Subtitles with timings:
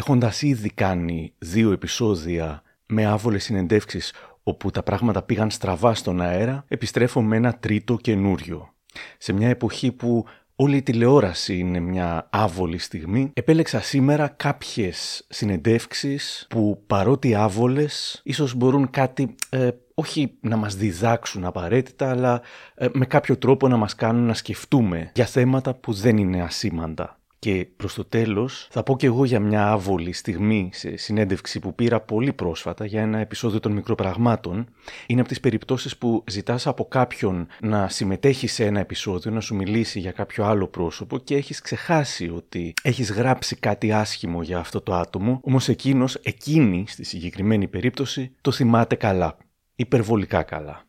[0.00, 6.64] Έχοντας ήδη κάνει δύο επεισόδια με άβολες συνεντεύξεις όπου τα πράγματα πήγαν στραβά στον αέρα,
[6.68, 8.74] επιστρέφω με ένα τρίτο καινούριο.
[9.18, 10.24] Σε μια εποχή που
[10.54, 18.54] όλη η τηλεόραση είναι μια άβολη στιγμή, επέλεξα σήμερα κάποιες συνεντεύξεις που παρότι άβολες, ίσως
[18.54, 22.42] μπορούν κάτι ε, όχι να μας διδάξουν απαραίτητα, αλλά
[22.74, 27.19] ε, με κάποιο τρόπο να μας κάνουν να σκεφτούμε για θέματα που δεν είναι ασήμαντα.
[27.40, 31.74] Και προς το τέλος θα πω και εγώ για μια άβολη στιγμή σε συνέντευξη που
[31.74, 34.68] πήρα πολύ πρόσφατα για ένα επεισόδιο των μικροπραγμάτων.
[35.06, 39.54] Είναι από τις περιπτώσεις που ζητάς από κάποιον να συμμετέχει σε ένα επεισόδιο, να σου
[39.54, 44.80] μιλήσει για κάποιο άλλο πρόσωπο και έχεις ξεχάσει ότι έχεις γράψει κάτι άσχημο για αυτό
[44.80, 49.36] το άτομο, όμως εκείνος, εκείνη στη συγκεκριμένη περίπτωση, το θυμάται καλά.
[49.74, 50.84] Υπερβολικά καλά.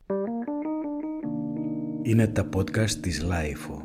[2.01, 3.80] Είναι τα podcast της Lifeo.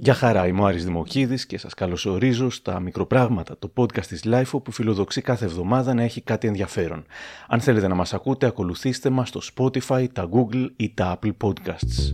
[0.00, 4.62] Γεια χαρά, είμαι ο Άρης Δημοκίδης και σας καλωσορίζω στα μικροπράγματα, το podcast της LIFO
[4.62, 7.04] που φιλοδοξεί κάθε εβδομάδα να έχει κάτι ενδιαφέρον.
[7.48, 12.10] Αν θέλετε να μας ακούτε, ακολουθήστε μας στο Spotify, τα Google ή τα Apple Podcasts.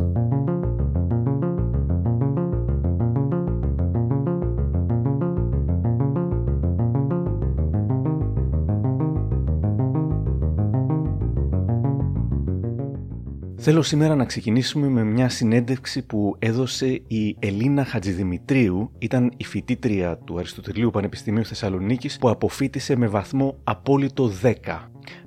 [13.66, 20.16] Θέλω σήμερα να ξεκινήσουμε με μια συνέντευξη που έδωσε η Ελίνα Χατζηδημητρίου, ήταν η φοιτήτρια
[20.16, 24.52] του Αριστοτελείου Πανεπιστημίου Θεσσαλονίκης που αποφύτησε με βαθμό απόλυτο 10.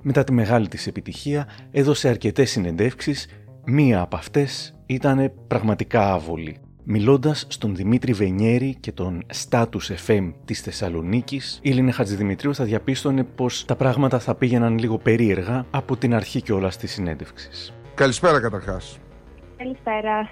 [0.02, 3.26] Μετά τη μεγάλη της επιτυχία έδωσε αρκετές συνεντεύξεις,
[3.64, 6.56] μία από αυτές ήταν πραγματικά άβολη.
[6.84, 13.24] Μιλώντας στον Δημήτρη Βενιέρη και τον Status FM της Θεσσαλονίκης, η Ελίνα Χατζηδημητρίου θα διαπίστωνε
[13.24, 17.72] πως τα πράγματα θα πήγαιναν λίγο περίεργα από την αρχή κιόλας της συνέντευξης.
[17.98, 18.98] Καλησπέρα καταρχάς.
[19.56, 20.30] Καλησπέρα.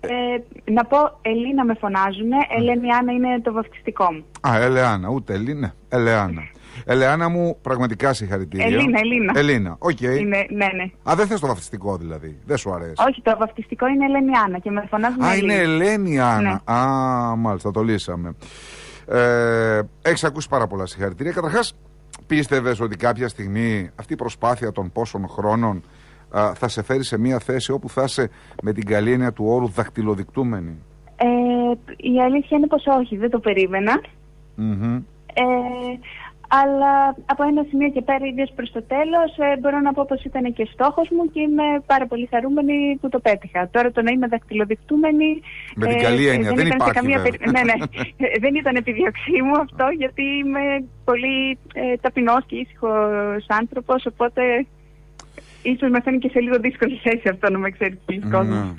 [0.00, 2.30] Ε, να πω, Ελίνα με φωνάζουν.
[2.56, 4.24] Ελένη είναι το βαφτιστικό μου.
[4.48, 5.74] Α, Ελεάνα, ούτε Ελίνα.
[5.88, 6.42] Ελεάνα.
[6.84, 8.66] Ελεάνα μου, πραγματικά συγχαρητήρια.
[8.66, 9.32] Ελίνα, Ελίνα.
[9.36, 9.90] Ελίνα, ok.
[9.90, 10.18] Okay.
[10.18, 11.10] Είναι, ναι, ναι.
[11.10, 12.38] Α, δεν θες το βαφτιστικό δηλαδή.
[12.44, 12.94] Δεν σου αρέσει.
[13.08, 15.22] Όχι, το βαφτιστικό είναι Ελένη Άννα και με φωνάζουν.
[15.22, 16.62] Α, είναι Ελένη Άννα.
[16.66, 16.74] Ναι.
[16.74, 18.34] Α, μάλιστα, το λύσαμε.
[19.06, 21.32] Ε, Έχεις ακούσει πάρα πολλά συγχαρητήρια.
[21.32, 21.74] Καταρχάς,
[22.26, 25.82] πίστευες ότι κάποια στιγμή αυτή η προσπάθεια των πόσων χρόνων
[26.54, 28.30] θα σε φέρει σε μια θέση όπου θα είσαι
[28.62, 30.78] με την καλή έννοια του όρου δακτυλοδεικτούμενη.
[31.16, 31.26] Ε,
[31.96, 34.00] η αλήθεια είναι πως όχι, δεν το περιμενα
[35.34, 35.42] Ε,
[36.60, 40.24] αλλά από ένα σημείο και πέρα, ιδίως προς το τέλος, ε, μπορώ να πω πως
[40.24, 43.68] ήταν και στόχος μου και είμαι πάρα πολύ χαρούμενη που το πέτυχα.
[43.68, 45.40] Τώρα το να είμαι δακτυλοδεικτούμενη.
[45.76, 46.92] Με την καλή έννοια, δεν, δεν υπάρχει.
[46.92, 47.18] Καμία
[47.54, 47.76] ναι, ναι.
[48.44, 54.06] δεν ήταν επιδιωξή μου αυτό, γιατί είμαι πολύ ε, ταπεινός και ήσυχος άνθρωπος.
[54.06, 54.42] Οπότε
[55.62, 58.30] ίσως με φαίνει και σε λίγο δύσκολη θέση αυτό να με ξέρεις πολλοί ναι.
[58.30, 58.78] κόσμο.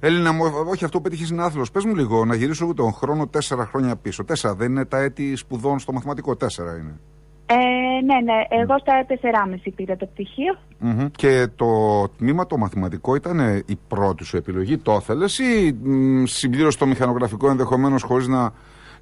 [0.00, 1.70] Έλληνα μου, όχι αυτό πέτυχες είναι άθλος.
[1.70, 4.24] Πες μου λίγο, να γυρίσω τον χρόνο τέσσερα χρόνια πίσω.
[4.24, 7.00] Τέσσερα δεν είναι τα έτη σπουδών στο μαθηματικό, τέσσερα είναι.
[7.46, 7.56] Ε,
[8.04, 8.62] ναι, ναι.
[8.62, 9.06] Εγώ στα
[9.64, 10.56] 4,5 πήρα το πτυχίο.
[10.82, 11.10] Mm-hmm.
[11.16, 11.66] Και το
[12.08, 14.78] τμήμα το μαθηματικό ήταν η πρώτη σου επιλογή.
[14.78, 15.76] Το ήθελε ή
[16.26, 18.52] συμπλήρωσε το μηχανογραφικό ενδεχομένως χωρίς να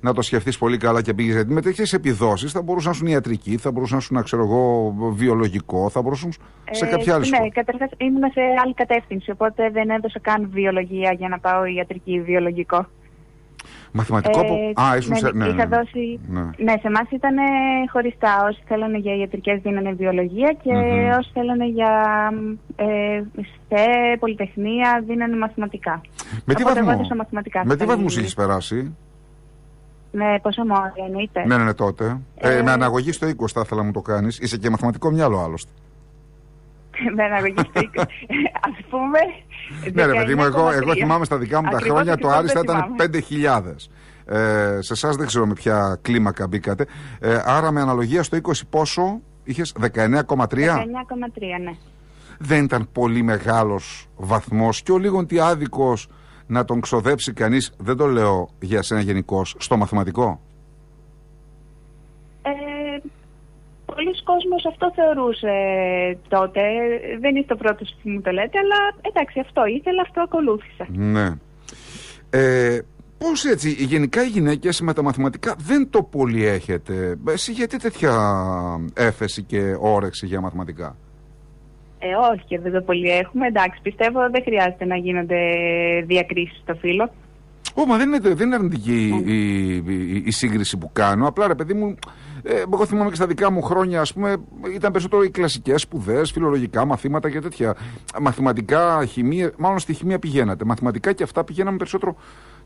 [0.03, 1.35] να το σκεφτείς πολύ καλά και πήγες.
[1.35, 4.95] Γιατί με τέτοιες επιδόσεις θα μπορούσαν να σου ιατρική, θα μπορούσαν να σου, ξέρω εγώ,
[5.13, 6.33] βιολογικό, θα μπορούσαν
[6.71, 9.31] σε κάποια άλλη Ναι, καταρχάς ήμουν σε άλλη κατεύθυνση.
[9.31, 12.87] Οπότε δεν έδωσα καν βιολογία για να πάω ιατρική βιολογικό.
[13.93, 14.41] Μαθηματικό.
[14.41, 15.31] Ε, Α, ήσουν ναι, σε.
[15.33, 15.77] Ναι, είχα ναι.
[15.77, 16.21] δώσει...
[16.29, 16.41] ναι.
[16.41, 17.37] ναι σε εμάς ήταν
[17.93, 18.45] χωριστά.
[18.49, 21.19] Όσοι θέλανε για ιατρικές δίνανε βιολογία και mm-hmm.
[21.19, 21.93] όσοι θέλανε για
[22.77, 26.01] ε, ΣΤΕ, πολυτεχνία δίνανε μαθηματικά.
[26.45, 27.07] Με τι βαθμό,
[27.65, 28.97] με τι βαθμούς είχε περάσει;
[30.13, 31.47] Με πόσο μόρια εννοείται.
[31.47, 32.21] Ναι, ναι, ναι, τότε.
[32.35, 34.39] Ε, ε, με αναγωγή στο 20 θα ήθελα να μου το κάνεις.
[34.39, 35.71] Είσαι και μαθηματικό μυαλό άλλωστε.
[37.17, 38.01] με αναγωγή στο 20.
[38.69, 39.19] Α πούμε.
[39.93, 42.85] ναι, ρε παιδί μου, εγώ, εγώ θυμάμαι στα δικά μου τα χρόνια το Άριστα ήταν
[42.99, 43.75] 5.000.
[44.27, 46.87] Ε, σε εσάς δεν ξέρω με ποια κλίμακα μπήκατε.
[47.21, 49.89] Ε, άρα με αναλογία στο 20 πόσο είχες; 19,3.
[49.89, 50.47] 19,3
[51.63, 51.73] ναι.
[52.39, 56.09] Δεν ήταν πολύ μεγάλος βαθμός και ο λίγον τι άδικος
[56.53, 60.41] να τον ξοδέψει κανείς, δεν το λέω για σένα γενικώς, στο μαθηματικό;
[62.43, 62.51] Ε,
[63.87, 65.55] πολλοί κόσμος αυτό θεωρούσε
[66.29, 66.61] τότε.
[67.21, 70.87] Δεν είναι το πρώτος που μου το λέτε, αλλά εντάξει αυτό ήθελα, αυτό ακολούθησα.
[70.89, 71.29] Ναι.
[72.31, 72.81] Ε,
[73.19, 77.19] Πώς έτσι, γενικά οι γυναίκες με τα μαθηματικά δεν το πολύ έχετε.
[77.29, 78.15] Εσύ γιατί τέτοια
[78.95, 80.97] έφεση και όρεξη για μαθηματικά;
[82.05, 83.47] Ε, όχι και δεν το πολύ έχουμε.
[83.47, 85.41] Εντάξει, πιστεύω δεν χρειάζεται να γίνονται
[86.07, 87.11] διακρίσεις στο φύλλο.
[87.75, 91.27] Ω, μα δεν είναι, δεν είναι αρνητική η, η, η, σύγκριση που κάνω.
[91.27, 91.95] Απλά ρε παιδί μου,
[92.43, 94.37] ε, εγώ θυμάμαι και στα δικά μου χρόνια, ας πούμε,
[94.75, 97.77] ήταν περισσότερο οι κλασικές σπουδές, φιλολογικά μαθήματα και τέτοια.
[98.21, 100.65] Μαθηματικά, χημεία, μάλλον στη χημεία πηγαίνατε.
[100.65, 102.17] Μαθηματικά και αυτά πηγαίναμε περισσότερο,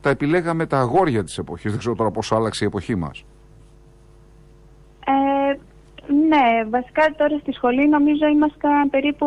[0.01, 1.71] τα επιλέγαμε τα αγόρια της εποχής.
[1.71, 3.25] Δεν ξέρω τώρα πώ άλλαξε η εποχή μας.
[6.29, 9.27] Ναι, βασικά τώρα στη σχολή νομίζω είμαστε περίπου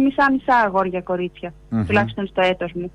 [0.00, 1.52] μισά-μισά αγόρια-κορίτσια,
[1.86, 2.92] τουλάχιστον στο έτος μου.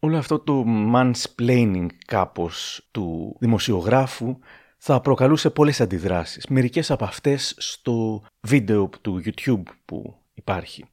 [0.00, 4.38] Όλο αυτό το mansplaining κάπως του δημοσιογράφου
[4.78, 6.46] θα προκαλούσε πολλές αντιδράσεις.
[6.46, 10.84] Μερικές από αυτές στο βίντεο του YouTube που υπάρχει.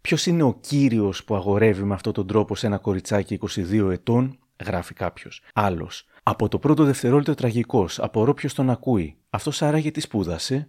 [0.00, 4.38] Ποιος είναι ο κύριος που αγορεύει με αυτόν τον τρόπο σε ένα κοριτσάκι 22 ετών,
[4.64, 5.42] γράφει κάποιος.
[5.54, 6.06] Άλλος.
[6.22, 7.98] Από το πρώτο δευτερόλεπτο τραγικός.
[7.98, 9.16] Απορώ ποιος τον ακούει.
[9.34, 10.68] Αυτός άραγε τι σπούδασε.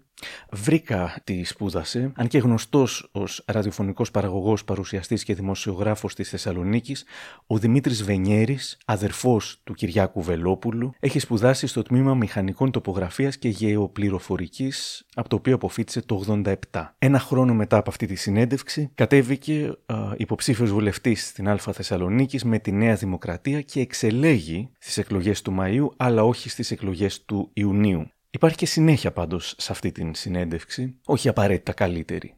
[0.51, 7.05] Βρήκα τι σπούδασε, αν και γνωστός ως ραδιοφωνικός παραγωγός, παρουσιαστής και δημοσιογράφος της Θεσσαλονίκης,
[7.47, 15.05] ο Δημήτρης Βενιέρης, αδερφός του Κυριάκου Βελόπουλου, έχει σπουδάσει στο τμήμα Μηχανικών Τοπογραφίας και Γεωπληροφορικής,
[15.13, 16.95] από το οποίο αποφύτησε το 87.
[16.99, 19.71] Ένα χρόνο μετά από αυτή τη συνέντευξη, κατέβηκε
[20.17, 25.87] υποψήφιος βουλευτής στην Α Θεσσαλονίκης με τη Νέα Δημοκρατία και εξελέγει στις εκλογές του Μαΐου,
[25.97, 28.07] αλλά όχι στις εκλογές του Ιουνίου.
[28.35, 32.35] Υπάρχει και συνέχεια πάντως σε αυτή την συνέντευξη, όχι απαραίτητα καλύτερη.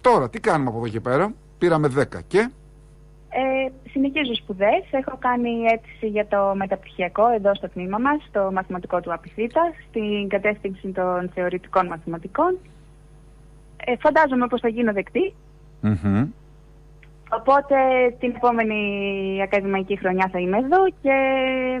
[0.00, 2.50] Τώρα, τι κάνουμε από εδώ και πέρα; Πήραμε 10 και...
[3.28, 4.84] Ε, συνεχίζω σπουδές.
[4.90, 10.28] Έχω κάνει αίτηση για το μεταπτυχιακό εδώ στο τμήμα μας, το μαθηματικό του Απιθύτα, στην
[10.28, 12.58] κατεύθυνση των θεωρητικών μαθηματικών.
[13.76, 14.92] Ε, φαντάζομαι πως θα γίνω
[17.30, 17.76] Οπότε
[18.18, 18.78] την επόμενη
[19.42, 21.14] ακαδημαϊκή χρονιά θα είμαι εδώ και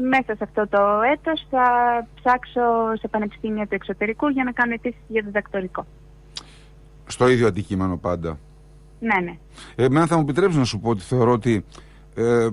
[0.08, 0.82] μέσα σε αυτό το
[1.12, 1.66] έτος θα
[2.14, 5.86] ψάξω σε πανεπιστήμια του εξωτερικού για να κάνω αιτήσεις για διδακτορικό.
[7.06, 8.38] Στο ίδιο αντικείμενο πάντα.
[9.00, 9.38] Ναι, ναι.
[9.74, 11.64] Εμένα θα μου επιτρέψεις να σου πω ότι θεωρώ ότι
[12.14, 12.48] ε,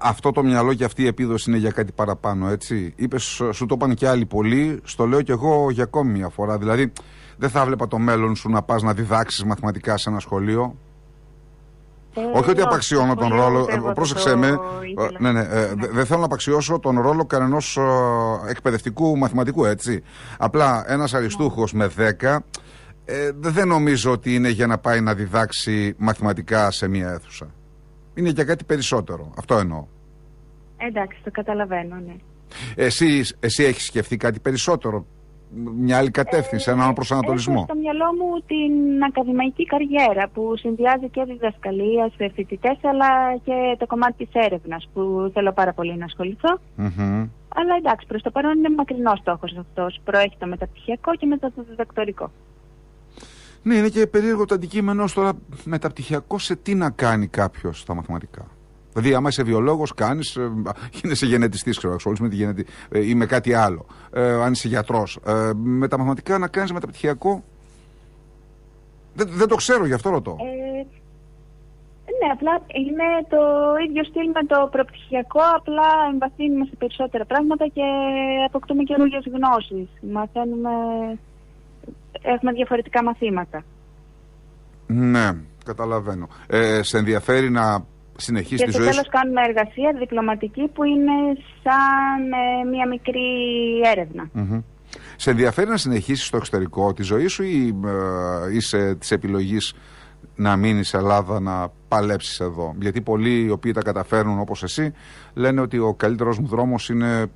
[0.00, 2.94] αυτό το μυαλό και αυτή η επίδοση είναι για κάτι παραπάνω, έτσι.
[2.96, 6.58] Είπες, σου το είπαν και άλλοι πολλοί, στο λέω και εγώ για ακόμη μια φορά.
[6.58, 6.92] Δηλαδή,
[7.36, 10.76] δεν θα βλέπα το μέλλον σου να πας να διδάξεις μαθηματικά σε ένα σχολείο.
[12.14, 13.66] Ε, όχι ότι απαξιώνω τον ρόλο.
[13.70, 14.58] Ε, πρόσεξε με.
[15.18, 17.58] Ναι, ναι, ε, δεν θέλω να απαξιώσω τον ρόλο κανένα
[18.48, 20.02] εκπαιδευτικού μαθηματικού, έτσι.
[20.38, 22.38] Απλά ένας αριστούχος με 10
[23.34, 27.46] δεν νομίζω ότι είναι για να πάει να διδάξει μαθηματικά σε μία αίθουσα.
[28.14, 29.32] Είναι για κάτι περισσότερο.
[29.38, 29.86] Αυτό εννοώ.
[30.76, 32.16] Εντάξει, το καταλαβαίνω, ναι.
[32.74, 35.06] Εσύ, εσύ έχεις σκεφτεί κάτι περισσότερο;
[35.54, 37.54] Μια άλλη κατεύθυνση, ε, έναν προσανατολισμό.
[37.54, 43.76] Έχω στο μυαλό μου την ακαδημαϊκή καριέρα που συνδυάζει και διδασκαλία σε φοιτητές αλλά και
[43.78, 46.58] το κομμάτι της έρευνας που θέλω πάρα πολύ να ασχοληθώ.
[46.78, 47.28] Mm-hmm.
[47.54, 50.00] Αλλά εντάξει, προς το παρόν είναι μακρινός στόχος αυτός.
[50.04, 52.30] Προέχει το μεταπτυχιακό και μετά το διδακτορικό.
[53.62, 55.32] Ναι, είναι και περίεργο το αντικείμενο τώρα
[55.64, 58.46] μεταπτυχιακό σε τι να κάνει κάποιος στα μαθηματικά.
[58.92, 62.66] Δηλαδή, άμα είσαι βιολόγος, κάνεις, ε, σε γενετιστής, ξέρω, ασχολείσαι με τη γενετη...
[62.90, 63.86] Ε, ή με κάτι άλλο.
[64.12, 65.18] Ε, αν είσαι γιατρός.
[65.26, 67.44] Ε, με τα μαθηματικά να κάνεις μεταπτυχιακό.
[69.14, 70.36] Δεν, δεν το ξέρω, γι' αυτό ρωτώ.
[70.40, 70.86] Ε,
[72.20, 73.40] ναι, απλά είναι το
[73.88, 77.82] ίδιο στυλ με το προπτυχιακό, απλά εμβαθύνουμε σε περισσότερα πράγματα και
[78.46, 79.88] αποκτούμε καινούργιες γνώσεις.
[80.12, 80.70] Μαθαίνουμε.
[82.22, 83.62] Έχουμε διαφορετικά μαθήματα.
[84.86, 85.30] Ναι,
[85.64, 86.28] καταλαβαίνω.
[86.46, 87.84] Ε, σε ενδιαφέρει να
[88.16, 91.12] συνεχίσει και τη ζωή Και στο τέλος κάνουμε εργασία διπλωματική που είναι
[91.62, 93.20] σαν ε, μια μικρή
[93.92, 94.30] έρευνα.
[95.16, 97.76] Σε ενδιαφέρει να συνεχίσεις στο εξωτερικό τη ζωή σου ή
[98.48, 99.74] ε, είσαι της επιλογής
[100.34, 104.92] να μείνεις σε Ελλάδα να παλέψεις εδώ; Γιατί πολλοί οι οποίοι τα καταφέρνουν όπως εσύ
[105.34, 107.30] λένε ότι ο καλύτερος μου δρόμος είναι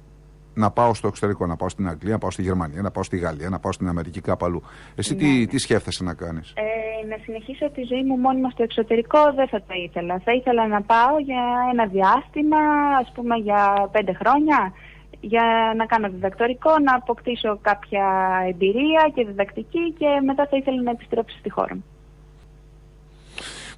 [0.56, 3.16] να πάω στο εξωτερικό, να πάω στην Αγγλία, να πάω στη Γερμανία, να πάω στη
[3.16, 4.62] Γαλλία, να πάω στην Αμερική, κάπου αλλού.
[4.94, 5.46] Εσύ τι, ναι.
[5.46, 9.58] τι σκέφτεσαι να κάνεις; Ε, να συνεχίσω τη ζωή μου μόνιμα στο εξωτερικό δεν θα
[9.58, 10.20] το ήθελα.
[10.24, 11.42] Θα ήθελα να πάω για
[11.72, 12.58] ένα διάστημα,
[13.00, 14.72] ας πούμε για πέντε χρόνια,
[15.20, 18.06] για να κάνω διδακτορικό, να αποκτήσω κάποια
[18.48, 21.84] εμπειρία και διδακτική και μετά θα ήθελα να επιστρέψω στη χώρα μου.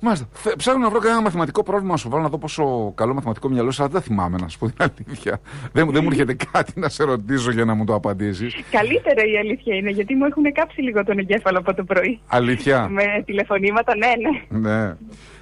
[0.00, 0.28] Μάλιστα.
[0.56, 3.74] Ψάχνω να βρω κανένα μαθηματικό πρόβλημα να σου βάλω να δω πόσο καλό μαθηματικό μυαλό
[3.78, 5.40] αλλά δεν θυμάμαι να σου πω την αλήθεια.
[5.72, 8.54] δεν, δεν μου έρχεται κάτι να σε ρωτήσω για να μου το απαντήσεις.
[8.70, 12.20] Καλύτερα η αλήθεια είναι, γιατί μου έχουν κάψει λίγο τον εγκέφαλο από το πρωί.
[12.26, 14.12] Αλήθεια; Με τηλεφωνήματα, ναι,
[14.48, 14.70] ναι.
[14.70, 14.96] ναι.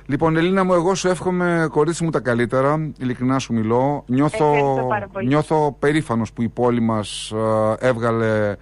[0.06, 2.90] Λοιπόν, Ελίνα μου, εγώ σου εύχομαι κορίτσι μου τα καλύτερα.
[2.98, 4.04] Ειλικρινά σου μιλώ.
[4.06, 4.54] Νιώθω,
[5.24, 7.32] νιώθω περήφανος που η πόλη μας
[7.80, 8.54] ε, έβγαλε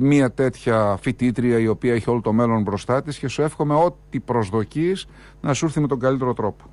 [0.00, 4.20] μία τέτοια φοιτήτρια η οποία έχει όλο το μέλλον μπροστά της και σου εύχομαι ό,τι
[4.20, 5.06] προσδοκείς
[5.40, 6.64] να σου έρθει με τον καλύτερο τρόπο.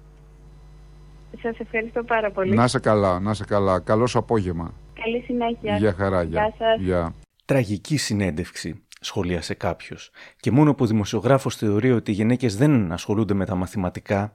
[1.42, 2.56] Σας ευχαριστώ πάρα πολύ.
[2.56, 3.80] Να σε καλά, να σε καλά.
[3.80, 4.74] Καλό σου απόγευμα.
[4.94, 5.78] Καλή συνέχεια.
[5.78, 6.24] Γεια χαρά.
[6.24, 7.12] Γεια σας.
[7.46, 9.98] Τραγική συνέντευξη σχολίασε κάποιο.
[10.40, 14.30] Και μόνο που ο δημοσιογράφος θεωρεί ότι οι γυναίκες δεν ασχολούνται με τα μαθηματικά, ε,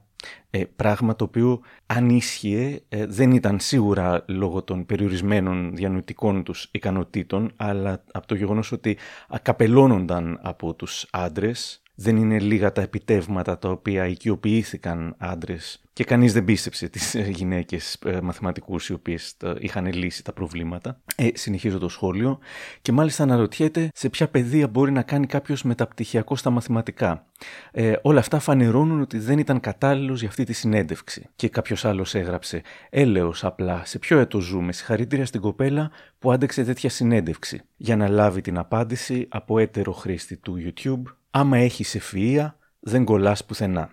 [0.75, 7.51] πράγμα το οποίο αν ίσχυε ε, δεν ήταν σίγουρα λόγω των περιορισμένων διανοητικών τους ικανοτήτων,
[7.55, 13.69] αλλά από το γεγονός ότι ακαπελώνονταν από τους άντρες δεν είναι λίγα τα επιτεύγματα τα
[13.69, 19.93] οποία οικειοποιήθηκαν άντρες και κανείς δεν πίστεψε τις ε, γυναίκες ε, μαθηματικούς οι οποίες είχαν
[19.93, 21.01] λύσει τα προβλήματα.
[21.15, 22.39] Ε, συνεχίζω το σχόλιο
[22.81, 27.25] και μάλιστα αναρωτιέται σε ποια παιδεία μπορεί να κάνει κάποιος μεταπτυχιακό στα μαθηματικά.
[27.71, 31.29] Ε, όλα αυτά φανερώνουν ότι δεν ήταν κατάλληλος για αυτή τη συνέντευξη.
[31.35, 36.63] Και κάποιος άλλος έγραψε «Έλεος απλά, σε ποιο έτος ζούμε, συγχαρητήρια στην κοπέλα που άντεξε
[36.63, 41.01] τέτοια συνέντευξη» για να λάβει την απάντηση από έτερο χρήστη του YouTube
[41.37, 43.89] «Άμα έχεις ευφυΐα, δεν κολλάς πουθενά».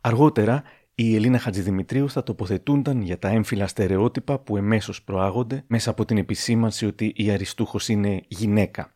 [0.00, 0.62] Αργότερα,
[0.94, 6.18] η Ελίνα Χατζηδημητρίους θα τοποθετούνταν για τα έμφυλα στερεότυπα που εμέσως προάγονται μέσα από την
[6.18, 8.94] επισήμανση ότι η αριστούχος είναι γυναίκα.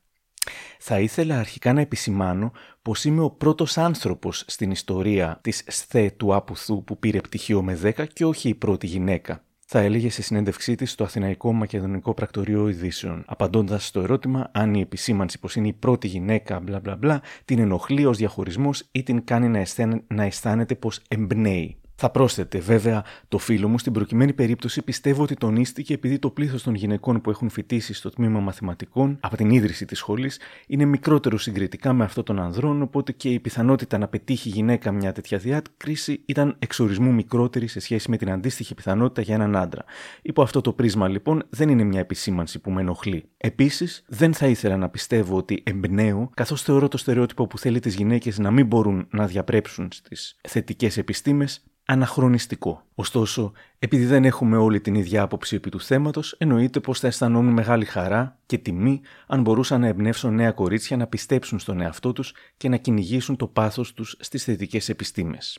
[0.79, 2.53] Θα ήθελα αρχικά να επισημάνω
[2.83, 7.79] πως είμαι ο πρώτος άνθρωπος στην ιστορία της ΣΘΕ του Άπουθου που πήρε πτυχίο με
[7.83, 9.45] 10 και όχι η πρώτη γυναίκα.
[9.73, 14.81] Θα έλεγε σε συνέντευξή της στο Αθηναϊκό Μακεδονικό Πρακτορείο Ειδήσεων, απαντώντας στο ερώτημα αν η
[14.81, 19.25] επισήμανση πως είναι η πρώτη γυναίκα, μπλα μπλα μπλα, την ενοχλεί ως διαχωρισμός ή την
[19.25, 19.65] κάνει
[20.07, 21.80] να αισθάνεται πως εμπνέει.
[22.03, 26.63] Θα πρόσθετε, βέβαια, το φίλο μου στην προκειμένη περίπτωση πιστεύω ότι τονίστηκε επειδή το πλήθος
[26.63, 31.39] των γυναικών που έχουν φοιτήσει στο τμήμα μαθηματικών από την ίδρυση της σχολής είναι μικρότερο
[31.39, 36.23] συγκριτικά με αυτό των ανδρών, οπότε και η πιθανότητα να πετύχει γυναίκα μια τέτοια διάκριση
[36.27, 39.85] ήταν εξορισμού μικρότερη σε σχέση με την αντίστοιχη πιθανότητα για έναν άντρα.
[40.23, 43.25] Υπό αυτό το πρίσμα, λοιπόν, δεν είναι μια επισήμανση που με ενοχλεί.
[43.37, 47.95] Επίσης, δεν θα ήθελα να πιστεύω ότι εμπνέω, καθώς θεωρώ το στερεότυπο που θέλει τις
[47.95, 52.83] γυναίκες να μην μπορούν να διαπρέψουν στις θετικές επιστήμες αναχρονιστικό.
[52.95, 57.53] Ωστόσο, επειδή δεν έχουμε όλη την ίδια άποψη επί του θέματος, εννοείται πως θα αισθανόμουν
[57.53, 62.35] μεγάλη χαρά και τιμή αν μπορούσαν να εμπνεύσουν νέα κορίτσια να πιστέψουν στον εαυτό τους
[62.57, 65.59] και να κυνηγήσουν το πάθος τους στις θετικές επιστήμες.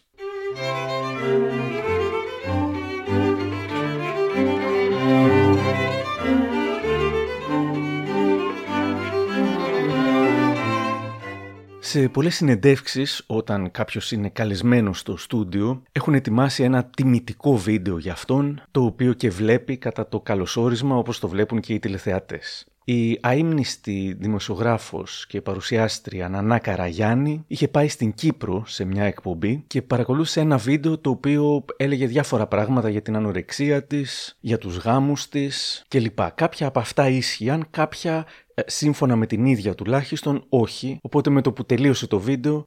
[11.91, 18.12] Σε πολλές συνεντεύξεις, όταν κάποιος είναι καλεσμένος στο στούντιο, έχουν ετοιμάσει ένα τιμητικό βίντεο για
[18.12, 22.65] αυτόν, το οποίο και βλέπει κατά το καλωσόρισμα όπως το βλέπουν και οι τηλεθεατές.
[22.83, 29.81] Η αείμνηστη δημοσιογράφος και παρουσιάστρια Νανά Καραγιάννη είχε πάει στην Κύπρο σε μια εκπομπή και
[29.81, 35.29] παρακολούθησε ένα βίντεο το οποίο έλεγε διάφορα πράγματα για την ανορεξία της, για τους γάμους
[35.29, 36.19] της κλπ.
[36.36, 38.25] Κάποια από αυτά ίσχυαν, κάποια
[38.65, 42.65] ε, σύμφωνα με την ίδια τουλάχιστον όχι, οπότε με το που τελείωσε το βίντεο...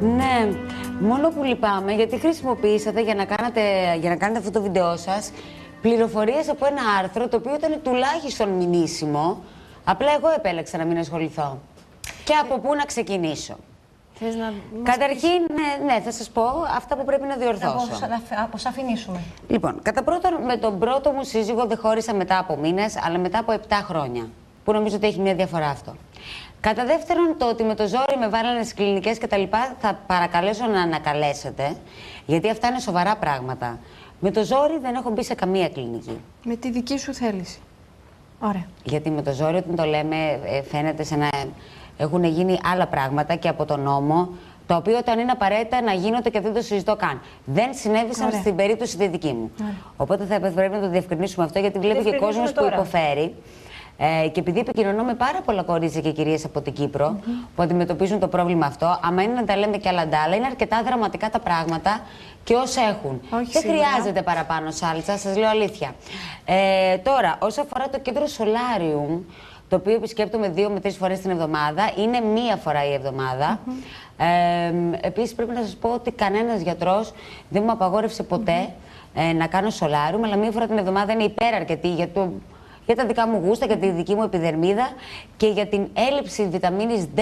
[0.00, 0.48] Ναι,
[1.00, 3.60] μόνο που λυπάμαι γιατί χρησιμοποιήσατε για να, κάνετε,
[4.00, 5.32] για να κάνετε αυτό το βίντεο σας
[5.82, 9.42] πληροφορίες από ένα άρθρο το οποίο ήταν τουλάχιστον μηνύσιμο.
[9.84, 11.58] Απλά εγώ επέλεξα να μην ασχοληθώ.
[12.24, 13.56] Και από πού να ξεκινήσω;
[14.22, 16.42] Θες να Καταρχήν, ναι, ναι, θα σας πω
[16.76, 18.06] αυτά που πρέπει να διορθώσω.
[18.30, 19.20] Να αποσαφηνίσουμε.
[19.48, 23.38] Λοιπόν, κατά πρώτον, με τον πρώτο μου σύζυγο δεν χώρισα μετά από μήνες, αλλά μετά
[23.38, 24.28] από 7 χρόνια.
[24.64, 25.94] Που νομίζω ότι έχει μια διαφορά αυτό.
[26.60, 29.42] Κατά δεύτερον, το ότι με το ζόρι με βάλανε στις κλινικές κτλ.
[29.78, 31.76] θα παρακαλέσω να ανακαλέσετε,
[32.26, 33.78] γιατί αυτά είναι σοβαρά πράγματα.
[34.20, 36.20] Με το ζόρι δεν έχω μπει σε καμία κλινική.
[36.44, 37.58] Με τη δική σου θέληση.
[38.40, 38.66] Ωραία.
[38.84, 41.28] Γιατί με το ζόρι, όταν το λέμε, ε, φαίνεται σαν να
[42.00, 44.28] έχουν γίνει άλλα πράγματα και από τον νόμο,
[44.66, 47.20] τα οποία όταν είναι απαραίτητα να γίνονται και δεν το συζητώ καν.
[47.44, 48.40] Δεν συνέβησαν Ωραία.
[48.40, 49.50] στην περίπτωση τη δική μου.
[49.60, 49.74] Ωραία.
[49.96, 53.34] Οπότε θα πρέπει να το διευκρινίσουμε αυτό, γιατί βλέπει και κόσμος που υποφέρει.
[54.02, 57.20] Ε, και επειδή επικοινωνώ με πάρα πολλά κορίτσια και κυρίες από την Κύπρο
[57.54, 60.82] που αντιμετωπίζουν το πρόβλημα αυτό, άμα είναι να τα λέμε και άλλα ντάλα, είναι αρκετά
[60.82, 62.00] δραματικά τα πράγματα
[62.44, 63.20] και όσα έχουν.
[63.30, 65.94] Όχι Δεν χρειάζεται παραπάνω σάλτσα, σας λέω αλήθεια.
[66.44, 69.18] Ε, τώρα, όσο αφορά το κέντρο Solarium,
[69.70, 73.60] το οποίο επισκέπτομαι δύο με τρεις φορές την εβδομάδα, είναι μία φορά η εβδομάδα.
[73.66, 74.24] Mm -hmm.
[75.02, 77.12] ε, Επίσης, πρέπει να σας πω ότι κανένας γιατρός
[77.48, 78.68] δεν μου απαγόρευσε ποτέ
[79.14, 82.32] ε, να κάνω σολάριουμ, αλλά μία φορά την εβδομάδα είναι υπεραρκετή για το
[82.86, 84.88] για τα δικά μου γούστα, για τη δική μου επιδερμίδα
[85.36, 87.20] και για την έλλειψη βιταμίνης D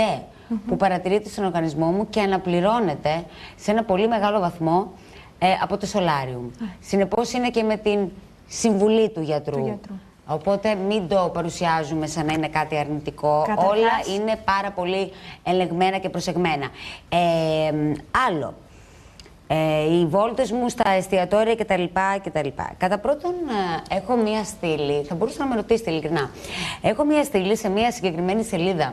[0.66, 3.24] που παρατηρείται στον οργανισμό μου και αναπληρώνεται
[3.56, 4.92] σε ένα πολύ μεγάλο βαθμό
[5.38, 6.50] ε, από το σολάριουμ.
[6.50, 6.64] Mm.
[6.80, 8.08] Συνεπώς είναι και με την
[8.46, 9.64] συμβουλή του γιατρού.
[9.64, 9.94] γιατρού.
[10.30, 13.46] Οπότε μην το παρουσιάζουμε σαν να είναι κάτι αρνητικό.
[13.56, 16.68] Όλα είναι πάρα πολύ ελεγμένα και προσεγμένα.
[17.08, 17.72] Ε,
[18.26, 18.54] άλλο
[19.50, 21.84] ε, οι βόλτες μου στα εστιατόρια κτλ.
[22.24, 22.48] κτλ.
[22.78, 23.34] Κατά πρώτον,
[23.90, 26.30] ε, έχω μία στήλη, θα μπορούσατε να με ρωτήσετε ειλικρινά.
[26.82, 28.92] Έχω μία στήλη σε μία συγκεκριμένη σελίδα α,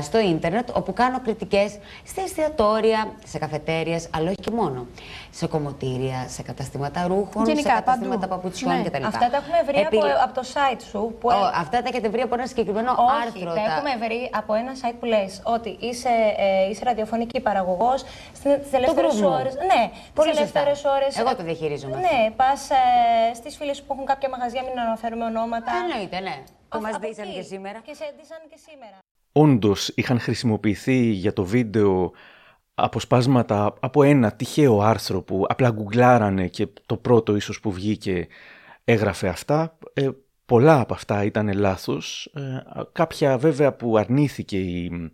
[0.00, 4.86] στο ίντερνετ, όπου κάνω κριτικές στα εστιατόρια, σε καφετέριες, αλλά όχι και μόνο.
[5.30, 8.34] Σε κομμωτήρια, σε καταστήματα ρούχων, Γενικά, σε καταστήματα παντού.
[8.34, 8.82] παπουτσιών ναι.
[8.82, 9.04] κτλ.
[9.04, 9.96] Αυτά τα έχουμε βρει Επί...
[9.96, 11.16] από, από, το site σου.
[11.20, 11.28] Που...
[11.30, 13.54] Oh, αυτά τα έχετε βρει από ένα συγκεκριμένο όχι, άρθρο.
[13.54, 18.04] τα έχουμε βρει από ένα site που λες ότι είσαι, ε, είσαι ραδιοφωνική παραγωγός
[18.34, 19.54] στις ελεύθερες ώρες.
[19.54, 21.18] Ναι, Πολύ ελεύθερες ώρες.
[21.18, 21.96] Εγώ το διαχειρίζομαι.
[21.96, 25.72] Ναι, πας ε, στις φίλες που έχουν κάποια μαγαζιά, μην αναφέρουμε ονόματα.
[25.82, 26.36] Εννοείται, ναι.
[26.68, 27.78] Που μας ντύσαν και σήμερα.
[27.86, 29.05] Και σε ντύσαν και σήμερα.
[29.36, 32.12] Όντως είχαν χρησιμοποιηθεί για το βίντεο
[32.74, 38.26] αποσπάσματα από ένα τυχαίο άρθρο που απλά γκουγκλάρανε και το πρώτο ίσως που βγήκε
[38.84, 39.78] έγραφε αυτά.
[39.92, 40.08] Ε,
[40.46, 42.30] πολλά από αυτά ήταν λάθος.
[42.34, 42.40] Ε,
[42.92, 45.10] κάποια βέβαια που αρνήθηκε η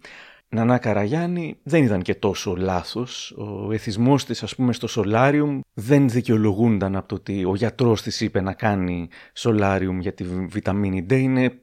[0.49, 3.35] Νανά Καραγιάννη δεν ήταν και τόσο λάθος.
[3.37, 8.21] Ο εθισμός της ας πούμε στο σολάριουμ δεν δικαιολογούνταν από το ότι ο γιατρός της
[8.21, 11.13] είπε να κάνει σολάριουμ για τη βιταμίνη D.
[11.13, 11.61] Είναι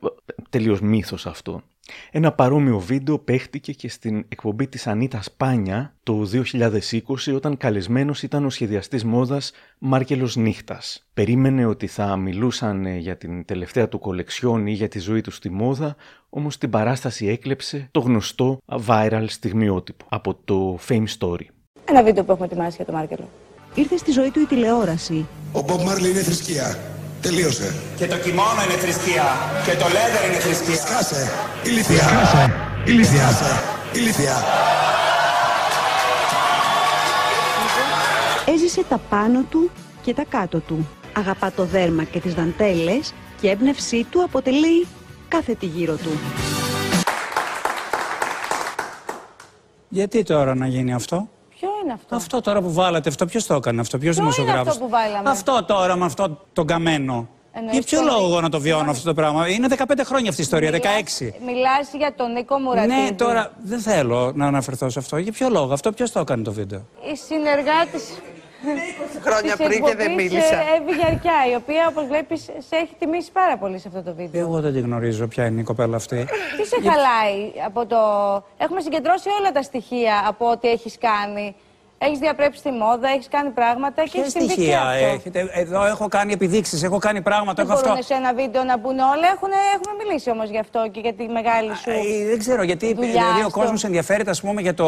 [0.50, 1.64] τελείως μύθος αυτό.
[2.12, 8.46] Ένα παρόμοιο βίντεο παίχτηκε και στην εκπομπή της Ανίτα Σπάνια το 2020 όταν καλεσμένος ήταν
[8.46, 11.08] ο σχεδιαστής μόδας Μάρκελος Νύχτας.
[11.14, 15.50] Περίμενε ότι θα μιλούσαν για την τελευταία του κολεξιόν ή για τη ζωή τους στη
[15.50, 15.96] μόδα,
[16.30, 21.46] όμως την παράσταση έκλεψε το γνωστό viral στιγμιότυπο από το Fame Story.
[21.86, 23.30] Ένα βίντεο που έχουμε ετοιμάσει για τον Μάρκελο.
[23.76, 25.26] Ήρθε στη ζωή του η τηλεόραση.
[25.52, 26.78] Ο Bob Marley είναι θρησκεία.
[27.22, 27.76] Τελείωσε.
[27.98, 29.24] Και το κιμόνο είναι θρησκεία.
[29.66, 30.76] Και το λέδερ είναι θρησκεία.
[30.76, 31.32] Σκάσε.
[31.64, 32.04] Ηλίθεια.
[32.08, 32.54] Σκάσε.
[32.86, 33.30] Ηλίθεια.
[33.94, 34.36] Ηλίθεια.
[38.46, 39.72] Έζησε τα πάνω του
[40.02, 40.88] και τα κάτω του.
[41.14, 44.88] Αγαπά το δέρμα και τις δαντέλες και η έμπνευσή του αποτελεί
[45.28, 46.12] κάθε τη γύρω του.
[49.90, 51.30] Γιατί τώρα να γίνει αυτό;
[51.80, 54.84] Ποιο είναι αυτό; Αυτό τώρα που βάλατε, αυτό ποιος το έκανε αυτό, ποιος δημοσιογράφος; αυτό
[54.84, 57.28] που βάλαμε; Αυτό τώρα με αυτό τον καμένο.
[57.52, 60.42] Εννοείς Για ποιο το- λόγο να το βιώνω αυτό το πράγμα; Είναι 15 χρόνια αυτή
[60.42, 61.34] η ιστορία, 16.
[61.46, 63.02] Μιλάς για τον Νίκο Μουρατίδη.
[63.02, 65.18] Ναι, τώρα δεν θέλω να αναφερθώ σε αυτό.
[65.18, 66.82] Για ποιο λόγο, αυτό ποιος το έκανε το βίντεο;
[67.14, 68.04] Η συνεργάτης
[69.22, 70.56] χρόνια της πριν και δεν εκπομπής, μίλησα.
[70.56, 74.14] ε, Εύη Γιαρκιά, η οποία όπως βλέπεις σε έχει τιμήσει πάρα πολύ σε αυτό το
[74.16, 74.42] βίντεο.
[74.42, 76.28] Εγώ δεν τη γνωρίζω ποια είναι η κοπέλα αυτή.
[76.58, 77.98] Τι σε χαλάει από το...
[78.58, 81.56] Έχουμε συγκεντρώσει όλα τα στοιχεία από ό,τι έχεις κάνει.
[82.02, 85.06] Έχεις διαπρέψει τη μόδα, έχεις κάνει πράγματα και Ποια έχεις συμβεί και στοιχεία αυτό.
[85.06, 87.88] έχετε; Εδώ έχω κάνει επιδείξεις, έχω κάνει πράγματα, Δεν έχω αυτό.
[87.88, 89.28] μπορούν σε ένα βίντεο να μπουν όλα.
[89.36, 92.94] Έχουν, έχουμε μιλήσει όμως γι' αυτό και για τη μεγάλη σου Ε, δεν ξέρω γιατί
[92.94, 94.88] δουλειά δηλαδή, ο στο- κόσμος ενδιαφέρεται ας πούμε, για, το,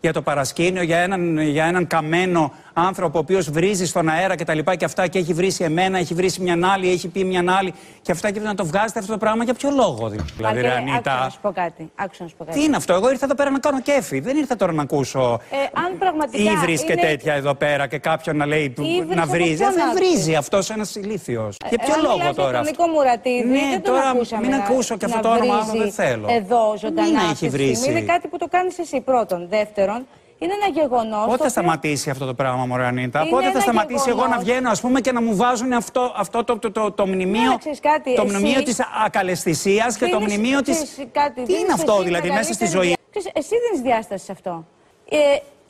[0.00, 4.44] για το παρασκήνιο, για έναν, για έναν καμένο άνθρωπο ο οποίος βρίζει στον αέρα και
[4.44, 7.44] τα λοιπά και αυτά και έχει βρίσει εμένα, έχει βρίσει μια άλλη, έχει πει μια
[7.58, 10.08] άλλη και αυτά και να το βγάζετε αυτό το πράγμα για ποιο λόγο.
[10.08, 11.18] Δηλαδή, Μάρκελε, ρε άκουσα Ανίτα.
[11.24, 11.90] να σου πω κάτι.
[11.94, 12.58] Άκουσα να σου πω κάτι.
[12.58, 14.20] Τι είναι αυτό, εγώ ήρθα εδώ πέρα να κάνω κέφι.
[14.20, 17.98] Δεν ήρθα τώρα να ακούσω Ε, αν πραγματικά ύβρι και είναι- τέτοια εδώ πέρα και
[17.98, 19.56] κάποιον να λέει που- Ύβρις να από βρίζει.
[19.56, 21.56] ποιον Δεν άκουσες; βρίζει αυτός ένας ηλίθιος.
[21.68, 22.82] Για ποιο Εάν λόγο μιλάς για τώρα τον αυτό.
[22.84, 25.60] Νίκο Μουρατίδη, Ναι, δεν τον τώρα ακούσαμε μην να- ακούσω και αυτό να το όνομα,
[25.60, 26.26] βρίζει δεν θέλω.
[26.30, 27.06] Εδώ ζωντανά.
[27.08, 27.66] Μην αυτή έχει τη στιγμή.
[27.66, 27.90] βρίσει.
[27.90, 29.46] Είναι κάτι που το κάνεις εσύ πρώτον.
[29.48, 30.06] Δεύτερον,
[30.38, 31.24] είναι ένα γεγονός.
[31.24, 34.04] Πότε το θα οποίο- σταματήσει αυτό το πράγμα, Μωρέ Ανίτα; Είναι Πότε θα ένα σταματήσει;
[34.08, 34.44] Εγώ να γεγονός.
[34.44, 37.50] βγαίνω, ας πούμε, και να μου βάζουν αυτό, αυτό το, το, το, το μνημείο.
[37.50, 40.70] Ναι, ξέρεις κάτι, το εσύ μνημείο της ακαλαισθησίας και το Δίνεις- μνημείο τη.
[40.72, 43.54] ξέρεις κάτι, Τι είναι δίνεις αυτό εσύ δηλαδή μέσα στη μεγαλύτερη ζωή; διά- Ξέρεις, εσύ
[43.64, 44.64] δίνεις διάστασης σε αυτό.
[45.10, 45.16] Ε,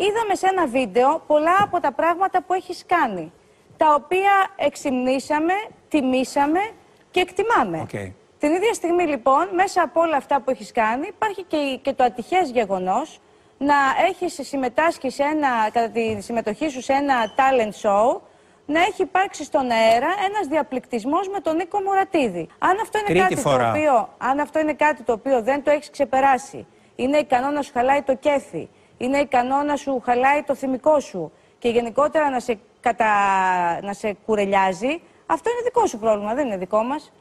[0.05, 3.33] είδαμε σε ένα βίντεο πολλά από τα πράγματα που έχεις κάνει.
[3.77, 5.53] Τα οποία εξυμνήσαμε,
[5.89, 6.61] τιμήσαμε
[7.11, 7.81] και εκτιμάμε.
[7.81, 7.89] Οκ.
[8.39, 11.93] Την ίδια στιγμή λοιπόν, μέσα από όλα αυτά που έχεις κάνει, υπάρχει και, η- και
[11.93, 13.21] το ατυχές γεγονός
[13.59, 13.75] να
[14.09, 18.21] έχεις συμμετάσχει σε ένα, κατά τη συμμετοχή σου σε ένα talent show,
[18.67, 22.49] να έχει υπάρξει στον αέρα ένας διαπληκτισμός με τον Νίκο Μουρατίδη.
[22.59, 23.65] Αν αυτό είναι, Τρίτη κάτι φορά.
[23.73, 27.63] το οποίο, αν αυτό είναι κάτι το οποίο δεν το έχεις ξεπεράσει, είναι ικανό να
[27.63, 28.69] σου χαλάει το κέφι,
[29.01, 33.07] είναι ικανό να σου χαλάει το θυμικό σου και γενικότερα να σε, κατα...
[33.83, 37.13] να σε κουρελιάζει, αυτό είναι δικό σου πρόβλημα, δεν είναι δικό μας.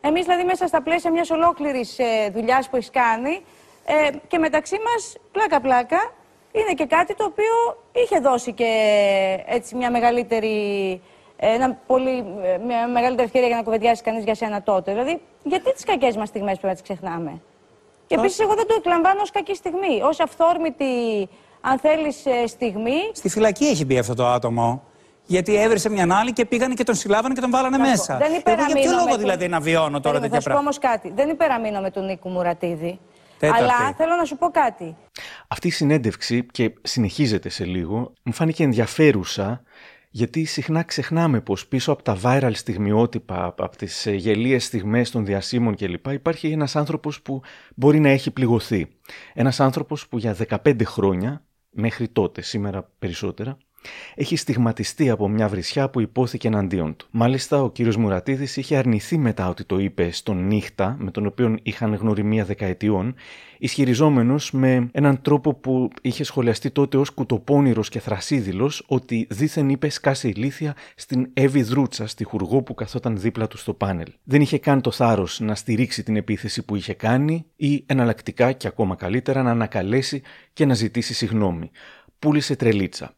[0.00, 3.44] Εμείς δηλαδή μέσα στα πλαίσια μιας ολόκληρης ε, δουλειάς που έχεις κάνει
[3.84, 6.12] ε, και μεταξύ μας πλάκα-πλάκα
[6.52, 8.70] είναι και κάτι το οποίο είχε δώσει και
[9.46, 11.00] έτσι μια μεγαλύτερη,
[11.36, 14.92] ε, ένα πολύ, ε, μια μεγαλύτερη ευκαιρία για να κουβεντιάσεις κανείς για σένα τότε.
[14.92, 17.42] Δηλαδή, γιατί τις κακές μας στιγμές πρέπει να τις ξεχνάμε;
[18.10, 20.02] Και επίσης, εγώ δεν το εκλαμβάνω ως κακή στιγμή.
[20.02, 20.84] Ω αυθόρμητη,
[21.60, 22.96] αν θέλεις, στιγμή.
[23.12, 24.82] Στη φυλακή έχει μπει αυτό το άτομο.
[25.26, 27.96] Γιατί έβρισε μια άλλη και πήγανε και τον συλλάβανε και τον βάλανε Να σου πω,
[27.96, 28.16] μέσα.
[28.16, 30.40] Δεν Εγώ υπεραμείνω για ποιο με λόγο τον- δηλαδή να βιώνω τώρα Περίμενε, τέτοια Θα
[30.40, 31.12] σου πω πράγματα; όμως κάτι.
[31.14, 32.98] Δεν υπεραμείνω με τον Νίκο Μουρατίδη.
[33.38, 33.62] Τέταρτη.
[33.62, 34.96] Αλλά θέλω να σου πω κάτι.
[35.48, 39.62] Αυτή η συνέντευξη, και συνεχίζεται σε λίγο, μου φάνηκε ενδιαφέρουσα
[40.10, 45.24] γιατί συχνά ξεχνάμε πως πίσω από τα viral στιγμιότυπα, από τις ε, γελίες στιγμές των
[45.24, 46.06] διασύμων κλπ.
[46.06, 47.42] υπάρχει ένας άνθρωπος που
[47.74, 48.88] μπορεί να έχει πληγωθεί.
[49.34, 53.58] Ένας άνθρωπος που για 15 χρόνια, μέχρι τότε, σήμερα περισσότερα,
[54.14, 57.06] έχει στιγματιστεί από μια βρισιά που υπόθηκε εναντίον του.
[57.10, 61.56] Μάλιστα, ο κύριος Μουρατίδης είχε αρνηθεί μετά ότι το είπε στον Νύχτα, με τον οποίο
[61.62, 63.14] είχαν γνωριμία δεκαετιών,
[63.58, 69.88] ισχυριζόμενος με έναν τρόπο που είχε σχολιαστεί τότε ως κουτοπώνηρος και θρασίδηλος ότι δήθεν είπε
[69.88, 74.12] σκάσε ηλίθια στην Εύη Δρούτσα, στη χουργό που καθόταν δίπλα του στο πάνελ.
[74.24, 78.66] Δεν είχε καν το θάρρος να στηρίξει την επίθεση που είχε κάνει ή εναλλακτικά και
[78.66, 81.70] ακόμα καλύτερα να ανακαλέσει και να ζητήσει συγγνώμη.
[82.18, 83.14] Πούλησε τρελίτσα.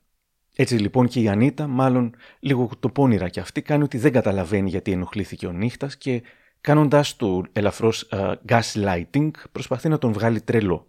[0.56, 4.68] Έτσι λοιπόν και η Ανίτα, μάλλον λίγο το πόνιρα κι αυτή, κάνει ότι δεν καταλαβαίνει
[4.68, 6.22] γιατί ενοχλήθηκε ο νύχτας και
[6.62, 10.86] Κάνοντα το ελαφρώς uh, gaslighting, προσπαθεί να τον βγάλει τρελό.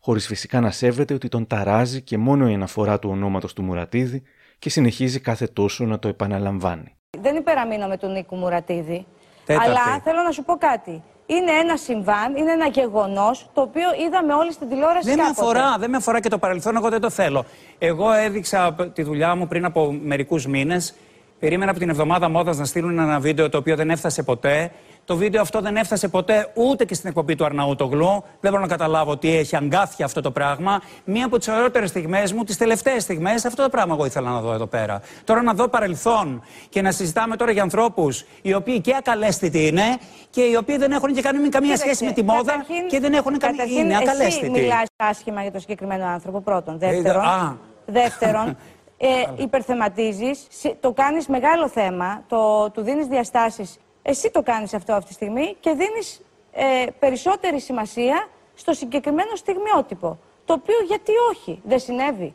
[0.00, 4.22] Χωρίς φυσικά να σέβεται ότι τον ταράζει και μόνο η αναφορά του ονόματος του Μουρατίδη
[4.58, 6.96] και συνεχίζει κάθε τόσο να το επαναλαμβάνει.
[7.18, 9.06] Δεν υπεραμείνω με τον Νίκο Μουρατίδη.
[9.46, 11.02] Αλλά θέλω να σου πω κάτι.
[11.26, 15.08] Είναι ένα συμβάν, είναι ένα γεγονός το οποίο είδαμε όλοι στην τηλεόραση.
[15.08, 15.42] Δεν κάποτε.
[15.42, 17.44] με αφορά, δεν με αφορά και το παρελθόν, εγώ δεν το θέλω.
[17.78, 20.94] Εγώ έδειξα τη δουλειά μου πριν από μερικούς μήνες.
[21.38, 24.72] Περίμενα από την εβδομάδα μόδας να στείλουν ένα βίντεο το οποίο δεν έφτασε ποτέ.
[25.06, 28.22] Το βίντεο αυτό δεν έφτασε ποτέ ούτε και στην εκπομπή του Αρναούτογλου.
[28.40, 30.80] Δεν μπορώ να καταλάβω τι έχει αγκάθια αυτό το πράγμα.
[31.04, 34.40] Μία από τις ωραιότερες στιγμές μου, τις τελευταίες στιγμές, αυτό το πράγμα εγώ ήθελα να
[34.40, 35.00] δω εδώ πέρα.
[35.24, 39.82] Τώρα να δω παρελθόν και να συζητάμε τώρα για ανθρώπους οι οποίοι και ακαλέστητοι είναι
[40.30, 43.38] και οι οποίοι δεν έχουν και καμία Κοίταξε, σχέση με τη μόδα και δεν έχουν
[43.38, 43.56] καμία.
[43.56, 44.50] καταρχήν Είναι Εσύ ακαλέστητοι.
[44.50, 46.74] μιλάς άσχημα για τον συγκεκριμένο άνθρωπο, πρώτον.
[46.80, 47.56] Ε, Δεύτερον, α.
[47.86, 48.48] δεύτερον
[48.98, 53.76] ε, υπερθεματίζεις, συ- το κάνεις μεγάλο θέμα, το, του δίνεις διαστάσεις.
[54.08, 56.20] Εσύ το κάνεις αυτό αυτή τη στιγμή και δίνεις
[56.52, 60.18] ε, περισσότερη σημασία στο συγκεκριμένο στιγμιότυπο.
[60.44, 62.34] Το οποίο γιατί όχι, δεν συνέβη.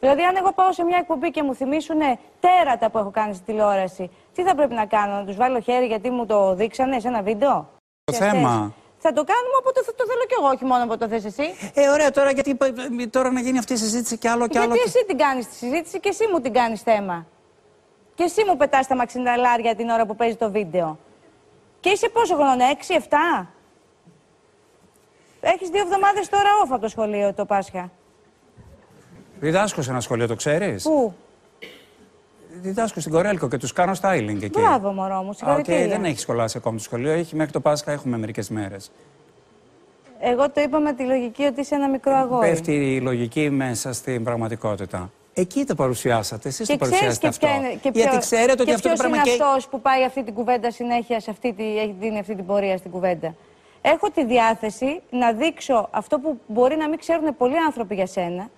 [0.00, 1.98] Δηλαδή, αν εγώ πάω σε μια εκπομπή και μου θυμίσουν
[2.40, 5.86] τέρατα που έχω κάνει στη τηλεόραση, τι θα πρέπει να κάνω, να τους βάλω χέρι
[5.86, 7.68] γιατί μου το δείξανε σε ένα βίντεο;
[8.04, 8.48] Το Για θέμα.
[8.48, 8.70] αυτές.
[8.98, 11.42] Θα το κάνουμε όποτε θα το θέλω κι εγώ, όχι μόνο όποτε το θες εσύ.
[11.74, 12.66] Ε, ωραία, τώρα γιατί είπα-
[13.00, 14.66] ε, τώρα να γίνει αυτή η συζήτηση κι άλλο κι άλλο.
[14.74, 17.26] Γιατί και- εσύ την κάνεις τη συζήτηση και εσύ μου την κάνεις θέμα.
[18.14, 20.98] Και εσύ μου πετάς τα μαξιναλάρια την ώρα που παίζει το βίντεο.
[21.86, 22.64] Και είσαι πόσο χρόνο,
[23.42, 23.46] 6-7.
[25.40, 27.90] Έχεις δύο εβδομάδες τώρα off από το σχολείο το Πάσχα.
[29.40, 31.14] Διδάσκω σε ένα σχολείο, το ξέρεις; Πού;
[32.60, 34.60] Διδάσκω στην Κορέλκο και τους κάνω styling εκεί.
[34.60, 35.86] Μπράβο μωρό μου, Α, οκ, συγχαρητήρια.
[35.86, 37.10] δεν έχεις σχολάσει ακόμα το σχολείο.
[37.12, 38.90] Έχει μέχρι το Πάσχα έχουμε μερικές μέρες.
[40.20, 42.48] Εγώ το είπα με τη λογική ότι είσαι ένα μικρό αγόρι.
[42.48, 45.10] Πέφτει η λογική μέσα στην πραγματικότητα.
[45.38, 46.48] Εκεί το παρουσιάσατε.
[46.48, 47.46] Εσείς το Και ξέρεις παρουσιάσετε και, αυτό.
[47.46, 49.42] ποια είναι, και, Γιατί ποιο- ξέρετε ότι και αυτό το ποιος πράγμα είναι και.
[49.42, 52.76] αυτός που πάει αυτή την κουβέντα συνέχεια, σε αυτή τη, έχει δίνει αυτή την πορεία
[52.76, 53.34] στην κουβέντα.
[53.82, 58.48] Έχω τη διάθεση να δείξω αυτό που μπορεί να μην ξέρουν πολλοί άνθρωποι για σένα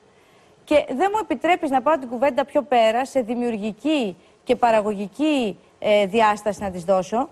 [0.64, 6.06] και δεν μου επιτρέπεις να πάω την κουβέντα πιο πέρα σε δημιουργική και παραγωγική ε,
[6.06, 7.28] διάσταση να της δώσω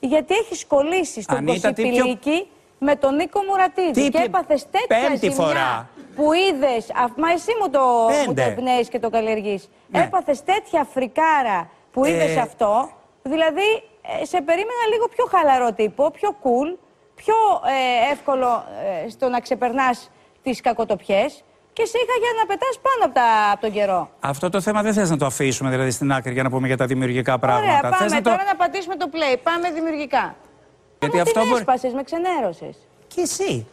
[0.00, 2.46] γιατί έχει κολλήσει στον Ανίτα, τι πιο- Κωσιπηλίκη
[2.78, 5.88] με τον Νίκο Μουρατίδη Τι και πιο- έπαθες τέτοια Πέμπτη ζημιά φορά.
[6.18, 6.82] Που είδες.
[7.22, 8.42] Μα εσύ μου το, μου το Πέντε.
[8.44, 9.68] εμπνέεις και το καλλιεργείς.
[9.88, 9.98] Ναι.
[10.02, 12.40] Έπαθες τέτοια φρικάρα που είδες Ε.
[12.40, 12.90] αυτό.
[13.22, 13.68] Δηλαδή,
[14.20, 16.68] ε, σε περίμενα λίγο πιο χαλαρό τύπο, πιο cool,
[17.14, 17.34] πιο
[18.08, 18.64] ε, εύκολο
[19.04, 20.10] ε, στο να ξεπερνάς
[20.42, 24.10] τις κακοτοπιές και σε είχα για να πετάς πάνω από, τα, από τον καιρό.
[24.20, 26.76] Αυτό το θέμα δεν θες να το αφήσουμε δηλαδή στην άκρη για να πούμε για
[26.76, 27.66] τα δημιουργικά πράγματα.
[27.78, 28.30] Ωραία, Θες πάμε να το...
[28.30, 29.36] τώρα να πατήσουμε το play.
[29.42, 30.34] Πάμε δημιουργικά.
[31.00, 31.60] Γιατί Μου αυτό την μπορεί.
[31.60, 32.76] έσπασες, με ξενέρωσες.
[33.06, 33.66] Και εσύ.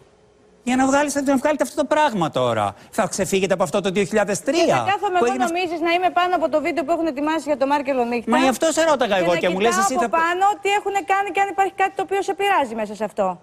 [0.68, 2.76] Για να, βγάλεις, να βγάλετε αυτό το πράγμα τώρα.
[2.92, 3.94] Θα ξεφύγετε από αυτό το 2003.
[3.96, 6.92] Και θα κάθομαι που εγώ έγινε αυτό- νομίζεις να είμαι πάνω από το βίντεο που
[6.92, 8.32] έχουν ετοιμάσει για το Μάρκελο Νύχτα.
[8.32, 10.46] Μα γι' αυτό σε ρώταγα εγώ να και μου λες κοιτάω εσύ από θα- πάνω
[10.62, 13.42] τι έχουν κάνει και αν υπάρχει κάτι το οποίο σε πειράζει μέσα σε αυτό.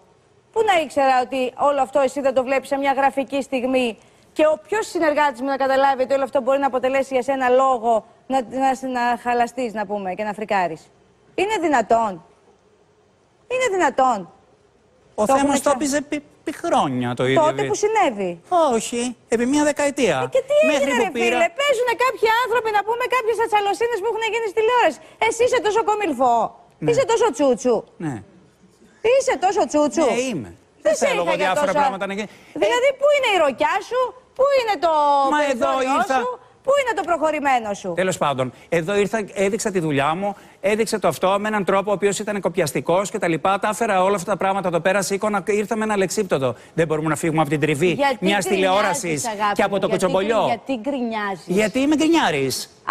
[0.52, 3.98] Πού να ήξερα ότι όλο αυτό εσύ δεν το βλέπεις σε μια γραφική στιγμή
[4.32, 7.48] και ο ποιος συνεργάτης μου να καταλάβει ότι όλο αυτό μπορεί να αποτελέσει για σένα
[7.48, 10.82] λόγο να, να, να χαλαστείς, να πούμε, και να φρικάρεις.
[11.34, 12.12] Είναι δυνατόν.
[13.54, 14.32] Είναι δυνατόν.
[15.14, 16.00] Ο Το Θέμος έχουμε το ξα- έπιζε
[16.42, 17.42] επί, επί χρόνια το ίδιο.
[17.46, 18.30] Τότε που συνέβη.
[18.74, 19.02] Όχι,
[19.34, 20.16] επί μία δεκαετία.
[20.24, 23.36] Ε, Και τι Μέχρι έγινε, που ρε πήρα- φίλε, παίζουν κάποιοι άνθρωποι να πούμε κάποιες
[23.44, 24.98] ατσαλοσύνε που έχουν γίνει στη τηλεόραση.
[25.26, 26.34] Εσύ είσαι τόσο κομιλφό.
[26.82, 26.88] Ναι.
[26.90, 27.76] Είσαι τόσο τσούτσου.
[28.06, 28.14] Ναι,
[29.14, 30.04] Είσαι τόσο τσούτσου.
[30.10, 30.50] ναι είμαι.
[30.84, 32.28] Δεν Δεν σε θέλω είχα εγώ για διάφορα τόσο- πράγματα να γίνει.
[32.64, 34.00] Δηλαδή, πού είναι η ροκιά σου,
[34.36, 34.92] πού είναι το
[35.34, 36.28] Μα εδώ περιθώριό ήρθα- σου,
[36.62, 41.08] πού είναι το προχωρημένο σου; Τέλος πάντων, εδώ ήρθα, έδειξα τη δουλειά μου, έδειξα το
[41.08, 43.58] αυτό με έναν τρόπο ο οποίος ήταν κοπιαστικός και τα λοιπά.
[43.58, 45.42] Τα έφερα όλα αυτά τα πράγματα εδώ πέρα σε εικόνα.
[45.46, 46.54] Ήρθα με ένα λεξίπτωτο.
[46.74, 49.80] Δεν μπορούμε να φύγουμε από την τριβή Γιατί μιας γκρινιάζεις, τηλεόρασης αγάπη και από μου,
[49.80, 50.44] το γιατί- κοτσομπολιό.
[50.46, 52.50] Γιατί γκρινιάζεις; Γιατί είμαι γκρινιάρη.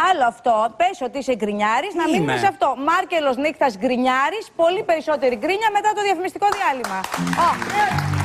[0.09, 0.73] Άλλο αυτό.
[0.77, 2.11] Πες ότι είσαι γκρινιάρης, να Είμαι.
[2.11, 2.75] μείνουμε σε αυτό.
[2.89, 6.99] Μάρκελος νύχτας γκρινιάρης, πολύ περισσότερη γκρίνια μετά το διαφημιστικό διάλειμμα.
[7.47, 8.20] Ω,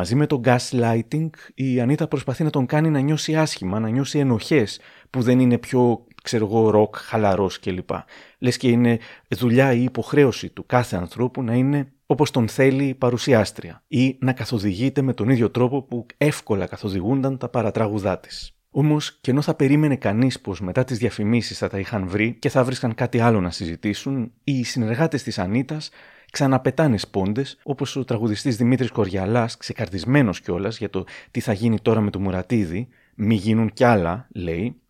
[0.00, 4.18] Μαζί με το gaslighting, η Ανίτα προσπαθεί να τον κάνει να νιώσει άσχημα, να νιώσει
[4.18, 7.90] ενοχές που δεν είναι πιο, ξέρω εγώ, ροκ, χαλαρός κλπ.
[8.38, 12.94] Λες και είναι δουλειά ή υποχρέωση του κάθε ανθρώπου να είναι όπως τον θέλει η
[12.94, 18.54] παρουσιάστρια ή να καθοδηγείται με τον ίδιο τρόπο που εύκολα καθοδηγούνταν τα παρατράγουδά της.
[18.70, 22.48] Όμως, και ενώ θα περίμενε κανείς πως μετά τις διαφημίσεις θα τα είχαν βρει και
[22.48, 25.90] θα βρίσκαν κάτι άλλο να συζητήσουν, οι συνεργάτες της Ανίτας
[26.30, 32.00] ξαναπετάνε σπόντε, όπως ο τραγουδιστής Δημήτρης Κοριαλάς, ξεκαρδισμένο κιόλας για το τι θα γίνει τώρα
[32.00, 34.80] με το Μουρατίδη, μη γίνουν κι άλλα, λέει,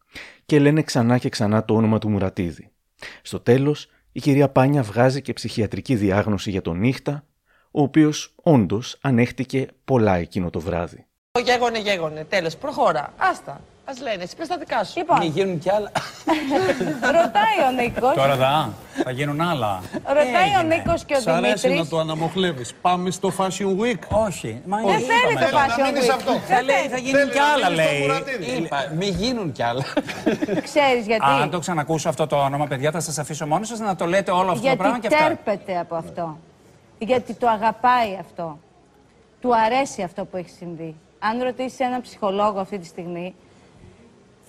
[0.47, 2.71] και λένε ξανά και ξανά το όνομα του Μουρατίδη.
[3.23, 7.25] Στο τέλος, η κυρία Πάνια βγάζει και ψυχιατρική διάγνωση για τον νύχτα,
[7.71, 11.07] ο οποίος όντως ανέχτηκε πολλά εκείνο το βράδυ.
[11.45, 12.25] Γέγονε, γέγονε.
[12.25, 13.15] Τέλος, προχώρα.
[13.17, 13.61] Άστα.
[13.99, 14.99] Λένε, εσύ πες τα δικά σου.
[14.99, 15.19] Λοιπόν.
[15.19, 15.91] Μην γίνουν κι άλλα.
[17.03, 18.15] Ρωτάει ο Νίκος.
[18.15, 18.73] Τώρα δα,
[19.05, 19.81] θα γίνουν άλλα.
[20.07, 21.79] Ρωτάει ο Νίκος και ο Σ' αρέσει Δημήτρης.
[21.79, 22.75] να το αναμοχλεύεις.
[22.81, 23.99] Πάμε στο Fashion Week.
[24.27, 24.61] Όχι.
[24.67, 26.39] Μα Δεν θέλει το Fashion Week.
[26.49, 28.11] Θα λέει, θα γίνουν κι άλλα, λέει.
[28.57, 29.85] Είπα, μην γίνουν κι άλλα.
[30.63, 33.79] Ξέρεις γιατί; Α, αν το ξανακούσω αυτό το όνομα, παιδιά, θα σας αφήσω μόνο σας
[33.79, 35.37] να το λέτε όλο αυτό το πράγμα Γιατί και αυτά.
[35.45, 36.39] τέρπεται από αυτό.
[36.99, 38.59] Γιατί το αγαπάει αυτό.
[39.41, 40.95] Του αρέσει αυτό που έχει συμβεί.
[41.19, 43.35] Αν ρωτήσεις έναν ψυχολόγο αυτή τη στιγμή,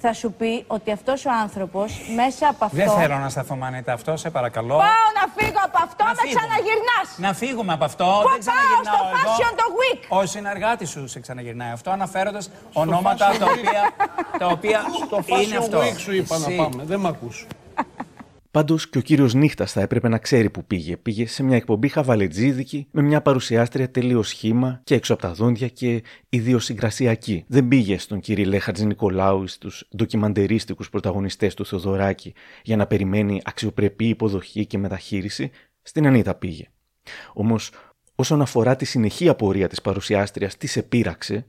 [0.01, 2.77] θα σου πει ότι αυτός ο άνθρωπος μέσα από αυτό...
[2.77, 4.77] Δεν θέλω να σταθώ μανίτα αυτό, σε παρακαλώ.
[4.77, 6.39] Πάω να φύγω από αυτό, με φύγουμε.
[6.39, 7.07] ξαναγυρνάς!
[7.17, 8.19] Να φύγουμε από αυτό.
[8.23, 9.31] Πού δεν ξαναγυρνάω πάω, στο εδώ.
[9.35, 10.21] Fashion το Week!
[10.21, 13.81] Ο συνεργάτης σου σε ξαναγυρνάει αυτό, αναφέροντας ονόματα τα οποία,
[14.37, 15.79] τα οποία Στο είναι Fashion αυτό.
[15.79, 16.55] Week σου είπα Εσύ.
[16.55, 16.83] να πάμε.
[16.85, 17.47] Δεν μ' ακούς.
[18.51, 20.97] Πάντως και ο κύριος Νύχτας θα έπρεπε να ξέρει που πήγε.
[20.97, 25.67] Πήγε σε μια εκπομπή χαβαλετζίδικη με μια παρουσιάστρια τελείως σχήμα και έξω από τα δόντια
[25.67, 27.43] και ιδιοσυγκρασιακή.
[27.47, 32.33] Δεν πήγε στον Κυριλέ Χατζη Νικολάου ή στους ντοκιμαντερίστικους πρωταγωνιστές του Θεοδωράκη
[32.63, 35.51] για να περιμένει αξιοπρεπή υποδοχή και μεταχείριση.
[35.81, 36.67] Στην Ανίτα πήγε.
[37.33, 37.71] Όμως,
[38.15, 41.45] όσον αφορά τη συνεχή απορία της παρουσιάστριας, τι σε πείραξε,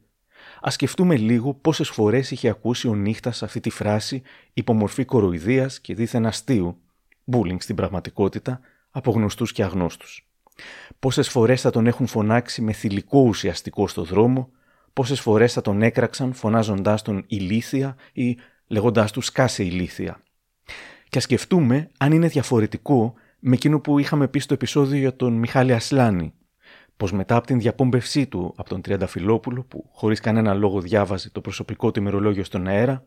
[0.67, 5.95] Α σκεφτούμε λίγο πόσες φορές είχε ακούσει ο νύχτας αυτή τη φράση υπομορφή κοροϊδίας και
[5.95, 6.82] δίθεν αστείου,
[7.33, 10.27] bullying στην πραγματικότητα, από γνωστούς και αγνώστους.
[10.99, 14.51] Πόσες φορές θα τον έχουν φωνάξει με θηλυκό ουσιαστικό στο δρόμο,
[14.93, 20.23] πόσες φορές θα τον έκραξαν φωνάζοντάς τον ηλίθια ή λέγοντάς τους σκάσε ηλίθια.
[21.09, 25.33] Και ας σκεφτούμε αν είναι διαφορετικό με εκείνο που είχαμε πει στο επεισόδιο για τον
[25.33, 26.35] Μιχάλη Ασλάνη,
[26.97, 31.41] πως μετά από την διαπόμπευσή του από τον Τριανταφυλόπουλο, που χωρίς κανένα λόγο διάβαζε το
[31.41, 33.05] προσωπικό του ημερολόγιο στον αέρα,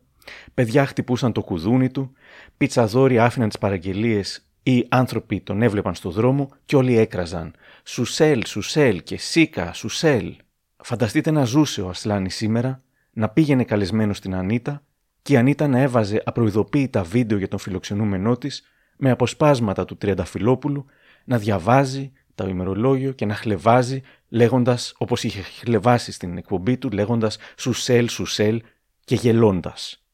[0.54, 2.12] παιδιά χτυπούσαν το κουδούνι του,
[2.56, 9.02] πιτσαδόροι άφηναν τις παραγγελίες ή άνθρωποι τον έβλεπαν στο δρόμο και όλοι έκραζαν «Σουσέλ, Σουσέλ»
[9.02, 10.36] και «Σίκα, Σουσέλ».
[10.76, 14.82] Φανταστείτε να ζούσε ο Ασλάνη σήμερα, να πήγαινε καλεσμένος στην Ανίτα
[15.22, 18.62] και η Ανίτα να έβαζε απροειδοποίητα βίντεο για τον φιλοξενούμενό της
[18.96, 20.86] με αποσπάσματα του Τριανταφυλόπουλου
[21.24, 27.38] να διαβάζει το ημερολόγιο και να χλεβάζει λέγοντας, όπως είχε χλεβάσει στην εκπομπή του, λέγοντας
[27.56, 28.62] «Σουσέλ, Σουσέλ»
[29.04, 30.05] και γελώντας.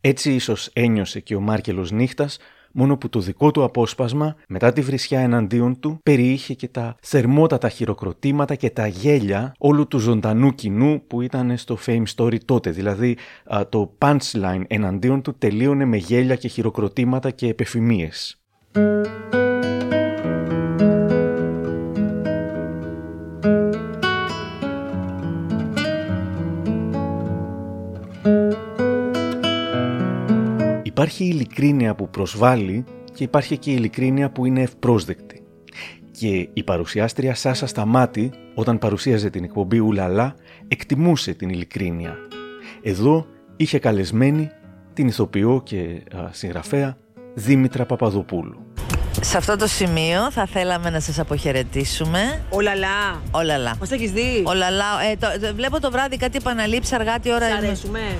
[0.00, 2.38] Έτσι ίσως ένιωσε και ο Μάρκελος νύχτας,
[2.72, 7.68] μόνο που το δικό του απόσπασμα, μετά τη βρισιά εναντίον του, περιείχε και τα θερμότατα
[7.68, 12.70] χειροκροτήματα και τα γέλια όλου του ζωντανού κοινού που ήταν στο Fame Story τότε.
[12.70, 18.40] Δηλαδή, α, το punchline εναντίον του τελείωνε με γέλια και χειροκροτήματα και επεφημίες.
[31.00, 32.84] Υπάρχει η ειλικρίνεια που προσβάλλει
[33.14, 35.42] και υπάρχει και η ειλικρίνεια που είναι ευπρόσδεκτη.
[36.10, 40.34] Και η παρουσιάστρια Σάσα Σταμάτη, όταν παρουσίαζε την εκπομπή Ουλαλά,
[40.68, 42.16] εκτιμούσε την ειλικρίνεια.
[42.82, 44.50] Εδώ είχε καλεσμένη
[44.94, 46.96] την ηθοποιό και α, συγγραφέα
[47.34, 48.66] Δήμητρα Παπαδοπούλου.
[49.20, 52.40] Σε αυτό το σημείο θα θέλαμε να σας αποχαιρετήσουμε.
[52.50, 53.22] Ολαλά.
[53.30, 53.76] Ολαλά.
[53.80, 54.84] Μας έχεις δει; Ολαλά.
[55.10, 58.16] Ε, το, το- βλέπω το βράδυ κάτι επαναλήψει αργά τι ώρα Σ' είναι.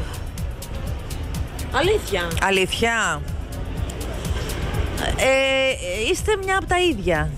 [1.72, 1.88] Αρέσουμε.
[1.90, 2.28] Αλήθεια.
[2.42, 3.20] Αλήθεια.
[5.16, 7.30] Ε, είστε μια από τα ίδια.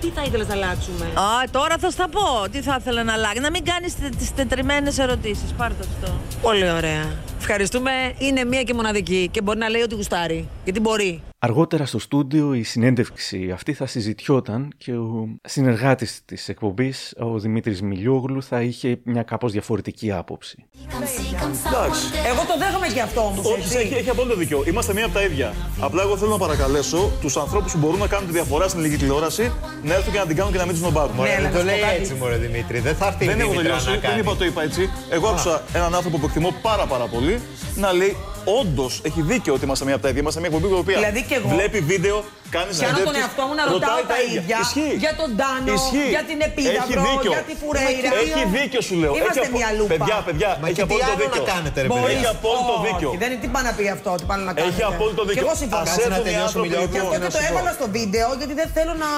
[0.00, 2.48] Τι θα ήθελες να αλλάξουμε; Α, τώρα θα στα πω.
[2.50, 3.40] Τι θα ήθελα να αλλάξει.
[3.40, 5.52] Να μην κάνεις τε- τις τετριμένες ερωτήσεις.
[5.56, 6.14] Πάρ' το αυτό.
[6.42, 7.04] Πολύ ωραία.
[7.38, 7.90] Ευχαριστούμε.
[8.18, 10.48] Είναι μία και μοναδική και μπορεί να λέει ότι γουστάρει.
[10.64, 11.22] Γιατί μπορεί.
[11.44, 17.82] Αργότερα στο στούντιο η συνέντευξη αυτή θα συζητιόταν και ο συνεργάτης της εκπομπής, ο Δημήτρης
[17.82, 20.64] Μιλιόγλου, θα είχε μια κάπως διαφορετική άποψη.
[21.66, 22.06] Εντάξει.
[22.26, 23.40] Εγώ το δέχομαι και αυτό όμω.
[23.40, 24.64] Όχι, έχει, έχει απόλυτο δίκιο.
[24.66, 25.54] Είμαστε μία από τα ίδια.
[25.80, 29.00] Απλά εγώ θέλω να παρακαλέσω τους ανθρώπους που μπορούν να κάνουν τη διαφορά στην ελληνική
[29.00, 29.52] τηλεόραση
[29.82, 31.14] να έρθουν και να την κάνουν και να μην τους νομπάρουν.
[31.16, 32.78] Μωρέ, δεν το λέει έτσι, μωρέ Δημήτρη.
[32.78, 34.20] Δεν θα έρθει η Δεν έχω Δήμητρα τελειώσει, να δεν κάνει.
[34.20, 34.90] είπα το είπα έτσι.
[35.10, 37.40] Εγώ άκουσα έναν άνθρωπο που εκτιμώ πάρα πάρα πολύ
[37.76, 40.20] να λέει όντως έχει δίκιο ότι είμαστε μία από τα ίδια.
[40.20, 41.48] Είμαστε μία εκπομπή που Δηλαδή και εγώ.
[41.48, 42.24] βλέπει βίντεο,
[42.56, 44.58] κάνεις Πιάνω τον εαυτό μου να ρωτάω τα ίδια
[45.04, 46.08] για τον Τάνο, Ισχύει.
[46.16, 47.30] για την Επίδαυρο, Έχει δίκιο.
[47.36, 48.08] για τη Φουρέιρα.
[48.24, 49.12] Έχει δίκιο σου λέω.
[49.18, 49.92] Είμαστε Έχει απο- μια λούπα.
[49.94, 51.42] Παιδιά, παιδιά, Μα έχει και τι απόλυτο άλλο να δίκιο.
[51.52, 52.16] κάνετε, ρε Μπορείς- παιδί.
[52.22, 53.10] Έχει απόλυτο Όχι, δίκιο.
[53.22, 55.44] Δεν είναι τι πάει να πει αυτό, ότι πάνε να κάνετε; Έχει απόλυτο Και δίκιο.
[55.46, 55.82] εγώ συμφωνώ.
[55.84, 57.02] Ας έρθουν οι άνθρωποι Γι' λοιπόν.
[57.04, 59.10] αυτό και το έβαλα στο βίντεο, γιατί δεν θέλω να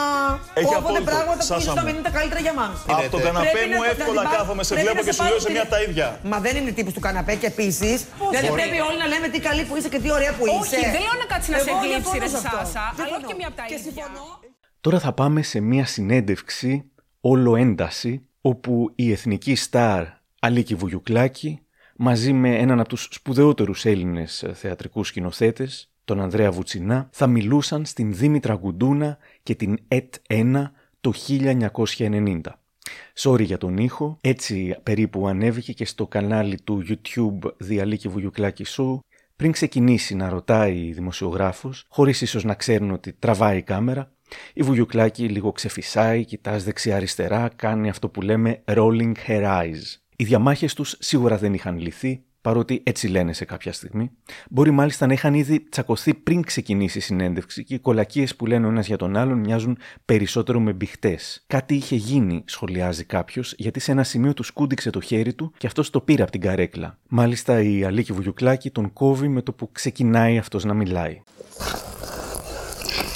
[0.59, 1.11] Έχει κόβονται απόλυτο.
[1.13, 1.87] πράγματα που Σάσα ίσως να μου.
[1.87, 2.75] μην είναι τα καλύτερα για μας.
[2.95, 5.07] Από το καναπέ Πρέπει μου να- να εύκολα την πάρω- κάθομαι, σε πρέπει βλέπω να
[5.09, 6.07] και σε σου λέω πάρω σε στη- μία από τα ίδια.
[6.33, 7.99] Μα δεν είναι τύπου του καναπέ και επίσης.
[8.33, 8.59] Δηλαδή μπορεί.
[8.61, 10.79] πρέπει όλοι να λέμε τι καλή που είσαι και τι ωραία που Όχι, είσαι.
[10.97, 12.59] δεν λέω να κάτσει να σε Εγώ γλύψει, διαφωνώ ρε σε αυτό.
[12.65, 13.33] Σάσα, αλλά Διαφωνώ.
[13.33, 13.93] όχι και μία από τα Και ίδια.
[13.93, 14.41] συμφωνώ.
[14.81, 20.05] Τώρα θα πάμε σε μια συνέντευξη όλο ένταση όπου η εθνική στάρ
[20.41, 21.61] Αλίκη Βουγιουκλάκη
[21.97, 28.15] μαζί με έναν από τους σπουδαιότερους Έλληνες θεατρικούς σκηνοθέτες, τον Ανδρέα Βουτσινά, θα μιλούσαν στην
[28.15, 30.63] Δήμητρα Γκουντούνα και την ΕΤ 1
[31.01, 32.41] το 1990.
[33.19, 38.99] Sorry για τον ήχο, έτσι περίπου ανέβηκε και στο κανάλι του YouTube Διαλύκη Βουγιουκλάκη Show
[39.37, 44.13] πριν ξεκινήσει να ρωτάει δημοσιογράφος, χωρίς ίσως να ξέρουν ότι τραβάει η κάμερα,
[44.55, 49.97] η Βουγιουκλάκη λίγο ξεφυσάει, κοιτάς δεξιά-αριστερά, κάνει αυτό που λέμε rolling her eyes.
[50.17, 54.11] Οι διαμάχες τους σίγουρα δεν είχαν λυθεί, παρότι έτσι λένε σε κάποια στιγμή.
[54.51, 58.67] Μπορεί μάλιστα να είχαν ήδη τσακωθεί πριν ξεκινήσει η συνέντευξη και οι κολακίες που λένε
[58.67, 61.45] ο ένας για τον άλλον μοιάζουν περισσότερο με μπιχτές.
[61.47, 65.67] Κάτι είχε γίνει, σχολιάζει κάποιος, γιατί σε ένα σημείο του σκούντιξε το χέρι του και
[65.67, 66.99] αυτός το πήρε από την καρέκλα.
[67.09, 71.23] Μάλιστα η Αλίκη Βουγιουκλάκη τον κόβει με το που ξεκινάει αυτός να μιλάει.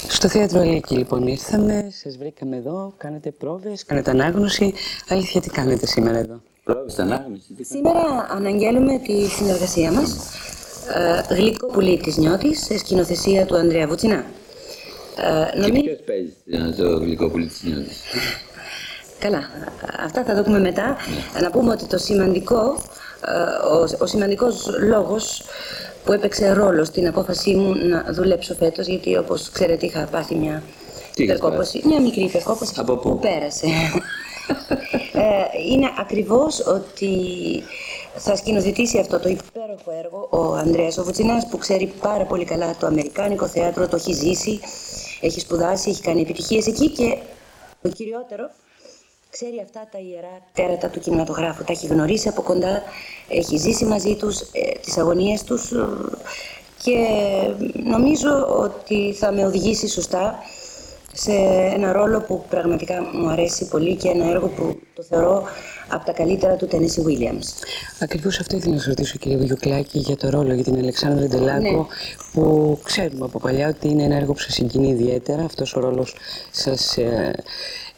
[0.07, 4.73] Στο θέατρο Αλίκη λοιπόν ήρθαμε, σας βρήκαμε εδώ, κάνετε πρόβες, κάνετε ανάγνωση.
[5.07, 7.55] Αλήθεια τι κάνετε σήμερα εδώ; Πρόβες, ανάγνωση.
[7.61, 10.15] Σήμερα αναγγέλουμε τη συνεργασία μας.
[11.29, 14.25] Ε, γλυκό πουλί της Νιώτης, σε σκηνοθεσία του Ανδρέα Βουτσινά.
[15.53, 15.81] Ε, νομι...
[15.81, 18.01] Και ποιος παίζει το γλυκό πουλί της Νιώτης;
[19.19, 19.49] Καλά,
[20.05, 20.97] αυτά θα δούμε μετά.
[21.41, 22.81] Να πούμε ότι το σημαντικό,
[23.25, 25.43] ε, ο, ο σημαντικός λόγος
[26.05, 30.63] που έπαιξε ρόλο στην απόφασή μου να δουλέψω φέτος, γιατί όπως ξέρετε είχα πάθει μια
[31.15, 33.67] υπερκόπωση, μια μικρή υπερκόπωση Από πού; που πέρασε.
[35.13, 35.21] Ε,
[35.69, 37.09] είναι ακριβώς ότι
[38.15, 42.75] θα σκηνοθετήσει αυτό το υπέροχο έργο ο Ανδρέας ο Βουτσινάς που ξέρει πάρα πολύ καλά
[42.75, 44.59] το αμερικάνικο θέατρο, το έχει ζήσει,
[45.21, 47.17] έχει σπουδάσει, έχει κάνει επιτυχίες εκεί και
[47.81, 48.49] το κυριότερο
[49.29, 51.63] ξέρει αυτά τα ιερά τέρατα του κινηματογράφου.
[51.63, 52.83] Τα έχει γνωρίσει από κοντά,
[53.27, 55.87] έχει ζήσει μαζί τους ε, τις αγωνίες τους ε,
[56.83, 57.07] και
[57.83, 60.39] νομίζω ότι θα με οδηγήσει σωστά
[61.13, 61.31] σε
[61.75, 65.43] ένα ρόλο που πραγματικά μου αρέσει πολύ και ένα έργο που το θεωρώ
[65.87, 67.45] από τα καλύτερα του Tennessee Williams.
[67.99, 71.61] Ακριβώς αυτό ήθελα να σας ρωτήσω κύριε Βουγιουκλάκη για το ρόλο για την Αλεξάνδρα Ντελάκο
[71.61, 71.85] Ναι.
[72.33, 75.43] που ξέρουμε από παλιά ότι είναι ένα έργο που σας συγκινεί ιδιαίτερα.
[75.43, 76.15] Αυτός ο ρόλος
[76.51, 77.33] σας ε,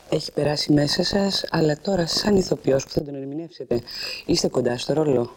[0.09, 3.81] έχει περάσει μέσα σας, αλλά τώρα σαν ηθοποιός που θα τον ερμηνεύσετε,
[4.25, 5.29] είστε κοντά στο ρόλο;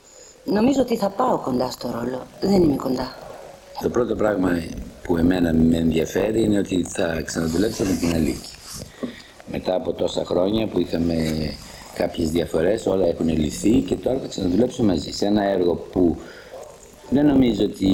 [0.45, 2.27] Νομίζω ότι θα πάω κοντά στο ρόλο.
[2.41, 3.15] Δεν είμαι κοντά.
[3.83, 4.51] Το πρώτο πράγμα
[5.07, 8.51] που εμένα με ενδιαφέρει είναι ότι θα ξαναδουλέψω με την Αλίκη.
[9.53, 11.14] Μετά από τόσα χρόνια που είχαμε
[11.95, 16.16] κάποιες διαφορές, όλα έχουν λυθεί και τώρα θα ξαναδουλέψω μαζί σε ένα έργο που
[17.11, 17.88] δεν νομίζω ότι,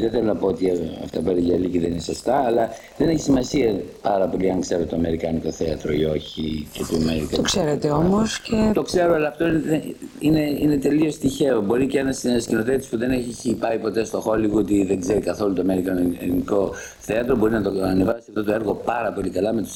[0.00, 0.70] δεν θέλω να πω ότι
[1.04, 4.60] αυτά που έλεγε η Αλίκη δεν είναι σωστά, αλλά δεν έχει σημασία πάρα πολύ αν
[4.60, 7.36] ξέρω το Αμερικάνικο θέατρο ή όχι και το Αμερικάνικο.
[7.36, 8.70] Το ξέρετε όμως και...
[8.74, 11.60] Το ξέρω, αλλά αυτό είναι, είναι, είναι τελείως τυχαίο.
[11.60, 15.54] Μπορεί και ένας σκηνοθέτης που δεν έχει πάει ποτέ στο Hollywood ή δεν ξέρει καθόλου
[15.54, 19.74] το Αμερικανικό θέατρο μπορεί να το ανεβάσει αυτό το έργο πάρα πολύ καλά με τους,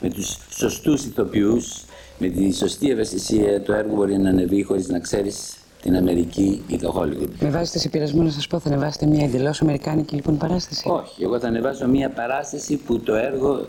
[0.00, 1.84] με τους σωστούς ηθοποιούς,
[2.18, 3.62] με τη σωστή ευαισθησία.
[3.62, 7.28] Το έργο μπορεί να ανεβεί χωρίς να ξέρεις την Αμερική ή το Hollywood.
[7.40, 11.24] Με βάζετε σε πειρασμό να σας πω, θα ανεβάσετε μια εντελώς αμερικάνικη λοιπόν παράσταση; Όχι,
[11.24, 13.66] εγώ θα ανεβάσω μια παράσταση που το έργο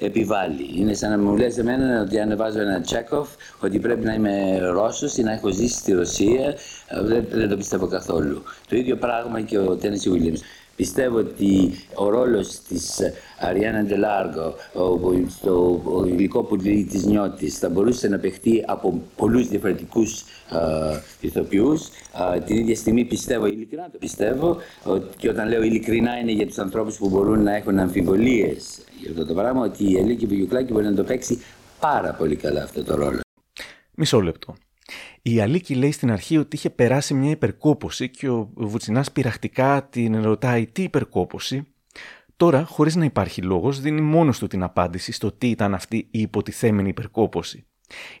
[0.00, 0.70] ε, επιβάλλει.
[0.76, 3.28] Είναι σαν να μου λες εμένα ότι ανεβάζω ένα Τσέκοφ,
[3.60, 6.54] ότι πρέπει να είμαι Ρώσος ή να έχω ζήσει στη Ρωσία.
[6.88, 8.42] Ε, Δεν, δεν το πιστεύω καθόλου.
[8.68, 10.40] Το ίδιο πράγμα και ο Τέννισι Williams.
[10.78, 12.98] Πιστεύω ότι ο ρόλος της
[13.40, 14.98] Αριάννα Ντελάργο, ο,
[15.42, 21.88] το, ο υλικό πουλί της Νιώτης, θα μπορούσε να παιχτεί από πολλούς διαφορετικούς ε, ηθοποιούς.
[22.34, 26.46] Ε, την ίδια στιγμή πιστεύω, ειλικρινά το πιστεύω, ότι, και όταν λέω ειλικρινά είναι για
[26.46, 30.72] τους ανθρώπους που μπορούν να έχουν αμφιβολίες για αυτό το πράγμα, ότι η Ελίκη Βουγιουκλάκη
[30.72, 31.42] μπορεί να το παίξει
[31.80, 33.20] πάρα πολύ καλά αυτό το ρόλο.
[33.94, 34.54] Μισό λεπτό.
[35.22, 40.22] Η Αλίκη λέει στην αρχή ότι είχε περάσει μια υπερκόπωση και ο Βουτσινάς πειραχτικά την
[40.22, 41.66] ρωτάει τι υπερκόπωση;
[42.36, 46.20] Τώρα, χωρίς να υπάρχει λόγος, δίνει μόνος του την απάντηση στο τι ήταν αυτή η
[46.20, 47.66] υποτιθέμενη υπερκόπωση.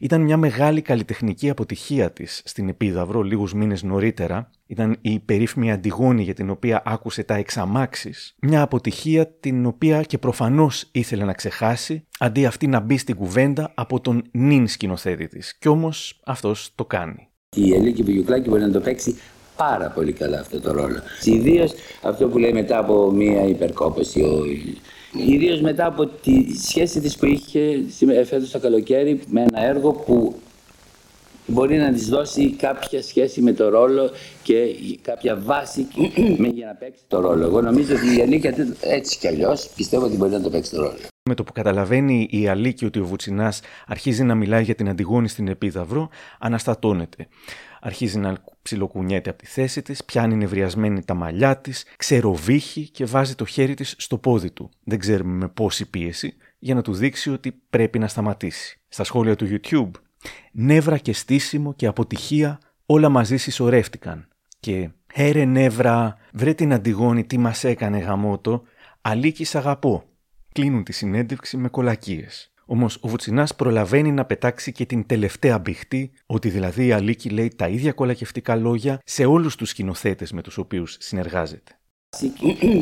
[0.00, 4.50] Ήταν μια μεγάλη καλλιτεχνική αποτυχία της στην Επίδαυρο λίγους μήνες νωρίτερα.
[4.66, 8.34] Ήταν η περίφημη Αντιγόνη για την οποία άκουσε τα εξαμάξεις.
[8.40, 13.72] Μια αποτυχία την οποία και προφανώς ήθελε να ξεχάσει, αντί αυτή να μπει στην κουβέντα
[13.74, 15.58] από τον νυν σκηνοθέτη της.
[15.58, 17.28] Κι όμως αυτός το κάνει.
[17.56, 19.16] Η Ελίκη Βουγιουκλάκη μπορεί να το παίξει
[19.56, 20.98] πάρα πολύ καλά αυτό το ρόλο.
[21.24, 24.22] Ιδίως αυτό που λέει μετά από μια υπερκόπωση.
[25.12, 27.84] Ιδίω μετά από τη σχέση της που είχε
[28.24, 30.34] φέτος το καλοκαίρι με ένα έργο που
[31.46, 34.10] μπορεί να της δώσει κάποια σχέση με το ρόλο
[34.42, 34.66] και
[35.02, 35.86] κάποια βάση
[36.54, 37.44] για να παίξει το ρόλο.
[37.44, 38.48] Εγώ νομίζω ότι η Αλίκη
[38.80, 40.98] έτσι κι αλλιώς πιστεύω ότι μπορεί να το παίξει το ρόλο.
[41.28, 45.28] Με το που καταλαβαίνει η Αλίκη ότι ο Βουτσινάς αρχίζει να μιλάει για την Αντιγόνη
[45.28, 47.28] στην Επίδαυρο, αναστατώνεται.
[47.80, 53.34] Αρχίζει να ψιλοκουνιέται από τη θέση της, πιάνει νευριασμένη τα μαλλιά της, ξεροβύχει και βάζει
[53.34, 54.70] το χέρι της στο πόδι του.
[54.84, 58.80] Δεν ξέρουμε με πόση πίεση, για να του δείξει ότι πρέπει να σταματήσει.
[58.88, 59.90] Στα σχόλια του YouTube,
[60.52, 64.28] νεύρα και στήσιμο και αποτυχία όλα μαζί συσσωρεύτηκαν.
[64.60, 68.62] Και «Έρε νεύρα, βρε την Αντιγόνη τι μας έκανε γαμότο,
[69.00, 70.04] Αλίκη σ' αγαπώ».
[70.52, 72.52] Κλείνουν τη συνέντευξη με κολακίες.
[72.70, 77.52] Όμως ο Βουτσινάς προλαβαίνει να πετάξει και την τελευταία μπηχτή, ότι δηλαδή η Αλίκη λέει
[77.56, 81.78] τα ίδια κολακευτικά λόγια σε όλους τους σκηνοθέτες με τους οποίους συνεργάζεται.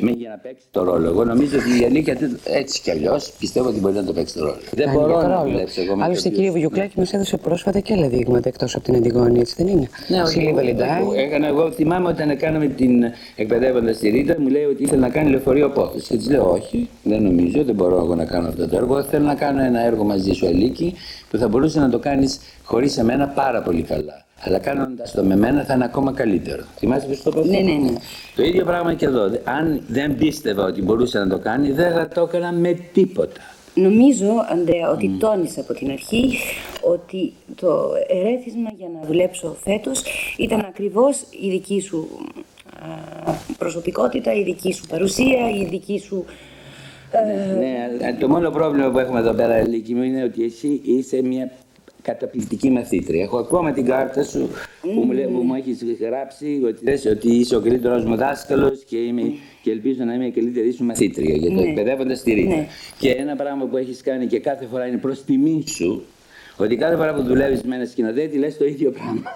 [0.01, 1.09] Με για να παίξει το ρόλο.
[1.09, 4.41] Εγώ νομίζω ότι η αλήθεια έτσι κι αλλιώς πιστεύω ότι μπορεί να το παίξει το
[4.45, 4.57] ρόλο.
[4.73, 6.37] Δεν μπορώ να δουλέψω εγώ με Άλλωστε, τέτοιους.
[6.37, 9.89] κύριε Βουγιουκλάκη, μας έδωσε πρόσφατα και άλλα δείγματα εκτός από την Αντιγόνη, έτσι δεν είναι;
[10.09, 10.33] Ναι, όχι.
[10.33, 11.07] Σιλή Βαλεντάιν.
[11.15, 13.05] Έκανα, εγώ θυμάμαι όταν κάναμε την
[13.37, 16.09] εκπαιδεύοντας στη Ρίτα, μου λέει ότι ήθελε να κάνει λεωφορείο απόθεση.
[16.09, 19.03] Και της λέω: Όχι, δεν νομίζω, δεν μπορώ εγώ να κάνω αυτό το έργο.
[19.03, 20.95] Θέλω να κάνω ένα έργο μαζί σου, Αλίκη,
[21.31, 24.26] που θα μπορούσε να το κάνεις χωρίς εμένα πάρα πολύ καλά.
[24.41, 26.65] Αλλά κάνοντας το με μένα θα είναι ακόμα καλύτερο.
[26.77, 27.45] Θυμάσαι πώ το πω.
[27.47, 27.93] Ναι, ναι, ναι.
[28.37, 29.23] Το ίδιο πράγμα και εδώ.
[29.45, 33.41] Αν δεν πίστευα ότι μπορούσε να το κάνει, δεν θα το έκανα με τίποτα.
[33.75, 36.39] Νομίζω, Ανδρέα, ότι τόνισα από την αρχή
[36.83, 40.03] ότι το ερέθισμα για να δουλέψω φέτος
[40.37, 42.09] ήταν ακριβώς η δική σου
[43.27, 46.25] α, προσωπικότητα, η δική σου παρουσία, η δική σου...
[47.11, 50.81] ε, Ναι, αλλά το μόνο πρόβλημα που έχουμε εδώ πέρα, Λίκη μου, είναι ότι εσύ
[50.85, 51.51] είσαι μια
[52.11, 53.23] καταπληκτική μαθήτρια.
[53.23, 54.49] Έχω ακόμα την κάρτα σου
[54.81, 58.85] που μου, λέει, που μου έχεις γράψει ότι, λες ότι είσαι ο καλύτερος μου δάσκαλος
[58.89, 59.23] και, είμαι,
[59.63, 61.69] και ελπίζω να είμαι η καλύτερη σου μαθήτρια για το Ναι.
[61.69, 62.55] εκπαιδεύοντας τη Ρίτα.
[62.57, 62.67] Ναι.
[62.99, 66.03] Και ένα πράγμα που έχεις κάνει και κάθε φορά είναι προς τιμή σου,
[66.57, 69.23] ότι κάθε φορά που δουλεύεις με ένα σκηνοθέτη λες το ίδιο πράγμα.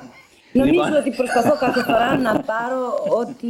[0.53, 0.97] Νομίζω Λοιπόν.
[1.01, 2.83] ότι προσπαθώ κάθε φορά να πάρω
[3.21, 3.47] ό,τι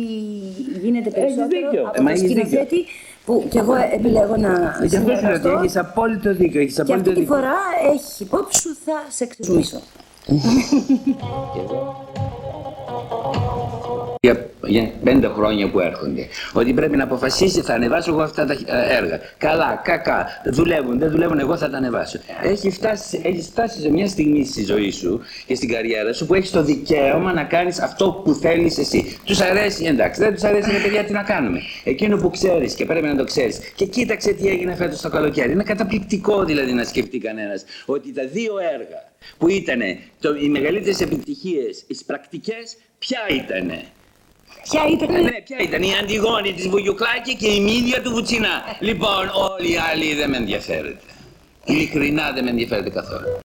[0.82, 1.82] γίνεται περισσότερο δίκιο.
[1.86, 2.84] από Ε, μα το έχεις σκηνοθέτη
[3.24, 6.60] που κι εγώ επιλέγω να Γι' αυτό σου λέω ότι συνεργαστώ έχεις απόλυτο δίκιο.
[6.60, 7.34] Έχεις και απόλυτο αυτή τη δίκιο.
[7.34, 7.56] φορά
[7.92, 9.80] έχει υπόψη σου θα σε εξεζουμίσω.
[14.22, 16.26] για, για πέντε χρόνια που έρχονται.
[16.52, 19.20] Ότι πρέπει να αποφασίσει, θα ανεβάσω εγώ αυτά τα ε, έργα.
[19.38, 20.26] Καλά, κακά.
[20.44, 22.18] Δουλεύουν, δεν δουλεύουν, εγώ θα τα ανεβάσω.
[22.42, 26.34] Έχει φτάσει, έχεις φτάσει σε μια στιγμή στη ζωή σου και στην καριέρα σου που
[26.34, 29.18] έχεις το δικαίωμα να κάνεις αυτό που θέλεις εσύ.
[29.24, 31.60] Τους αρέσει, εντάξει, δεν τους αρέσει, είναι παιδιά, τι να κάνουμε.
[31.84, 33.58] Εκείνο που ξέρεις και πρέπει να το ξέρεις.
[33.74, 35.52] Και κοίταξε τι έγινε φέτος το καλοκαίρι.
[35.52, 39.08] Είναι καταπληκτικό δηλαδή να σκεφτεί κανένας ότι τα δύο έργα
[39.38, 39.80] που ήταν
[40.42, 43.84] οι μεγαλύτερες επιτυχίες, οι πρακτικές, ποια ήτανε;
[44.62, 48.62] Ποια ήταν; Ναι, ποια ήταν; Η Αντιγόνη της Βουγιουκλάκη και η μύδια του Βουτσινά.
[48.80, 51.00] Λοιπόν, όλοι οι άλλοι δεν με ενδιαφέρεται.
[51.64, 53.38] Ειλικρινά δεν με ενδιαφέρεται καθόλου.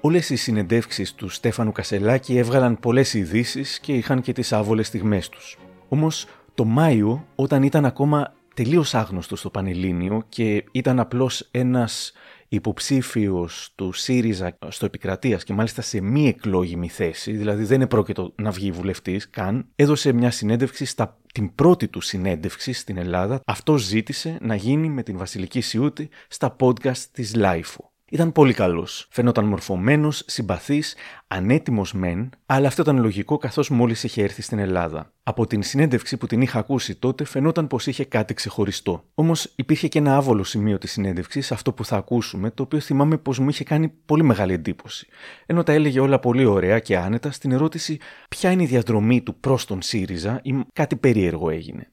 [0.00, 5.28] Όλες οι συνεντεύξεις του Στέφανου Κασελάκη έβγαλαν πολλές ειδήσεις και είχαν και τις άβολες στιγμές
[5.28, 5.58] τους.
[5.88, 6.26] Όμως
[6.56, 12.12] το Μάιο, όταν ήταν ακόμα τελείως άγνωστος στο Πανελλήνιο και ήταν απλώς ένας
[12.48, 18.50] υποψήφιος του ΣΥΡΙΖΑ στο επικρατείας και μάλιστα σε μη εκλόγιμη θέση, δηλαδή δεν επρόκειτο να
[18.50, 23.40] βγει βουλευτής καν, έδωσε μια συνέντευξη στα την πρώτη του συνέντευξη στην Ελλάδα.
[23.46, 27.84] Αυτό ζήτησε να γίνει με την Βασιλική Σιούτη στα podcast της Λάιφου.
[28.10, 29.06] Ήταν πολύ καλός.
[29.10, 30.94] Φαίνονταν μορφωμένος, συμπαθής,
[31.28, 35.12] ανέτοιμος μεν, αλλά αυτό ήταν λογικό καθώς μόλις είχε έρθει στην Ελλάδα.
[35.22, 39.04] Από την συνέντευξη που την είχα ακούσει τότε, φαινόταν πως είχε κάτι ξεχωριστό.
[39.14, 43.18] Όμως υπήρχε και ένα άβολο σημείο της συνέντευξης, αυτό που θα ακούσουμε, το οποίο θυμάμαι
[43.18, 45.06] πως μου είχε κάνει πολύ μεγάλη εντύπωση.
[45.46, 47.98] Ενώ τα έλεγε όλα πολύ ωραία και άνετα, στην ερώτηση
[48.28, 51.90] ποια είναι η διαδρομή του προς τον ΣΥΡΙΖΑ ή κάτι περίεργο έγινε.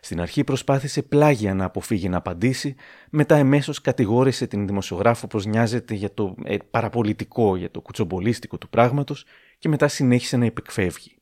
[0.00, 2.74] Στην αρχή προσπάθησε πλάγια να αποφύγει να απαντήσει,
[3.10, 8.68] μετά εμέσως κατηγόρησε την δημοσιογράφο πως νοιάζεται για το ε, παραπολιτικό, για το κουτσομπολίστικο του
[8.68, 9.24] πράγματος
[9.58, 11.16] και μετά συνέχισε να επεκφεύγει.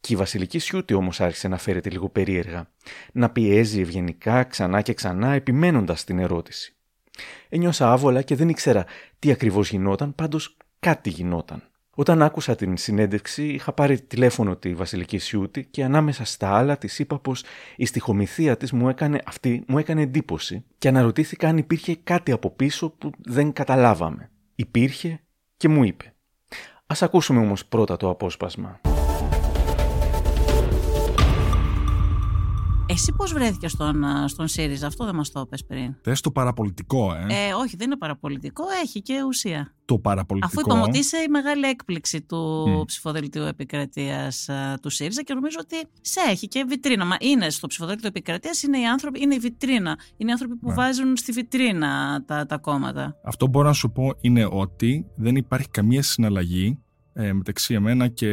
[0.00, 2.70] Και η Βασιλική Σιούτη όμως άρχισε να φέρεται λίγο περίεργα,
[3.12, 6.74] να πιέζει ευγενικά ξανά και ξανά επιμένοντας την ερώτηση.
[7.48, 8.86] Ένιωσα άβολα και δεν ήξερα
[9.18, 11.62] τι ακριβώς γινόταν, πάντως κάτι γινόταν.
[11.94, 16.98] Όταν άκουσα την συνέντευξη, είχα πάρει τηλέφωνο τη Βασιλική Σιούτη και ανάμεσα στα άλλα της
[16.98, 17.44] είπα πως
[17.76, 22.50] η στοιχομηθεία της μου έκανε, αυτή μου έκανε εντύπωση και αναρωτήθηκα αν υπήρχε κάτι από
[22.50, 24.30] πίσω που δεν καταλάβαμε.
[24.54, 25.20] Υπήρχε
[25.56, 26.14] και μου είπε.
[26.86, 28.80] Ας ακούσουμε όμως πρώτα το απόσπασμα.
[32.92, 35.94] Εσύ πώς βρέθηκες στον, α, στον ΣΥΡΙΖΑ, αυτό δεν μας το είπες πριν.
[36.02, 39.74] Θες το παραπολιτικό, ε; Ε, όχι, δεν είναι παραπολιτικό, έχει και ουσία.
[39.84, 40.52] Το παραπολιτικό.
[40.60, 42.84] Αφού είπαμε ότι είσαι η μεγάλη έκπληξη του Μμ.
[42.84, 44.48] ψηφοδελτίου επικρατείας
[44.82, 47.04] του ΣΥΡΙΖΑ και νομίζω ότι σε έχει και βιτρίνα.
[47.04, 49.98] Μα είναι στο ψηφοδέλτιο επικρατείας, είναι οι άνθρωποι, είναι η βιτρίνα.
[50.16, 50.74] Είναι οι άνθρωποι που Ναι.
[50.74, 53.16] βάζουν στη βιτρίνα τα, τα κόμματα.
[53.24, 56.78] Αυτό μπορώ να σου πω είναι ότι δεν υπάρχει καμία συναλλαγή
[57.12, 58.28] ε, μεταξύ εμένα και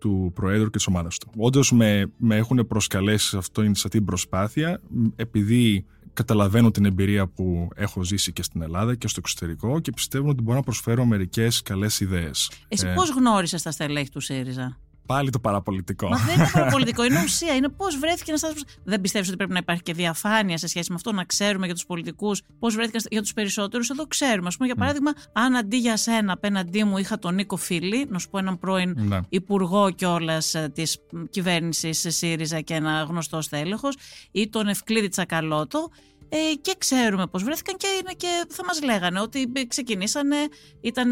[0.00, 1.30] του Προέδρου και της ομάδας του.
[1.36, 6.84] Όντως με, με έχουν προσκαλέσει σε, αυτό, σε αυτή την προσπάθεια μ, επειδή καταλαβαίνω την
[6.84, 10.62] εμπειρία που έχω ζήσει και στην Ελλάδα και στο εξωτερικό και πιστεύω ότι μπορώ να
[10.62, 12.50] προσφέρω μερικές καλές ιδέες.
[12.68, 14.78] Εσύ Ε, πώς γνώρισες τα στελέχη του ΣΥΡΙΖΑ;
[15.14, 16.08] Πάλι το παραπολιτικό.
[16.08, 17.54] Μα δεν είναι παραπολιτικό, είναι ουσία.
[17.54, 18.74] Είναι πώς βρέθηκε ένας άνθρωπος.
[18.84, 21.74] Δεν πιστεύεις ότι πρέπει να υπάρχει και διαφάνεια σε σχέση με αυτό, να ξέρουμε για
[21.74, 23.90] τους πολιτικούς πώς βρέθηκαν για τους περισσότερους.
[23.90, 24.48] Εδώ ξέρουμε.
[24.48, 28.18] Α πούμε, για παράδειγμα, αν αντί για σένα απέναντί μου είχα τον Νίκο Φίλη, να
[28.18, 29.18] σου πω έναν πρώην Ναι.
[29.28, 30.98] υπουργό κιόλας της
[31.30, 33.88] κυβέρνησης ΣΥΡΙΖΑ και ένα γνωστός στέλεχο,
[34.30, 35.88] ή τον Ευκλήδη Τσακαλώτο,
[36.32, 40.36] ε, και ξέρουμε πώς βρέθηκαν και, είναι και θα μας λέγανε ότι ξεκινήσανε,
[40.80, 41.10] ήταν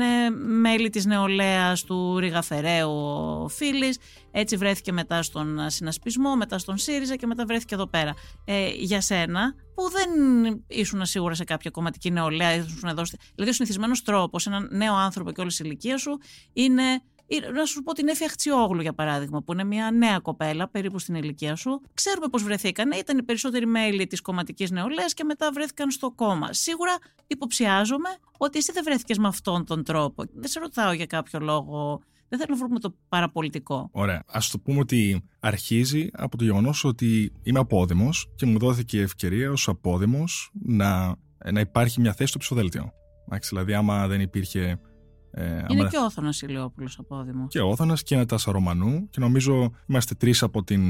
[0.61, 3.99] μέλη της νεολαίας του Ρίγα Φεραίου ο Φίλης,
[4.31, 8.14] έτσι βρέθηκε μετά στον συνασπισμό, μετά στον ΣΥΡΙΖΑ και μετά βρέθηκε εδώ πέρα.
[8.45, 10.11] Ε, για σένα, που δεν
[10.66, 14.95] ήσουν σίγουρα σε κάποια κομματική νεολαία, ήσουν εδώ, στη- δηλαδή ο συνηθισμένος τρόπος, έναν νέο
[14.95, 16.19] άνθρωπο και όλη η ηλικία σου,
[16.53, 17.03] είναι είναι-
[17.55, 21.14] να σου πω την Έφη Αχτσιόγλου για παράδειγμα, που είναι μια νέα κοπέλα, περίπου στην
[21.14, 21.81] ηλικία σου.
[21.95, 22.91] Ξέρουμε πώς βρεθήκαν.
[22.91, 26.53] Ήταν οι περισσότεροι μέλη της κομματικής νεολαίας και μετά βρέθηκαν στο κόμμα.
[26.53, 28.09] Σίγουρα υποψιάζομαι
[28.39, 30.24] ότι εσύ δεν βρέθηκες με αυτόν τον τρόπο.
[30.35, 32.01] Δεν σε ρωτάω για κάποιο λόγο.
[32.29, 33.89] Δεν θέλω να βρούμε το παραπολιτικό.
[33.93, 34.24] Ωραία.
[34.26, 39.01] Α το πούμε ότι αρχίζει από το γεγονός ότι είμαι απόδημος και μου δόθηκε η
[39.01, 41.16] ευκαιρία ως απόδημος να,
[41.53, 42.93] να υπάρχει μια θέση στο ψηφοδέλτιο.
[43.26, 44.81] Εντάξει, δηλαδή, άμα δεν υπήρχε.
[45.31, 47.47] Ε, άμα Είναι δεν- και ο Όθωνας Ηλιόπουλος απόδημο.
[47.47, 50.83] και ο Όθωνας και ένα Τάσα Ρωμανού και νομίζω είμαστε τρεις από την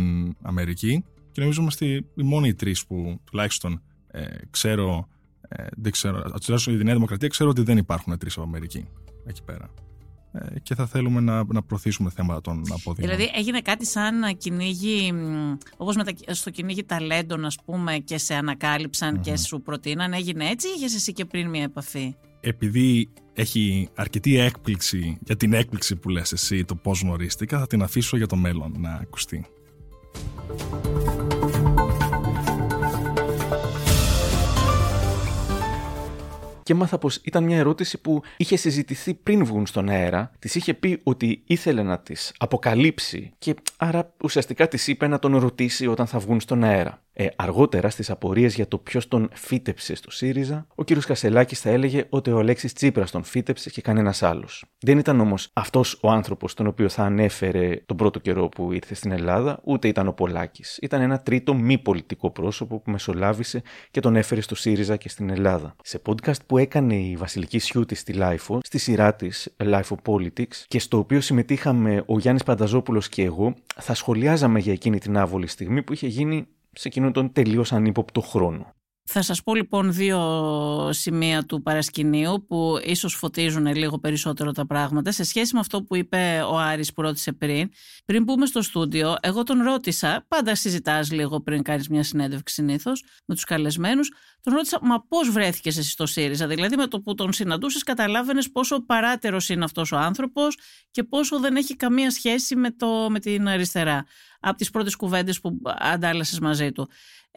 [0.43, 5.09] Αμερική και νομίζω είμαστε οι μόνοι τρεις που τουλάχιστον ε, ξέρω,
[5.49, 8.89] ε, δεν ξέρω, τουλάχιστον η Νέα Δημοκρατία ξέρω ότι δεν υπάρχουν τρεις από Αμερική
[9.27, 9.71] εκεί πέρα.
[10.33, 12.95] Ε, και θα θέλουμε να, να προωθήσουμε θέματα των αποδείγματων.
[13.17, 18.19] Δηλαδή έγινε κάτι σαν κυνήγι, μ, όπως με τα, στο κυνήγι ταλέντων ας πούμε και
[18.19, 23.09] σε ανακάλυψαν και σου προτείναν, έγινε έτσι ή είχες εσύ και πριν μια επαφή; Επειδή
[23.33, 28.17] έχει αρκετή έκπληξη για την έκπληξη που λες εσύ το πώς γνωρίστηκα, θα την αφήσω
[28.17, 29.47] για το μέλλον να ακουστεί.
[36.69, 40.31] και έμαθα πως ήταν μια ερώτηση που είχε συζητηθεί πριν βγουν στον αέρα.
[40.39, 45.37] Της είχε πει ότι ήθελε να τι αποκαλύψει και άρα ουσιαστικά της είπε να τον
[45.37, 47.03] ρωτήσει όταν θα βγουν στον αέρα.
[47.21, 50.93] Ε, αργότερα, στις απορίες για το ποιος τον φύτεψε στο ΣΥΡΙΖΑ, ο κ.
[51.07, 54.65] Κασελάκης θα έλεγε ότι ο Αλέξης Τσίπρας τον φύτεψε και κανένας άλλος.
[54.79, 58.95] Δεν ήταν όμως αυτός ο άνθρωπος τον οποίο θα ανέφερε τον πρώτο καιρό που ήρθε
[58.95, 60.79] στην Ελλάδα, ούτε ήταν ο Πολάκης.
[60.83, 65.31] Ήταν ένα τρίτο μη πολιτικό πρόσωπο που μεσολάβησε και τον έφερε στο ΣΥΡΙΖΑ και στην
[65.31, 65.77] Ελλάδα.
[65.83, 70.79] Σε podcast που έκανε η Βασιλική Σιούτη στη LiFO, στη σειρά της LiFO Politics, και
[70.79, 75.83] στο οποίο συμμετείχαμε ο Γιάννης Πανταζόπουλος και εγώ, θα σχολιάζαμε για εκείνη την άβολη στιγμή
[75.83, 78.73] που είχε γίνει σε εκείνον τον τελείως ανύποπτο χρόνο.
[79.11, 80.21] Θα σας πω λοιπόν δύο
[80.93, 85.97] σημεία του παρασκηνίου που ίσως φωτίζουν λίγο περισσότερο τα πράγματα σε σχέση με αυτό που
[85.97, 87.71] είπε ο Άρης που ρώτησε πριν.
[88.05, 93.05] Πριν μπούμε στο στούντιο, εγώ τον ρώτησα, πάντα συζητάς λίγο πριν κάνεις μια συνέντευξη συνήθως
[93.25, 97.15] με τους καλεσμένους, τον ρώτησα μα πώς βρέθηκες εσύ στο ΣΥΡΙΖΑ, δηλαδή με το που
[97.15, 100.59] τον συναντούσες καταλάβαινες πόσο παράτερος είναι αυτός ο άνθρωπος
[100.91, 104.05] και πόσο δεν έχει καμία σχέση με, το, με την αριστερά
[104.41, 106.89] από τις πρώτες κουβέντες που αντάλλασες μαζί του.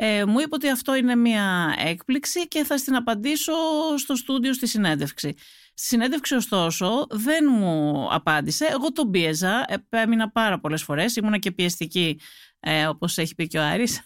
[0.03, 3.53] Ε, μου είπε ότι αυτό είναι μια έκπληξη και θα στην απαντήσω
[3.97, 5.33] στο στούντιο στη συνέντευξη.
[5.73, 11.51] Στη συνέντευξη ωστόσο δεν μου απάντησε, εγώ τον πίεζα, έμεινα πάρα πολλές φορές, ήμουνα και
[11.51, 12.19] πιεστική
[12.59, 14.01] ε, όπως έχει πει και ο Άρης,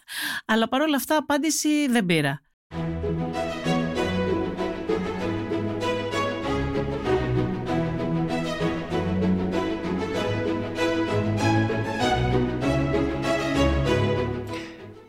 [0.45, 2.41] αλλά παρόλα αυτά απάντηση δεν πήρα.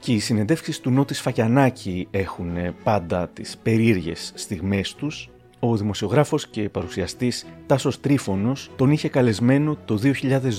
[0.07, 5.30] Και οι συνεντεύξεις του Νότης Φακιανάκη έχουν ε, πάντα τις περίεργες στιγμές τους.
[5.61, 10.00] Ο δημοσιογράφος και παρουσιαστής Τάσος Τρίφωνος τον είχε καλεσμένο το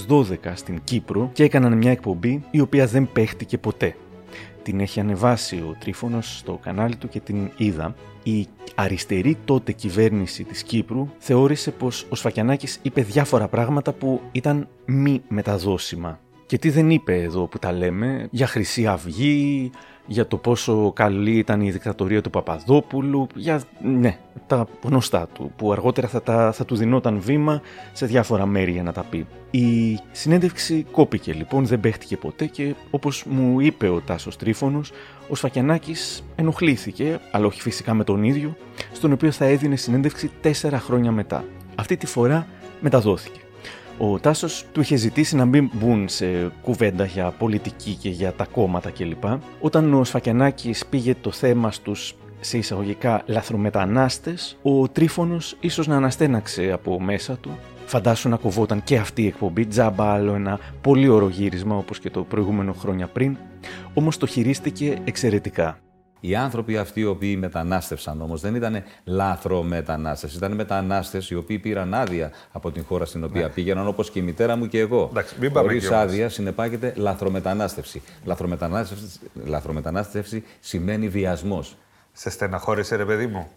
[0.07, 3.95] 2012 στην Κύπρο και έκαναν μια εκπομπή η οποία δεν παίχτηκε ποτέ.
[4.63, 7.95] Την έχει ανεβάσει ο Τρίφωνος στο κανάλι του και την είδα.
[8.23, 14.67] Η αριστερή τότε κυβέρνηση της Κύπρου θεώρησε πως ο Σφακιανάκης είπε διάφορα πράγματα που ήταν
[14.85, 16.19] μη μεταδώσιμα.
[16.47, 19.71] Και τι δεν είπε εδώ που τα λέμε, για Χρυσή Αυγή,
[20.05, 24.17] για το πόσο καλή ήταν η δικτατορία του Παπαδόπουλου, για ναι,
[24.47, 27.61] τα γνωστά του, που αργότερα θα, τα, θα του δινόταν βήμα
[27.93, 29.27] σε διάφορα μέρη για να τα πει.
[29.51, 34.91] Η συνέντευξη κόπηκε λοιπόν, δεν παίχτηκε ποτέ και όπως μου είπε ο Τάσος Τρίφωνος,
[35.29, 38.55] ο Σφακιανάκης ενοχλήθηκε, αλλά όχι φυσικά με τον ίδιο,
[38.91, 41.43] στον οποίο θα έδινε συνέντευξη τέσσερα χρόνια μετά.
[41.75, 42.47] Αυτή τη φορά
[42.79, 43.39] μεταδόθηκε.
[43.99, 48.45] Ο Τάσος του είχε ζητήσει να μην μπουν σε κουβέντα για πολιτική και για τα
[48.45, 49.23] κόμματα κλπ.
[49.59, 56.71] Όταν ο Σφακιανάκης πήγε το θέμα στους σε εισαγωγικά λαθρομετανάστες, ο Τρίφωνος ίσως να αναστέναξε
[56.71, 57.57] από μέσα του.
[57.85, 62.09] Φαντάσου να κοβόταν και αυτή η εκπομπή, τζάμπα άλλο ένα πολύ ωραίο γύρισμα όπως και
[62.09, 63.37] το προηγούμενο χρόνια πριν,
[63.93, 65.79] όμως το χειρίστηκε εξαιρετικά.
[66.20, 70.34] Οι άνθρωποι αυτοί οι οποίοι μετανάστευσαν όμως δεν ήταν λάθρομετανάστες.
[70.36, 73.49] Ήταν μετανάστες οι οποίοι πήραν άδεια από την χώρα στην οποία Ναι.
[73.49, 75.07] πήγαιναν, όπως και η μητέρα μου και εγώ.
[75.11, 76.05] Εντάξει, μην πάμε Χωρίς εκεί όμως.
[76.05, 78.01] άδεια συνεπάγεται λαθρομετανάστευση.
[78.26, 79.20] λαθρομετανάστευση.
[79.45, 81.76] Λαθρομετανάστευση σημαίνει βιασμός.
[82.13, 83.47] Σε στεναχώρησε, ρε παιδί μου.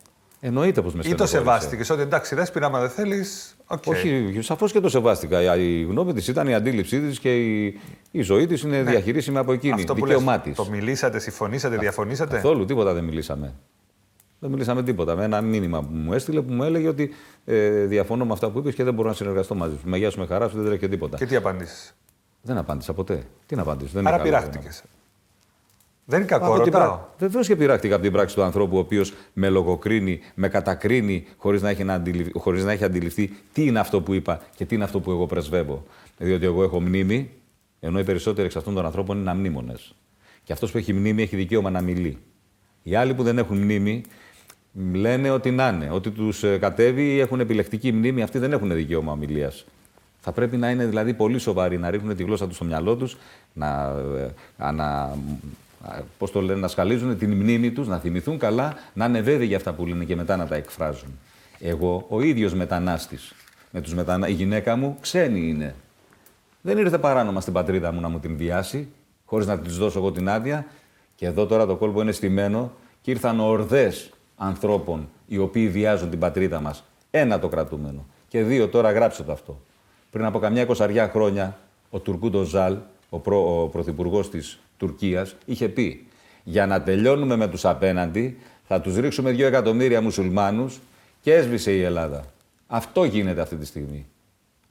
[0.41, 1.36] Εννοείται πως με Ή το στενοχώρησε.
[1.36, 3.57] σεβάστηκες ότι εντάξει, δέσποινα, άμα δεν θέλεις.
[3.66, 3.86] Okay.
[3.86, 5.57] Όχι, σαφώς και το σεβάστηκα.
[5.57, 7.80] Η γνώμη της ήταν η αντίληψή της και η,
[8.11, 9.74] η ζωή της είναι διαχειρίσιμη από εκείνη.
[9.74, 9.80] Ναι.
[9.80, 10.57] Αυτό που Δικαίωμά λες, της.
[10.57, 13.55] το μιλήσατε, συμφωνήσατε, διαφωνήσατε; Καθόλου, τίποτα δεν μιλήσαμε.
[14.38, 15.16] Δεν μιλήσαμε τίποτα.
[15.16, 17.11] Με ένα μήνυμα που μου έστειλε που μου έλεγε ότι
[17.45, 19.88] ε, διαφωνώ με αυτά που είπες και δεν μπορώ να συνεργαστώ μαζί σου.
[19.88, 21.16] Με γεια σου, με χαρά σου, δεν τρέχει και τίποτα.
[21.16, 21.95] Και τι απαντήσεις;
[22.43, 23.22] Δεν απάντησα ποτέ.
[23.47, 23.91] Τι να απαντήσω.
[23.93, 24.76] Δεν Άρα είναι καλό πειράχτηκε.
[26.11, 26.41] Δεν είναι θέμα.
[26.41, 26.89] κακό, Από την ρωτάω.
[26.89, 31.27] πρά- Βεβαίω και πειράχτηκα από την πράξη του ανθρώπου, ο οποίος με λογοκρίνει, με κατακρίνει,
[31.37, 34.65] χωρίς να, έχει να αντιληφ- χωρίς να έχει αντιληφθεί τι είναι αυτό που είπα και
[34.65, 35.85] τι είναι αυτό που εγώ πρεσβεύω.
[36.19, 37.31] Διότι εγώ έχω μνήμη,
[37.81, 39.75] ενώ οι περισσότεροι εξ αυτών των ανθρώπων είναι αμνήμονε.
[40.45, 42.19] Και αυτός που έχει μνήμη έχει δικαίωμα να μιλεί.
[42.83, 44.03] Οι άλλοι που δεν έχουν μνήμη
[44.93, 49.13] λένε ότι να είναι, ότι τους κατέβει ή έχουν επιλεκτική μνήμη, αυτοί δεν έχουν δικαίωμα
[49.13, 49.65] ομιλίας.
[50.21, 53.17] Θα πρέπει να είναι δηλαδή πολύ σοβαροί, να ρίχνουν τη γλώσσα τους στο μυαλό τους,
[53.53, 53.95] να,
[54.59, 55.17] ε, να,
[56.18, 59.57] πώς το λένε, να σκαλίζουν την μνήμη τους, να θυμηθούν καλά, να είναι βέβαιοι για
[59.57, 61.18] αυτά που λένε και μετά να τα εκφράζουν.
[61.59, 63.33] Εγώ, ο ίδιος μετανάστης,
[63.70, 64.28] με τους μετανα...
[64.28, 65.74] η γυναίκα μου ξένη είναι.
[66.61, 68.89] Δεν ήρθε παράνομα στην πατρίδα μου να μου την βιάσει,
[69.24, 70.66] χωρίς να της δώσω εγώ την άδεια.
[71.14, 76.18] Και εδώ τώρα το κόλπο είναι στημένο και ήρθαν ορδές ανθρώπων οι οποίοι βιάζουν την
[76.18, 76.85] πατρίδα μας.
[77.11, 78.07] Ένα το κρατούμενο.
[78.28, 79.61] Και δύο, τώρα γράψτε το αυτό.
[80.11, 81.59] Πριν από καμιά εικοσαριά χρόνια,
[81.91, 82.76] ο Τουρκούντος Ζαλ,
[83.09, 86.07] ο, προ, ο πρωθυπουργός της Τουρκίας, είχε πει:
[86.43, 88.37] Για να τελειώνουμε με τους απέναντι,
[88.68, 90.81] θα τους ρίξουμε δύο εκατομμύρια μουσουλμάνους
[91.20, 92.24] και έσβησε η Ελλάδα.
[92.66, 94.07] Αυτό γίνεται αυτή τη στιγμή.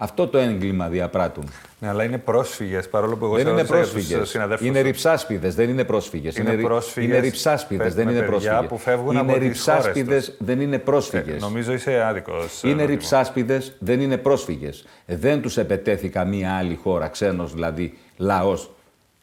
[0.01, 1.49] Αυτό το έγκλημα διαπράττουν.
[1.79, 4.29] Ναι, αλλά είναι πρόσφυγες, παρόλο που εγώ δεν σε είναι ρώτησα για τους πρόσφυγες.
[4.29, 4.83] συναδέλφους Είναι σου.
[4.85, 6.35] ρηψάσπιδε, δεν είναι πρόσφυγες.
[6.37, 8.67] Είναι πρόσφυγες Είναι ριψάσπιδες, με δεν είναι παιδιά πρόσφυγες.
[8.67, 11.35] που φεύγουν είναι από τις ριψάσπιδες, χώρες δεν είναι πρόσφυγες.
[11.35, 12.63] Ε, νομίζω είσαι άδικος.
[12.63, 14.85] Είναι ριψάσπιδες, δεν είναι πρόσφυγες.
[15.05, 18.71] Δεν τους επετέθη καμία άλλη χώρα, ξένος δηλαδή λαός.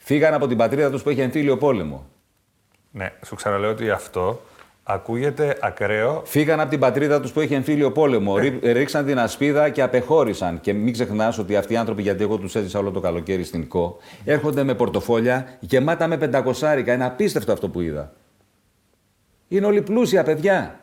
[0.07, 2.07] Φύγαν από την πατρίδα τους που έχει εμφύλιο πόλεμο.
[2.91, 4.41] Ναι, σου ξαναλέω ότι αυτό
[4.83, 6.23] ακούγεται ακραίο.
[6.25, 8.37] Φύγαν από την πατρίδα τους που έχει εμφύλιο πόλεμο.
[8.37, 10.61] Ρί- Ρίξαν την ασπίδα και απεχώρησαν.
[10.61, 13.69] Και μην ξεχνάς ότι αυτοί οι άνθρωποι, γιατί εγώ τους έζησα όλο το καλοκαίρι στην
[13.69, 16.93] ΚΟ, έρχονται με πορτοφόλια γεμάτα με πεντακοσάρικα.
[16.93, 18.13] Είναι απίστευτο αυτό που είδα.
[19.49, 20.81] Είναι όλοι πλούσια παιδιά.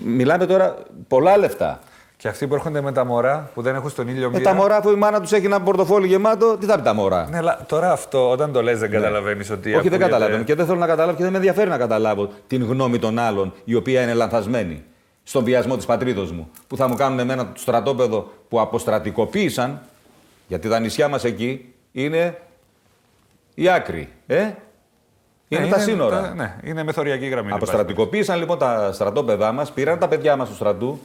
[0.00, 0.76] Μιλάμε τώρα
[1.08, 1.80] πολλά λεφτά.
[2.16, 4.50] Και αυτοί που έρχονται με τα μωρά που δεν έχουν στον ήλιο Με μοίρα.
[4.50, 7.26] τα μωρά που η μάνα τους έχει ένα πορτοφόλι γεμάτο, τι θα πει τα μωρά;
[7.30, 9.58] Ναι, αλλά τώρα αυτό όταν το λες δεν καταλαβαίνεις ότι.
[9.60, 12.28] Όχι, δεν ακούγεται- καταλαβαίνω και δεν θέλω να καταλάβω και δεν με ενδιαφέρει να καταλάβω
[12.46, 14.84] την γνώμη των άλλων, η οποία είναι λανθασμένη
[15.22, 16.50] στον βιασμό της πατρίδος μου.
[16.66, 19.80] Που θα μου κάνουν εμένα το στρατόπεδο που αποστρατικοποίησαν,
[20.48, 22.38] γιατί τα νησιά μας εκεί είναι
[23.54, 24.08] η άκρη.
[24.26, 24.50] Ε;
[25.48, 26.20] Είναι Ναι, τα σύνορα.
[26.22, 27.52] τα- Ναι, είναι μεθοριακή γραμμή.
[27.52, 31.00] Αποστρατικοποίησαν λοιπόν τα στρατόπεδά μας, πήραν τα παιδιά μας του στρατού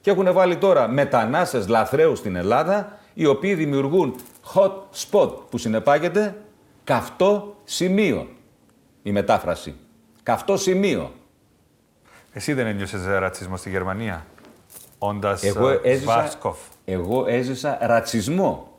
[0.00, 4.14] και έχουν βάλει τώρα μετανάστες λαθρέους στην Ελλάδα, οι οποίοι δημιουργούν
[4.54, 4.72] hot
[5.10, 6.36] spot που συνεπάγεται
[6.84, 8.28] καυτό σημείο.
[9.02, 9.74] Η μετάφραση.
[10.22, 11.12] Καυτό σημείο.
[12.32, 14.26] Εσύ δεν ένιωσες ρατσισμό στη Γερμανία,
[14.98, 18.78] όντας Εγώ έζησα, Βάσκοφ; εγώ έζησα ρατσισμό.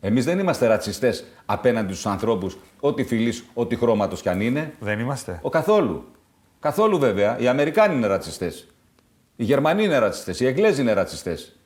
[0.00, 4.74] Εμείς δεν είμαστε ρατσιστές απέναντι στους ανθρώπους, ό,τι φυλή, ό,τι χρώματος κι αν είναι.
[4.80, 5.38] Δεν είμαστε.
[5.42, 6.04] Ο καθόλου.
[6.60, 7.38] Καθόλου βέβαια.
[7.38, 8.73] Οι Αμερικάνοι είναι ρατσιστές.
[9.36, 10.40] Οι Γερμανοί είναι ρατσιστές.
[10.40, 11.56] Οι Εγγλέζοι είναι ρατσιστές.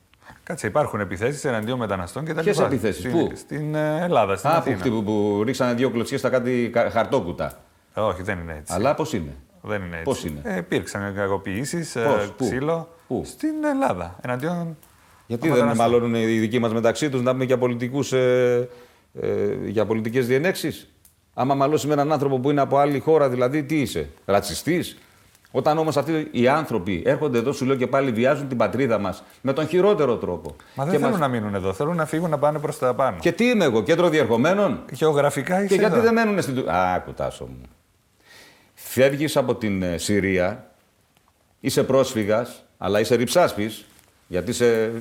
[0.42, 2.68] Κάτσε, υπάρχουν επιθέσεις εναντίον μεταναστών και τα Ποιες λοιπά.
[2.68, 4.76] επιθέσεις, Στην- πού; Στην ε, Ελλάδα, στην Α, που, Αθήνα.
[4.76, 7.52] χτυπου- που, ρίξανε δύο κλωτσιές στα κάτι κα- χαρτόκουτα.
[7.94, 8.72] Ε, όχι, δεν είναι έτσι.
[8.74, 10.04] Αλλά πώς είναι; Δεν είναι έτσι.
[10.04, 12.88] Πώς είναι; Ε, υπήρξαν κακοποιήσεις, Πώς, πού; ξύλο.
[13.08, 14.16] Πού; Στην Ελλάδα.
[14.22, 14.76] Εναντίον.
[15.26, 15.90] Γιατί των δεν μεταναστών.
[16.00, 18.68] μαλώνουν οι δικοί μας μεταξύ τους να πούμε για, πολιτικούς, ε,
[19.20, 19.28] ε,
[19.66, 20.92] για πολιτικές διενέξεις;
[21.34, 24.98] Άμα μαλώσεις με έναν άνθρωπο που είναι από άλλη χώρα, δηλαδή τι είσαι, ρατσιστής;
[25.50, 29.22] Όταν όμως αυτοί οι άνθρωποι έρχονται εδώ, σου λέω και πάλι, βιάζουν την πατρίδα μας
[29.40, 30.56] με τον χειρότερο τρόπο.
[30.74, 31.72] Μα δεν Και θέλουν μας- να μείνουν εδώ.
[31.72, 33.16] Θέλουν να φύγουν να πάνε προς τα πάνω.
[33.20, 36.02] Και τι είμαι εγώ, κέντρο διερχομένων; Γεωγραφικά είσαι Και γιατί εδώ.
[36.02, 36.54] δεν μένουν στην.
[36.54, 37.60] Του- Α, κουτάσο μου.
[38.74, 40.70] Φεύγεις από την ε, Συρία,
[41.60, 43.84] είσαι πρόσφυγας, αλλά είσαι ρηψάσπης,
[44.26, 44.92] γιατί σε,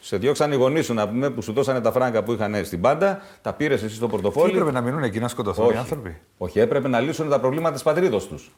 [0.00, 2.80] σε διώξαν οι γονείς σου να πούμε που σου δώσανε τα φράγκα που είχαν στην
[2.80, 4.50] πάντα, τα πήρες εσύ στο Τι πορτοφόλι.
[4.52, 5.74] έπρεπε να μείνουν εκεί να σκοτωθούν Όχι.
[5.74, 8.52] οι άνθρωποι; Όχι, έπρεπε να λύσουν τα προβλήματα της πατρίδος τους.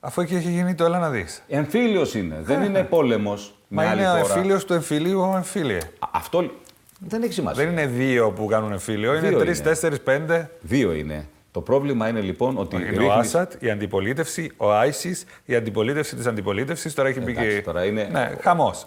[0.00, 1.42] Αφού εκεί έχει γίνει το έλα να δεις.
[1.48, 4.34] Εμφύλιος είναι, δεν είναι πόλεμος με Μα άλλη είναι ο χώρα.
[4.34, 5.78] εμφύλιος του εμφυλίου ο εμφύλιε.
[6.10, 6.50] Αυτό
[6.98, 7.64] δεν έχει σημασία.
[7.64, 9.68] Δεν είναι δύο που κάνουν εμφύλιο, είναι Δύο τρεις, είναι.
[9.68, 10.50] τέσσερις, πέντε.
[10.60, 11.28] Δύο είναι.
[11.50, 12.76] Το πρόβλημα είναι λοιπόν ότι.
[12.76, 16.94] Είναι ο ρίχνεις- Άσατ, η αντιπολίτευση, ο Άισις, η αντιπολίτευση της αντιπολίτευσης.
[16.94, 17.62] Τώρα έχει μπει Εντάξει, και.
[17.62, 18.86] τώρα είναι- Ναι, χαμός.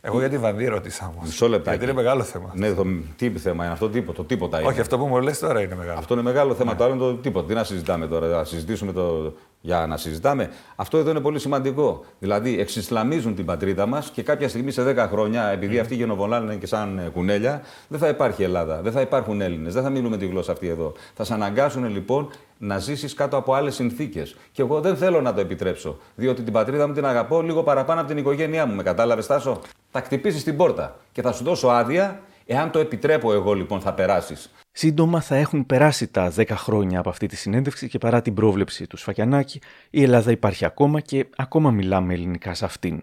[0.00, 1.24] Εγώ για τη Βανδύ ρώτησα όμως.
[1.24, 1.68] Μισό λεπτάκι.
[1.68, 2.50] Γιατί είναι μεγάλο θέμα.
[2.54, 2.84] Ναι, το
[3.16, 4.68] τι θέμα είναι αυτό, τίποτα, το τίποτα είναι.
[4.68, 5.98] Όχι, αυτό που μου λες τώρα είναι μεγάλο.
[5.98, 6.76] Αυτό είναι μεγάλο θέμα.
[6.76, 7.46] Το άλλο είναι το τίποτα.
[7.46, 9.32] Τι να συζητάμε τώρα, να συζητήσουμε το.
[9.60, 10.50] Για να συζητάμε.
[10.76, 12.04] Αυτό εδώ είναι πολύ σημαντικό.
[12.18, 16.66] Δηλαδή, εξισλαμίζουν την πατρίδα μας και κάποια στιγμή σε 10 χρόνια, επειδή αυτοί γενοβολάνε και
[16.66, 20.26] σαν ε, κουνέλια, δεν θα υπάρχει Ελλάδα, δεν θα υπάρχουν Έλληνες, δεν θα μιλούμε τη
[20.26, 20.92] γλώσσα αυτή εδώ.
[21.14, 22.28] Θα σε αναγκάσουν λοιπόν
[22.58, 24.36] να ζήσεις κάτω από άλλες συνθήκες.
[24.52, 25.98] Και εγώ δεν θέλω να το επιτρέψω.
[26.14, 28.74] Διότι την πατρίδα μου την αγαπώ λίγο παραπάνω από την οικογένειά μου.
[28.74, 29.60] Με κατάλαβες, Τάσο;
[29.96, 32.20] Θα χτυπήσεις την πόρτα και θα σου δώσω άδεια.
[32.46, 34.50] Εάν το επιτρέπω εγώ λοιπόν, θα περάσεις.
[34.72, 38.86] Σύντομα θα έχουν περάσει τα 10 χρόνια από αυτή τη συνέντευξη και παρά την πρόβλεψη
[38.86, 43.02] του Σφακιανάκη, η Ελλάδα υπάρχει ακόμα και ακόμα μιλάμε ελληνικά σε αυτήν.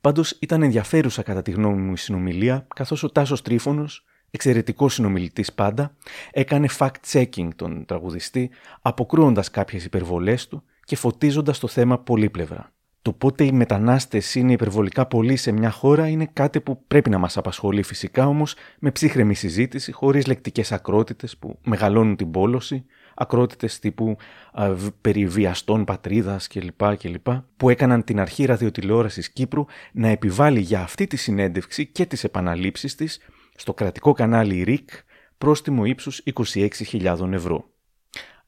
[0.00, 5.52] Πάντως ήταν ενδιαφέρουσα κατά τη γνώμη μου η συνομιλία, καθώς ο Τάσος Τρίφωνος, εξαιρετικός συνομιλητής
[5.52, 5.94] πάντα,
[6.30, 8.50] έκανε fact-checking τον τραγουδιστή,
[8.82, 12.72] αποκρούοντας κάποιες υπερβολές του και φωτίζοντας το θέμα πολύπλευρα.
[13.04, 17.18] Το πότε οι μετανάστες είναι υπερβολικά πολλοί σε μια χώρα είναι κάτι που πρέπει να
[17.18, 22.84] μας απασχολεί φυσικά όμως με ψύχρεμη συζήτηση, χωρίς λεκτικές ακρότητες που μεγαλώνουν την πόλωση,
[23.14, 24.16] ακρότητες τύπου
[24.52, 27.26] α, περί βιαστών πατρίδας κλπ, κλπ.
[27.56, 32.94] που έκαναν την αρχή ραδιοτηλεόρασης Κύπρου να επιβάλλει για αυτή τη συνέντευξη και τις επαναλήψεις
[32.94, 33.20] της
[33.54, 34.90] στο κρατικό κανάλι ΡΙΚ
[35.38, 37.73] πρόστιμο ύψους 26.000 ευρώ.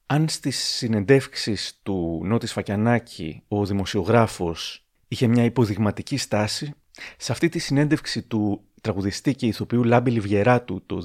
[0.06, 6.74] Αν στις συνεντεύξεις του Νότης Φακιανάκη ο δημοσιογράφος είχε μια υποδειγματική στάση,
[7.16, 10.98] σε αυτή τη συνέντευξη του τραγουδιστή και ηθοποιού Λάμπη Λιβιεράτου το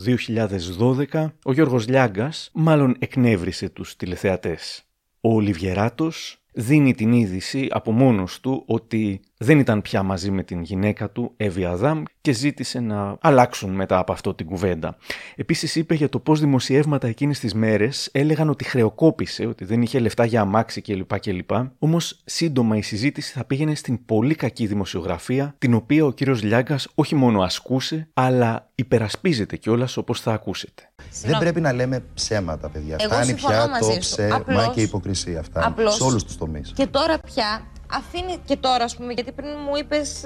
[1.12, 4.84] 2012, ο Γιώργος Λιάγκας μάλλον εκνεύρισε τους τηλεθεατές.
[5.22, 10.62] Ο Λιβιεράτος δίνει την είδηση από μόνος του ότι δεν ήταν πια μαζί με την
[10.62, 14.98] γυναίκα του, Εύη Αδάμ, και ζήτησε να αλλάξουν μετά από αυτό την κουβέντα.
[15.36, 20.00] Επίσης είπε για το πώς δημοσιεύματα εκείνες τις μέρες έλεγαν ότι χρεοκόπησε, ότι δεν είχε
[20.00, 21.20] λεφτά για αμάξι κλπ.
[21.20, 21.50] κλπ.
[21.80, 26.88] Όμως σύντομα η συζήτηση θα πήγαινε στην πολύ κακή δημοσιογραφία, την οποία ο κύριος Λιάγκας
[26.96, 30.84] όχι μόνο ασκούσε, αλλά υπερασπίζεται κιόλας όπως θα ακούσετε.
[31.24, 32.96] Δεν πρέπει να λέμε ψέματα, παιδιά.
[33.00, 34.00] Εγώ Φτάνει συμφωνώ πια μαζί το σου.
[34.00, 35.39] ψέμα Απλώς- και η υποκρισία.
[35.39, 36.72] Αυτά απλώς- σε όλους τους τομείς.
[36.76, 37.62] Και τώρα πια
[38.00, 40.24] αφήνει και τώρα, ας πούμε, γιατί πριν μου είπες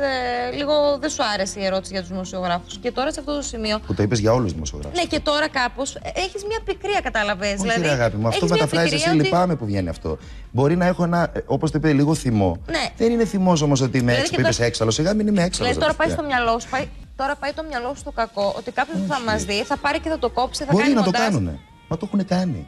[0.58, 2.78] λίγο δεν σου άρεσε η ερώτηση για τους δημοσιογράφους.
[2.78, 3.80] Και τώρα σε αυτό το σημείο.
[3.86, 5.00] Που το είπες για όλους τους δημοσιογράφους.
[5.00, 7.48] Ναι, και τώρα κάπως έχεις μια πικρία, κατάλαβε.
[7.48, 9.04] Όχι, Δηλαδή, ρε αγάπη μου, αυτό έχεις μια μεταφράζει εσύ.
[9.04, 10.18] πικρία ότι- Λυπάμαι που βγαίνει αυτό.
[10.52, 12.58] Μπορεί να έχω ένα, όπως το είπε, λίγο θυμό.
[12.68, 12.86] Ναι.
[12.98, 14.30] Δεν είναι θυμός όμως ότι είμαι Δηλαδή έξω.
[14.32, 14.94] και Που είπες τώρα- έξαλλος.
[14.94, 15.74] Σιγά μην είμαι έξαλλος.
[15.74, 18.72] Δηλαδή τώρα πάει στο μυαλό σου, πάει, τώρα πάει το μυαλό σου στο κακό, ότι
[18.72, 21.04] κάποιος που θα μας δει θα πάρει και θα το κόψει, θα Μπορεί κάνει να
[21.04, 21.22] το μοντάζ.
[21.28, 21.60] κάνουνε.
[21.88, 22.68] Μα το έχουν κάνει.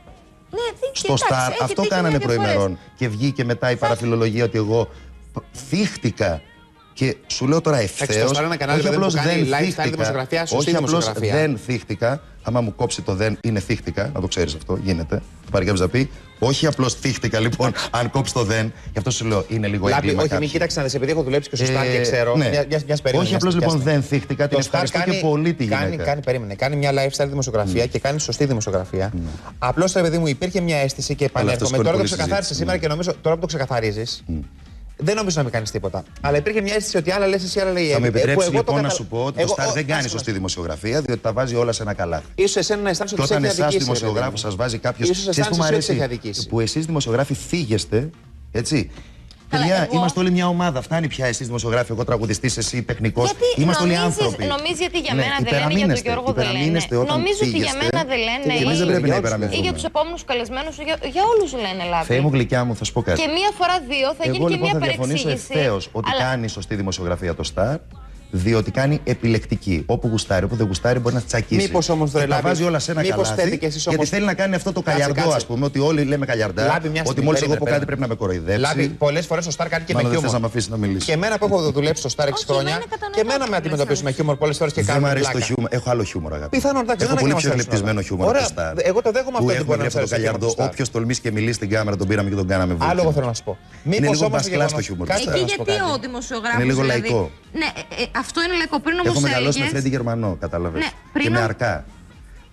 [0.51, 2.43] Ναι, δεν Στο εντάξει, Star έχει αυτό τύχει κάνανε μια-δυο φορές.
[2.45, 2.79] προημερών.
[2.95, 4.89] Και βγήκε μετά η παραφιλολογία ότι εγώ
[5.33, 6.41] π- θύχτηκα.
[6.97, 8.31] Και σου λέω τώρα Εντάξει, ευθέως.
[8.31, 9.89] το Star είναι ένα κανάλι, Όχι παιδί μου, απλώς που κάνει δεν lifestyle θύχτηκα.
[9.89, 11.33] δημοσιογραφία, σωστή Όχι απλώς δημοσιογραφία.
[11.35, 12.21] δεν θύχτηκα.
[12.43, 14.09] Άμα μου κόψει το δεν, είναι θύχτηκα.
[14.13, 14.77] Να το ξέρεις αυτό.
[14.83, 15.15] Γίνεται.
[15.45, 16.09] Θα πάρει κάποιο να πει.
[16.39, 18.73] Όχι απλώς θύχτηκα λοιπόν, αν κόψει το δεν.
[18.91, 20.17] Γι' αυτό σου λέω είναι λίγο Λάμπη, έγκλημα.
[20.21, 20.47] όχι, μην κάποιου.
[20.53, 22.35] κοίταξε να δεις, επειδή έχω δουλέψει και στο Star Ε, και ξέρω.
[22.35, 22.49] ναι.
[22.49, 24.47] Μια, μια, μιας περίμενε, Όχι απλώς μιας- λοιπόν μιας- δεν θύχτηκα.
[24.47, 26.03] Την Το Star ευχαριστώ κάνει, και πολύ τη κάνει, γυναίκα.
[26.03, 29.13] κάνει, περίμενε, κάνει μια lifestyle δημοσιογραφία και κάνει σωστή δημοσιογραφία.
[29.59, 31.67] Απλώς, ρε παιδί μου, υπήρχε μια αίσθηση και Αλλά αυτός επανέρχομαι.
[31.67, 32.59] σηκώνει Τώρα το πολύ ξεκαθάρισε συζήτηση.
[32.59, 34.23] σήμερα και νομίζω τώρα που το ξεκαθαρίζεις.
[34.99, 36.03] Δεν νομίζω να μην κάνεις τίποτα.
[36.21, 38.17] Αλλά υπήρχε μια αίσθηση ότι άλλα λες εσύ, άλλα λέει η Θα με Εύη.
[38.19, 39.71] Ε, που επιτρέψει εγώ το λοιπόν να κατα- σου πω ότι εγώ- το Star ο-
[39.71, 40.09] δεν κάνει άσχημα.
[40.17, 42.25] σωστή δημοσιογραφία, διότι τα βάζει όλα σε ένα καλάθι.
[42.35, 43.87] Ίσως εσένα να αισθάνεσαι Και ότι σε όταν έχει εσάς αδικήσει.
[43.89, 44.37] ρε παιδί δημοσιογράφου μου.
[44.37, 45.03] σας βάζει κάποιο.
[45.09, 46.19] Ίσως Ξέρεις που αισθάνεσαι μου ότι σε έχει αρέσει.
[46.19, 46.47] αδικήσει.
[46.47, 48.09] Που εσείς δημοσιογράφοι θίγεστε.
[48.51, 48.89] Έτσι.
[49.49, 50.81] Παιδιά, εγώ- είμαστε όλοι μια ομάδα.
[50.81, 53.25] Φτάνει πια εσείς δημοσιογράφοι, εγώ τραγουδιστής, εσύ τεχνικός.
[53.31, 54.45] Γιατί Είμαστε όλοι νομίζεις- άνθρωποι.
[54.45, 56.49] νομίζεις γιατί για Ναι, μένα δεν λένε, για τον υπεραμείνεστε, Γιώργο δεν λένε.
[56.53, 57.77] υπεραμείνεστε όταν Νομίζω ότι για θίγεστε.
[57.91, 58.45] μένα δεν λένε.
[58.57, 59.61] Και εμείς ή- δεν πρέπει να ή υπεραμεινθούμε.
[59.65, 62.05] για τους επόμενους καλεσμένους, για, για όλους λένε λάθη.
[62.11, 63.17] Θεέ μου γλυκιά μου, θα σου πω κάτι.
[63.21, 65.59] Και μία φορά δύο θα Εγώ γίνει και λοιπόν μία θα διαφωνήσω παρεξήγηση.
[65.59, 67.77] ευθέως ότι αλλά- κάνει σωστή δημοσιογραφία το Star.
[68.31, 69.83] Διότι κάνει επιλεκτική.
[69.85, 71.61] Όπου γουστάρει, όπου δεν γουστάρει μπορεί να τσακίσει.
[71.61, 73.41] Μήπως όμως, ρε Και τα Λάμπη, βάζει όλα σε ένα μήπως καλάθι.
[73.41, 75.35] θέτε κι εσείς Γιατί όμως- θέλει να κάνει αυτό το Κάτσε, καλιαρδό, κάτσε.
[75.35, 75.65] ας πούμε.
[75.65, 76.65] Ότι όλοι λέμε καλιαρδά.
[76.65, 77.85] Λάμπη, μια ότι στιγμή, μόλις εγώ περίμενε, πω κάτι περίμενε.
[77.85, 78.59] πρέπει να με κοροϊδέψει.
[78.61, 80.23] Λάμπη, πολλές φορές το Star κάνει και με Μάλλον δεν χιούμορ.
[80.23, 81.05] θες να με αφήσεις να μιλήσω.
[81.05, 82.75] Και εμένα που έχω δουλέψει στο Star 6 χρόνια,
[83.15, 85.45] και εμένα με αντιμετωπίσουν με χιούμορ πολλέ φορέ και Δεν μου κάνουν αρέσει το πλάκα.
[85.45, 85.69] χιούμορ.
[85.77, 86.49] Έχω άλλο χιούμορ, αγάπη.
[86.57, 88.45] Πιθανόν, εντάξει, Έχω δεν πολύ είναι πιο να μας γλυπτισμένο αρέσουν χιούμορ όλα.
[88.45, 88.89] από το Ωραία, Star.
[88.91, 90.15] εγώ το δέχομαι Που αυτό ότι έχουμε μπορεί να βρει μας από το αρέσει το
[90.15, 90.47] χιούμορ καλιαρδό.
[90.47, 90.69] του Star.
[90.71, 92.89] Όποιος τολμήσει και μιλήσει στην κάμερα, τον πήραμε και τον κάναμε βούλτιο.
[92.91, 93.53] Άλλο εγώ θέλω να σου πω.
[93.85, 95.05] Είναι Μήπως λίγο όμως το μπασκλά στο γεγονός- χιούμορ.
[95.11, 95.91] Κάτσε Εκεί να σου πω γιατί κάτι.
[95.93, 96.57] ο δημοσιογράφος.
[96.59, 97.21] Είναι λίγο λαϊκό.
[97.61, 98.79] Ναι, ε, ε, αυτό είναι λαϊκό.
[98.79, 99.69] Πριν όμως Έχω μεγαλώσει με έλεγε.
[99.79, 100.81] Φρέντι Γερμανό, κατάλαβες.
[100.83, 101.85] Ναι, πριν Και με ο- αρκά.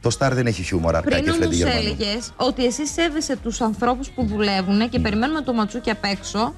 [0.00, 1.78] Το Star δεν έχει χιούμορ αρκά Πριν και όμως Φρέντι Γερμανό.
[1.80, 6.54] έλεγες ότι εσύ σέβεσαι τους ανθρώπους που δουλεύουν και περιμένουμε το ματσούκι απ' έξω.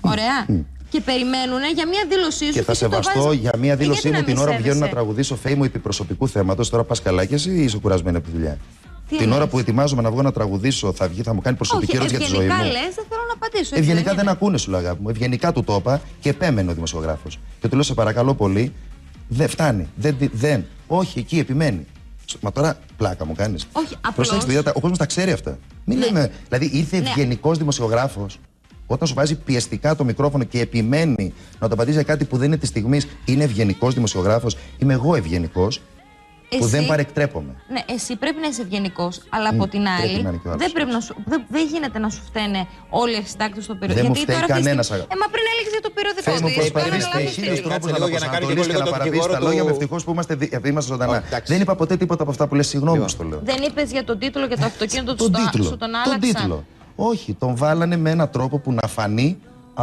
[0.00, 0.64] Ωραία.
[0.90, 2.52] Και περιμένουν για μια δήλωσή σου.
[2.52, 4.42] Και θα εσύ το σεβαστώ βάζεις- για μια Ε, δήλωσή γιατί μου να την μην
[4.42, 6.68] ώρα που βγαίνω να σέβεσαι; τραγουδήσω φέη μου επί προσωπικού θέματος.
[6.70, 8.56] Τώρα πα καλά και εσύ ή είσαι κουρασμένη από τη δουλειά.
[9.08, 11.56] Τι την ώρα εννοείς; που ετοιμάζομαι να βγω να τραγουδήσω, θα βγει, θα μου κάνει
[11.56, 12.70] προσωπική Όχι, ερώτηση για τη ζωή ευγενικά μου.
[12.72, 13.60] λες, δεν θέλω να απαντήσω.
[13.60, 14.22] έτσι Ευγενικά είναι.
[14.22, 15.08] δεν ακούνε, σου λέω αγάπη μου.
[15.08, 17.38] Ευγενικά του το είπα και επέμενε ο δημοσιογράφος.
[17.60, 18.72] Και του λέω, σε παρακαλώ πολύ,
[19.28, 19.88] δεν φτάνει.
[19.96, 20.64] Δεν, δεν.
[20.86, 21.86] Όχι, εκεί επιμένει.
[22.40, 23.66] Μα τώρα πλάκα μου κάνεις.
[23.72, 25.58] Όχι, απλώς- Προσέξτε, παιδιά, τα- ο κόσμος τα ξέρει αυτά.
[25.84, 26.04] Μην Ναι.
[26.06, 26.30] λέμε.
[26.48, 27.08] Δηλαδή ήρθε Ναι.
[27.08, 28.38] ευγενικός δημοσιογράφος.
[28.86, 32.46] Όταν σου βάζει πιεστικά το μικρόφωνο και επιμένει να το απαντήσει για κάτι που δεν
[32.46, 34.56] είναι της στιγμής, είναι ευγενικός δημοσιογράφος.
[34.78, 35.80] Είμαι εγώ ευγενικός.
[36.50, 37.52] Που Εσύ- δεν παρεκτρέπομαι.
[37.74, 40.48] Ναι, εσύ πρέπει να είσαι ευγενικός, αλλά Μμ, από την πρέπει άλλη να είναι και
[40.48, 40.62] ο άλλος.
[40.62, 42.60] δεν, πρέπει να σου, δεν, δεν γίνεται να σου φταίνε
[43.02, 44.06] όλοι οι ευστάκτοι στο περιοδικό.
[44.06, 45.14] Δεν μου φταίει αυτή τη κανένας, στιγμή- αγάπη.
[45.14, 46.24] Ε, μα πριν έλεγες για το περιοδικό.
[46.28, 47.62] Θέλω μου Τώρα προσπαθείς να λάβεις χίλιου τι.
[47.66, 49.40] τρόπου να λίγο για να κάνει και προσανατολίσει και λίγο να το παραβεί δικηγόρο τα
[49.46, 49.74] λόγια του- μου.
[49.76, 51.18] Ευτυχώ που είμαστε, δι- είμαστε ζωντανά.
[51.52, 52.66] Δεν είπα ποτέ τίποτα από αυτά που λες.
[52.72, 53.40] Συγγνώμη που στο λέω.
[53.50, 55.62] Δεν είπες για τον τίτλο και το αυτοκίνητο του Τον στο- τίτλο.
[55.68, 56.20] σου τον Τον άλλαξαν.
[56.26, 56.56] τίτλο.
[57.12, 59.30] Όχι, τον βάλανε με έναν τρόπο που να φανεί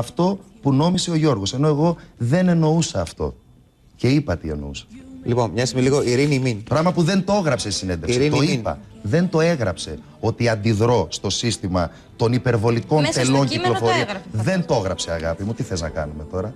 [0.02, 0.26] αυτό
[0.62, 1.50] που νόμισε ο Γιώργος.
[1.58, 3.28] Ενώ εγώ δεν εννοούσα αυτό.
[3.96, 4.86] Και είπα τι εννοούσα.
[5.26, 6.64] Λοιπόν, μια στιγμή λίγο ειρήνη μην.
[6.64, 8.16] Πράγμα που δεν το έγραψε στη συνέντευξη.
[8.18, 8.50] Ειρήνη το μην.
[8.50, 8.80] είπα.
[9.02, 14.02] Δεν το έγραψε ότι αντιδρώ στο σύστημα των υπερβολικών Μέσα στο τελών κείμενο το κυκλοφορία.
[14.02, 15.54] έγραφε, Δεν το έγραψε, αγάπη μου.
[15.54, 16.54] Τι θες να κάνουμε τώρα;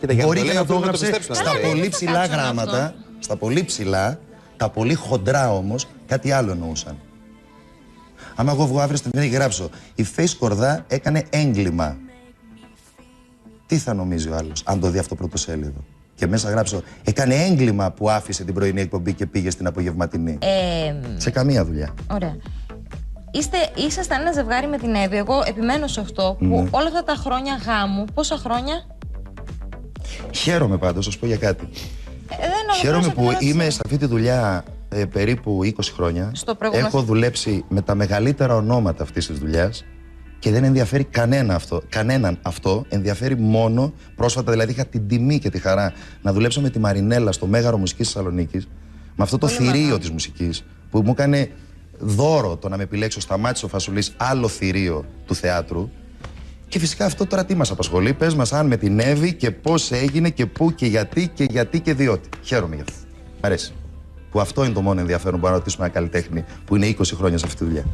[0.00, 1.68] Κοίτα, για Μπορεί το και λέω, να το αυτό να το έγραψε πιστέψουμε, στα δηλαδή.
[1.68, 2.84] πολύ Δεν θα ψηλά κάτσω με γράμματα.
[2.84, 2.94] αυτό.
[3.18, 4.18] Στα πολύ ψηλά,
[4.56, 6.96] τα πολύ χοντρά όμως, κάτι άλλο εννοούσαν.
[8.34, 11.96] Άμα εγώ βγω αύριο στην εφημερίδα και γράψω Η Face Κορδά έκανε έγκλημα.
[13.66, 15.84] Τι θα νομίζει ο άλλος, αν το δει αυτό πρωτοσέλιδο;
[16.14, 20.38] Και μέσα γράψω Έκανε έγκλημα που άφησε την πρωινή εκπομπή και πήγε στην απογευματινή.
[20.40, 21.94] Ε, Σε καμία δουλειά.
[22.12, 22.36] Ωραία.
[23.30, 23.56] Είστε,
[23.86, 25.16] ήσασταν ένα ζευγάρι με την Εύη.
[25.16, 26.68] Εγώ επιμένω σε αυτό που Ναι.
[26.70, 28.86] όλα αυτά τα χρόνια γάμου, πόσα χρόνια;
[30.34, 31.68] Χαίρομαι πάντως, να σου πω για κάτι.
[32.30, 33.50] Ε, δεν ολοκλήρωσα Χαίρομαι την που ερώτηση.
[33.50, 36.30] είμαι σε αυτή τη δουλειά ε, περίπου 20 χρόνια.
[36.34, 39.84] Στο προηγούμενο- Έχω δουλέψει με τα μεγαλύτερα ονόματα αυτής της δουλειάς
[40.44, 42.84] και δεν ενδιαφέρει κανένα αυτό, κανέναν αυτό.
[42.88, 45.92] Ενδιαφέρει μόνο, πρόσφατα δηλαδή είχα την τιμή και τη χαρά
[46.22, 48.68] να δουλέψω με τη Μαρινέλα στο Μέγαρο Μουσικής Θεσσαλονίκης,
[49.16, 51.50] με αυτό το θηρίο της μουσικής που μου έκανε
[51.98, 55.90] δώρο το να με επιλέξει ο Σταμάτης ο Φασουλής άλλο θηρίο του θεάτρου
[56.68, 58.12] και φυσικά αυτό τώρα τι μας απασχολεί.
[58.12, 61.80] Πες μας αν με την Εύη και πώς έγινε και πού και γιατί και γιατί
[61.80, 62.28] και διότι.
[62.42, 62.96] Χαίρομαι γι' αυτό.
[63.42, 63.72] Μ' αρέσει.
[64.30, 67.02] Που αυτό είναι το μόνο ενδιαφέρον που μπορούμε να ρωτήσουμε ένα καλλιτέχνη που είναι 20
[67.14, 67.84] χρόνια σε αυτή τη δουλειά.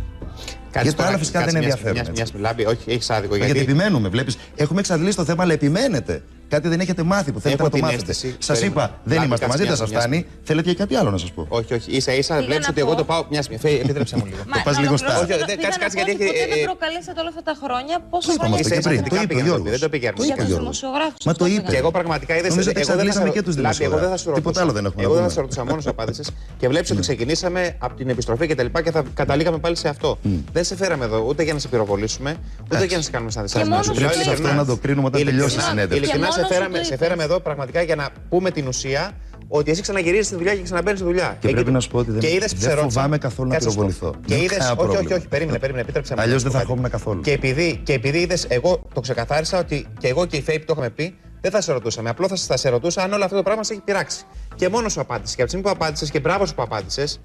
[0.72, 1.92] Γιατί τα άλλα φυσικά δεν είναι ενδιαφέρον.
[1.92, 2.32] Μια έτσι.
[2.38, 3.36] λάμπη, όχι, έχει άδικο.
[3.36, 3.52] Γιατί...
[3.52, 4.36] Γιατί επιμένουμε, βλέπεις.
[4.56, 6.22] Έχουμε εξαντλήσει το θέμα, αλλά επιμένετε.
[6.54, 8.10] Κάτι δεν έχετε μάθει που θέλετε Έχω να το την μάθετε.
[8.10, 8.82] αίσθηση- Σας περίμενε.
[8.82, 10.18] είπα, δεν Λάμπη, είμαστε κάτσε μαζί, δεν μια- σας μια- φτάνει.
[10.48, 11.88] Θέλετε και κάτι άλλο να σας πω; Όχι, όχι.
[11.98, 12.96] ίσα ίσα Πήγα βλέπεις να ότι εγώ πω.
[12.96, 13.22] το πάω.
[13.32, 13.60] Μια στιγμή.
[13.64, 14.42] Φέη, Επίτρεψε μου λίγο.
[14.56, 15.06] Το πας λίγο στά.
[15.20, 16.32] Όχι, όχι, δεν- Πήγα κάτσε, να κάτσε, πω γιατί ότι έχει.
[16.32, 17.94] ποτέ ε, δεν ε, προκαλέσατε όλα αυτά τα χρόνια.
[18.12, 18.98] Πόσα Το είπαμε χρόνια αυτό και Ίσα-ίσα πριν.
[19.00, 19.70] θετικά Το είπε ο πήγαμε, Γιώργος.
[19.74, 20.32] δεν το πήγε Το αρνητικά.
[20.32, 20.78] είπε ο Για τους Γιώργος.
[20.78, 21.68] δημοσιογράφους, Μα πώς το το είπε.
[21.72, 22.50] Και εγώ πραγματικά είδες.
[22.52, 24.20] Νομίζω ότι εξαντλήσαμε και τους Εγώ δεν θα δημοσιογράφους.
[24.24, 25.36] σου Τίποτα άλλο δεν έχουμε να Εγώ δεν θα πούμε.
[25.36, 26.26] σε ρωτούσα, μόνος σου απάντησες.
[26.60, 29.88] Και βλέπεις ότι ξεκινήσαμε από την επιστροφή και τα λοιπά και θα καταλήγαμε πάλι σε
[29.94, 30.08] αυτό.
[30.56, 32.30] Δεν σε φέραμε εδώ ούτε για να σε πυροβολήσουμε,
[32.72, 35.06] ούτε για να σε κάνουμε σαν Και μόνος σου Πρέπει το αυτό να το κρίνουμε
[35.06, 36.10] όταν τελειώσει η συνέντευξη.
[36.40, 36.98] Ειλικρινά Και σε μόνο σου φέραμε, το σε είπες.
[37.06, 39.10] φέραμε εδώ πραγματικά για να πούμε την ουσία
[39.48, 41.36] ότι εσύ ξαναγυρίζεις στη δουλειά και ξαναμπαίνει στη δουλειά.
[41.40, 43.48] Και πρέπει να σου πω ότι δεν- και είδες που δεν σε ρώτησα- φοβάμαι καθόλου
[43.48, 43.84] να Κάτσε σου πω.
[43.86, 44.20] πυροβοληθώ.
[44.26, 44.54] Και Δεν είδε.
[44.54, 45.16] έχω Όχι, κανένα όχι, πρόβλημα.
[45.16, 46.20] όχι, περίμενε, περίμενε, επίτρεψε μου.
[46.22, 46.72] Αλλιώς να σου δεν πω θα κάτι.
[46.80, 47.20] ερχόμουν καθόλου.
[47.20, 50.64] Και επειδή, και επειδή είδες, εγώ το ξεκαθάρισα ότι και εγώ και η Φέη που
[50.64, 52.08] το είχαμε πει, δεν θα σε ρωτούσαμε.
[52.10, 54.22] Απλώ θα, θα σε ρωτούσα αν όλο αυτό το πράγμα σε έχει πειράξει.
[54.54, 55.34] Και μόνο σου απάντησε.
[55.36, 57.20] Και από τη στιγμή που απάντησες και μπράβο σου που απάντησες,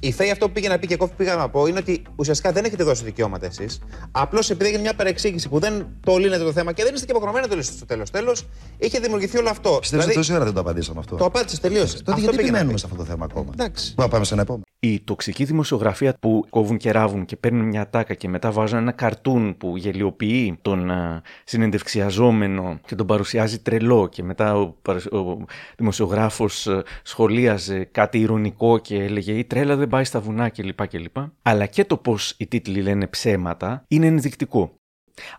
[0.00, 2.02] η Φέη αυτό που πήγε να πει και εγώ που πήγα να πω είναι ότι
[2.16, 3.78] ουσιαστικά δεν έχετε δώσει δικαιώματα εσείς.
[4.10, 7.10] Απλώς επειδή έγινε μια παρεξήγηση που δεν το λύνεται το θέμα και δεν είστε και
[7.12, 8.10] υποχρεωμένοι να το λύσετε στο τέλος.
[8.10, 8.46] Τέλος,
[8.78, 9.76] είχε δημιουργηθεί όλο αυτό.
[9.80, 11.16] Πιστεύω ότι τόση ώρα δεν το απαντήσαμε αυτό.
[11.16, 11.96] Το απάντησε, τελείωσε.
[11.96, 12.78] Τότε Αυτό γιατί πήγε να επιμένουμε πει.
[12.78, 13.84] σε αυτό το θέμα ακόμα; Εντάξει.
[13.88, 14.64] Μπορούμε να πάμε σε ένα επόμενο.
[14.82, 18.92] Η τοξική δημοσιογραφία που κόβουν και ράβουν και παίρνουν μια τάκα και μετά βάζουν ένα
[18.92, 25.44] καρτούν που γελιοποιεί τον α, συνεντευξιαζόμενο και τον παρουσιάζει τρελό και μετά ο, παρουσ- ο
[25.76, 30.86] δημοσιογράφος α, σχολίαζε κάτι ηρωνικό και έλεγε «Η τρέλα δεν πάει στα βουνά» κλπ.
[30.86, 31.16] κλπ.
[31.42, 34.74] Αλλά και το πώς οι τίτλοι λένε ψέματα είναι ενδεικτικό.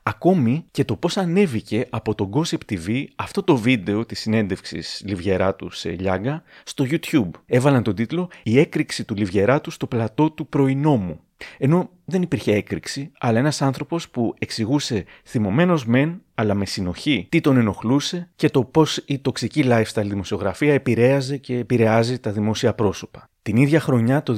[0.04, 5.70] Ακόμη και το πώς ανέβηκε από το Gossip TV αυτό το βίντεο της συνέντευξης Λιβιεράτου
[5.70, 7.30] σε Λιάγκα στο YouTube.
[7.46, 11.20] Έβαλαν τον τίτλο «Η έκρηξη του Λιβιεράτου στο πλατό του πρωινόμου».
[11.58, 17.42] Ενώ δεν υπήρχε έκρηξη, αλλά ένας άνθρωπος που εξηγούσε θυμωμένος μεν, αλλά με συνοχή, τι
[17.42, 23.30] τον ενοχλούσε και το πώς η τοξική lifestyle δημοσιογραφία επηρέαζε και επηρεάζει τα δημόσια πρόσωπα.
[23.44, 24.38] Την ίδια χρονιά, το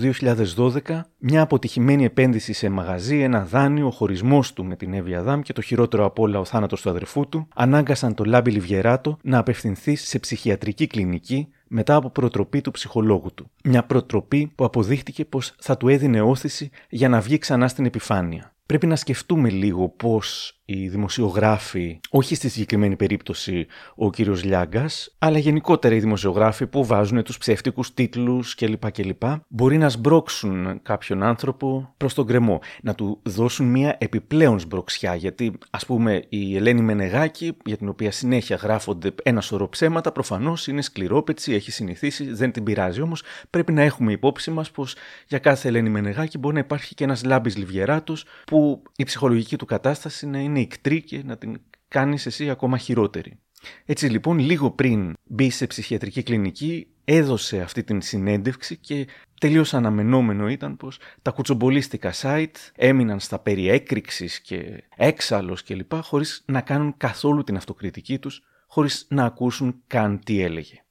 [0.55, 5.41] 2012, μια αποτυχημένη επένδυση σε μαγαζί, ένα δάνειο, ο χωρισμός του με την Εύη Αδάμ
[5.41, 9.37] και το χειρότερο απ' όλα ο θάνατος του αδερφού του, ανάγκασαν τον Λάμπη Λιβιεράτο να
[9.37, 13.49] απευθυνθεί σε ψυχιατρική κλινική μετά από προτροπή του ψυχολόγου του.
[13.63, 18.55] Μια προτροπή που αποδείχτηκε πως θα του έδινε όθηση για να βγει ξανά στην επιφάνεια.
[18.65, 25.37] Πρέπει να σκεφτούμε λίγο πώς οι δημοσιογράφοι, όχι στη συγκεκριμένη περίπτωση ο κύριος Λιάγκας, αλλά
[25.37, 28.91] γενικότερα οι δημοσιογράφοι που βάζουν τους ψεύτικους τίτλους κλπ.
[28.91, 29.23] κλπ.
[29.47, 35.57] μπορεί να σμπρώξουν κάποιον άνθρωπο προς τον κρεμό, να του δώσουν μια επιπλέον σμπροξιά, γιατί
[35.69, 40.81] ας πούμε η Ελένη Μενεγάκη, για την οποία συνέχεια γράφονται ένα σωρό ψέματα, προφανώς είναι
[40.81, 44.95] σκληρόπετσι, έχει συνηθίσει, δεν την πειράζει όμως, πρέπει να έχουμε υπόψη μας πως
[45.27, 49.65] για κάθε Ελένη Μενεγάκη μπορεί να υπάρχει και ένας Λάμπης Λιβιεράτος που η ψυχολογική του
[49.65, 53.39] κατάσταση να είναι ικτρή και να την κάνεις εσύ ακόμα χειρότερη.
[53.85, 59.07] Έτσι λοιπόν λίγο πριν μπει σε ψυχιατρική κλινική έδωσε αυτή την συνέντευξη και
[59.39, 66.43] τελείως αναμενόμενο ήταν πως τα κουτσομπολίστικα site έμειναν στα περί έκρηξης και έξαλλος κλπ χωρίς
[66.45, 70.83] να κάνουν καθόλου την αυτοκριτική τους, χωρίς να ακούσουν καν τι έλεγε.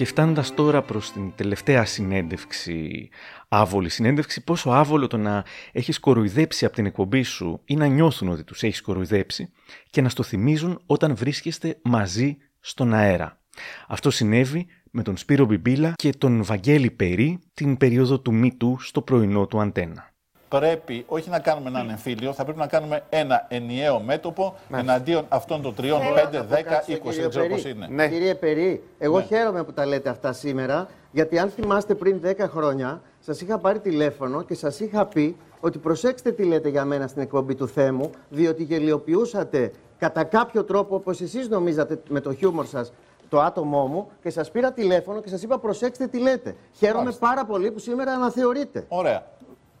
[0.00, 3.08] Και φτάνοντας τώρα προς την τελευταία συνέντευξη,
[3.48, 8.28] άβολη συνέντευξη, πόσο άβολο το να έχεις κοροϊδέψει από την εκπομπή σου ή να νιώθουν
[8.28, 9.52] ότι τους έχεις κοροϊδέψει
[9.90, 13.40] και να στο θυμίζουν όταν βρίσκεστε μαζί στον αέρα.
[13.88, 19.02] Αυτό συνέβη με τον Σπύρο Μπιμπίλα και τον Βαγγέλη Περί την περίοδο του Μήτου στο
[19.02, 20.09] πρωινό του Αντένα
[20.58, 25.62] πρέπει όχι να κάνουμε έναν εμφύλιο, θα πρέπει να κάνουμε ένα ενιαίο μέτωπο εναντίον αυτών
[25.62, 27.86] των τριών, πέντε, δέκα, είκοσι, δεν ξέρω πώς είναι.
[27.90, 28.08] Ναι.
[28.08, 29.24] Κύριε Περί, εγώ ναι.
[29.24, 33.78] χαίρομαι που τα λέτε αυτά σήμερα, γιατί αν θυμάστε πριν 10 χρόνια, σας είχα πάρει
[33.78, 38.10] τηλέφωνο και σας είχα πει ότι προσέξτε τι λέτε για μένα στην εκπομπή του Θέμου,
[38.28, 42.92] διότι γελιοποιούσατε κατά κάποιο τρόπο, όπως εσείς νομίζατε με το χιούμορ σας,
[43.28, 46.56] το άτομό μου και σας πήρα τηλέφωνο και σας είπα προσέξτε τι λέτε.
[46.72, 48.84] Χαίρομαι πάρα πολύ που σήμερα αναθεωρείτε.
[48.88, 49.26] Ωραία.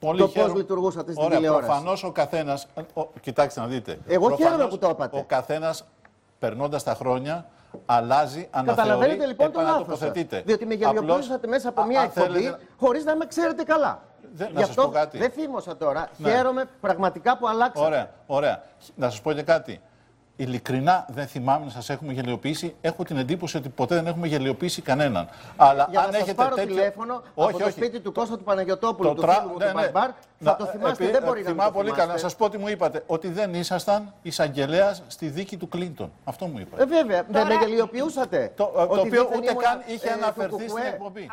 [0.00, 1.66] Πολύ το πώς λειτουργούσατε στην Ωραία, τηλεόραση.
[1.66, 2.58] Προφανώς ο καθένα.
[3.20, 3.98] Κοιτάξτε να δείτε.
[4.06, 5.18] Εγώ προφανώς, χαίρομαι που το είπατε.
[5.18, 5.84] Ο καθένας
[6.38, 7.46] περνώντας τα χρόνια
[7.86, 10.10] αλλάζει, αναθεωρεί, Καταλαβαίνετε λοιπόν το λάθο σα.
[10.40, 12.58] Διότι με γελιοποιούσατε μέσα από μια εκπομπή θέλετε...
[12.76, 14.02] χωρίς να με ξέρετε καλά.
[14.32, 16.08] Δεν, Γι' αυτό δεν θύμωσα τώρα.
[16.16, 16.30] Ναι.
[16.30, 17.86] Χαίρομαι πραγματικά που αλλάξατε.
[17.86, 18.62] Ωραία, ωραία.
[18.94, 19.80] Να σας πω και κάτι.
[20.40, 22.74] Ειλικρινά δεν θυμάμαι να σας έχουμε γελιοποιήσει.
[22.80, 25.28] Έχω την εντύπωση ότι ποτέ δεν έχουμε γελιοποιήσει κανέναν.
[25.56, 26.74] Αλλά Για αν να έχετε πάρω τέτοιο...
[26.74, 29.34] τηλέφωνο όχι, από το σπίτι του Κώστα του Παναγιωτόπουλου, το του τρα...
[29.34, 29.82] φίλου μου ναι, του ναι.
[29.82, 31.12] Μπαρμπάρ, θα το θυμάστε, επί...
[31.12, 32.12] δεν μπορεί να Θυμάμαι το πολύ καλά.
[32.12, 33.02] Να σας πω τι μου είπατε.
[33.06, 36.12] Ότι δεν ήσασταν εισαγγελέας στη δίκη του Κλίντον.
[36.24, 36.82] Αυτό μου είπατε.
[36.82, 38.52] Ε, βέβαια, δεν με γελιοποιούσατε.
[38.56, 41.28] Το, το οποίο ούτε καν είχε ε, αναφερθεί στην εκπομπή.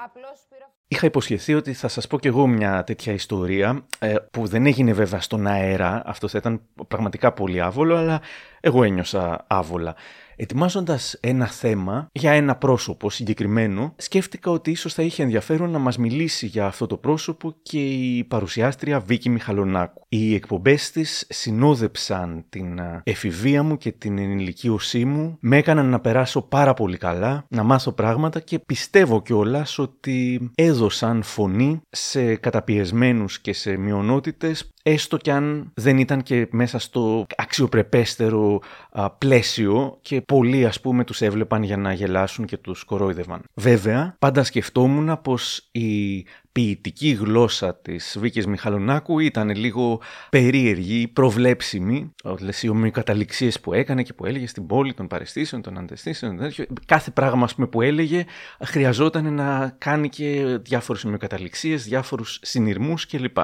[0.89, 4.93] Είχα υποσχεθεί ότι θα σας πω κι εγώ μια τέτοια ιστορία ε, που δεν έγινε
[4.93, 8.21] βέβαια στον αέρα, αυτό θα ήταν πραγματικά πολύ άβολο, αλλά
[8.59, 9.95] εγώ ένιωσα άβολα.
[10.39, 15.97] Ετοιμάζοντας ένα θέμα για ένα πρόσωπο συγκεκριμένο, σκέφτηκα ότι ίσως θα είχε ενδιαφέρον να μας
[15.97, 20.05] μιλήσει για αυτό το πρόσωπο και η παρουσιάστρια Βίκη Μιχαλονάκου.
[20.09, 26.41] Οι εκπομπές της συνόδεψαν την εφηβεία μου και την ενηλικίωσή μου, με έκαναν να περάσω
[26.41, 33.53] πάρα πολύ καλά, να μάθω πράγματα και πιστεύω κιόλας ότι έδωσαν φωνή σε καταπιεσμένους και
[33.53, 38.61] σε μειονότητες έστω κι αν δεν ήταν και μέσα στο αξιοπρεπέστερο
[38.91, 43.43] α, πλαίσιο και πολλοί ας πούμε τους έβλεπαν για να γελάσουν και τους κορόιδευαν.
[43.53, 52.13] Βέβαια, πάντα σκεφτόμουν πως η ποιητική γλώσσα της Βίκης Μιχαλονάκου ήταν λίγο περίεργη, προβλέψιμη.
[52.23, 56.39] Όλες οι ομοιοκαταληξίες που έκανε και που έλεγε στην πόλη των παρεστήσεων, των αντεστήσεων,
[56.85, 58.25] κάθε πράγμα ας πούμε, που έλεγε
[58.63, 63.37] χρειαζόταν να κάνει και διάφορες ομοιοκαταληξίες, διάφορους συνειρμούς κλπ.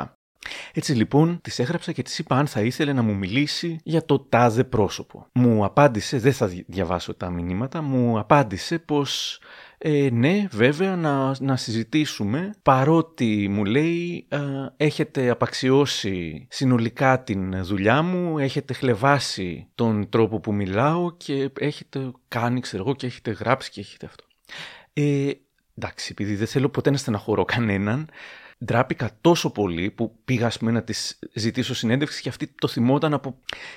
[0.74, 4.20] Έτσι λοιπόν τη έγραψα και τη είπα αν θα ήθελε να μου μιλήσει για το
[4.20, 5.28] τάδε πρόσωπο.
[5.32, 9.40] Μου απάντησε, δεν θα διαβάσω τα μηνύματα, μου απάντησε πως
[9.78, 14.40] ε, ναι βέβαια να, να συζητήσουμε παρότι μου λέει ε,
[14.78, 22.60] έχετε απαξιώσει συνολικά την δουλειά μου, έχετε χλεβάσει τον τρόπο που μιλάω και έχετε κάνει
[22.60, 24.24] ξέρω εγώ και έχετε γράψει και έχετε αυτό.
[24.94, 25.32] Ε,
[25.78, 28.10] εντάξει επειδή δεν θέλω ποτέ να στεναχωρώ κανέναν
[28.66, 30.94] ντράπηκα τόσο πολύ που πήγα πούμε, να τη
[31.34, 33.36] ζητήσω συνέντευξη και αυτή το θυμόταν από.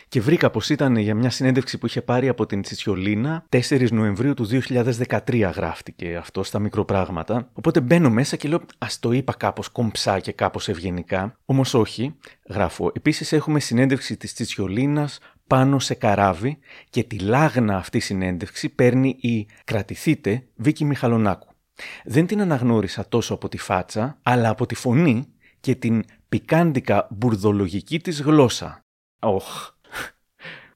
[0.08, 4.34] και βρήκα πως ήταν για μια συνέντευξη που είχε πάρει από την Τσιτσιολίνα 4 Νοεμβρίου
[4.34, 7.48] του 2013 γράφτηκε αυτό στα μικροπράγματα.
[7.52, 11.38] Οπότε μπαίνω μέσα και λέω Α το είπα κάπως κομψά και κάπως ευγενικά.
[11.44, 12.14] Όμως όχι,
[12.48, 12.92] γράφω.
[12.94, 16.58] Επίσης έχουμε συνέντευξη της Τσιτσιολίνας πάνω σε καράβι
[16.90, 21.55] και τη λάγνα αυτή συνέντευξη παίρνει η κρατηθείτε Βίκη Μιχαλονάκου.
[22.04, 25.26] Δεν την αναγνώρισα τόσο από τη φάτσα, αλλά από τη φωνή
[25.60, 28.80] και την πικάντικα μπουρδολογική της γλώσσα.
[29.18, 29.70] Οχ,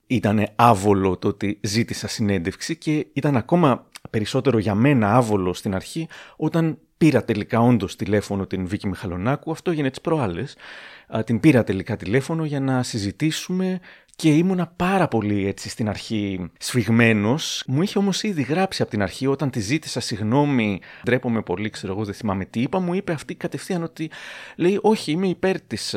[0.06, 6.08] ήταν άβολο το ότι ζήτησα συνέντευξη και ήταν ακόμα περισσότερο για μένα άβολο στην αρχή
[6.36, 10.56] όταν πήρα τελικά όντως τηλέφωνο την Βίκη Μιχαλονάκου, αυτό έγινε τις προάλλες,
[11.24, 13.80] την πήρα τελικά τηλέφωνο για να συζητήσουμε
[14.20, 17.64] και ήμουνα πάρα πολύ έτσι στην αρχή σφιγμένος.
[17.66, 20.80] Μου είχε όμως ήδη γράψει από την αρχή όταν τη ζήτησα συγγνώμη.
[21.04, 22.80] Ντρέπομαι πολύ, ξέρω εγώ, δεν θυμάμαι τι είπα.
[22.80, 24.10] Μου είπε αυτή κατευθείαν ότι
[24.56, 25.96] λέει: Όχι, είμαι υπέρ της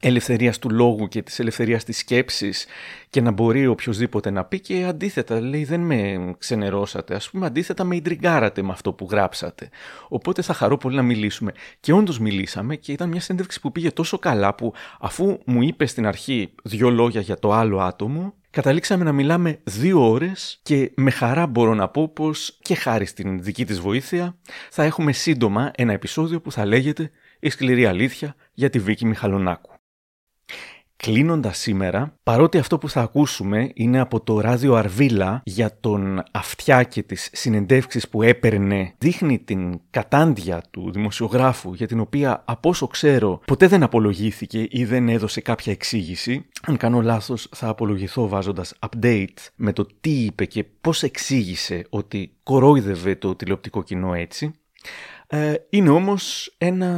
[0.00, 2.66] ελευθερίας του λόγου και της ελευθερίας της σκέψης
[3.12, 4.60] και να μπορεί οποιοδήποτε να πει.
[4.60, 7.14] Και αντίθετα, λέει: Δεν με ξενερώσατε.
[7.14, 9.68] Α πούμε, αντίθετα, με ιντριγκάρατε με αυτό που γράψατε.
[10.08, 11.52] Οπότε θα χαρώ πολύ να μιλήσουμε.
[11.80, 15.86] Και όντως μιλήσαμε και ήταν μια συνέντευξη που πήγε τόσο καλά που αφού μου είπε
[15.86, 21.10] στην αρχή δύο λόγια για το άλλο άτομο, καταλήξαμε να μιλάμε δύο ώρες και με
[21.10, 24.36] χαρά μπορώ να πω πως και χάρη στην δική της βοήθεια
[24.70, 27.10] θα έχουμε σύντομα ένα επεισόδιο που θα λέγεται
[27.40, 29.70] η σκληρή αλήθεια για τη Βίκη Μιχαλονάκου.
[31.06, 36.82] Κλείνοντας σήμερα, παρότι αυτό που θα ακούσουμε είναι από το ράδιο Αρβίλα για τον αυτιά
[36.82, 42.86] και τις συνεντεύξεις που έπαιρνε, δείχνει την κατάντια του δημοσιογράφου για την οποία από όσο
[42.86, 46.44] ξέρω ποτέ δεν απολογήθηκε ή δεν έδωσε κάποια εξήγηση.
[46.62, 52.36] Αν κάνω λάθος θα απολογηθώ βάζοντας update με το τι είπε και πώς εξήγησε ότι
[52.42, 54.52] κορόιδευε το τηλεοπτικό κοινό έτσι.
[55.34, 56.92] Ε, είναι όμως ένα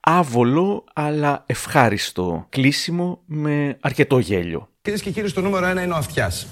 [0.00, 4.68] άβολο αλλά ευχάριστο κλείσιμο με αρκετό γέλιο.
[4.82, 6.46] Κυρίες και κύριοι, το νούμερο ένα είναι ο αυτιάς.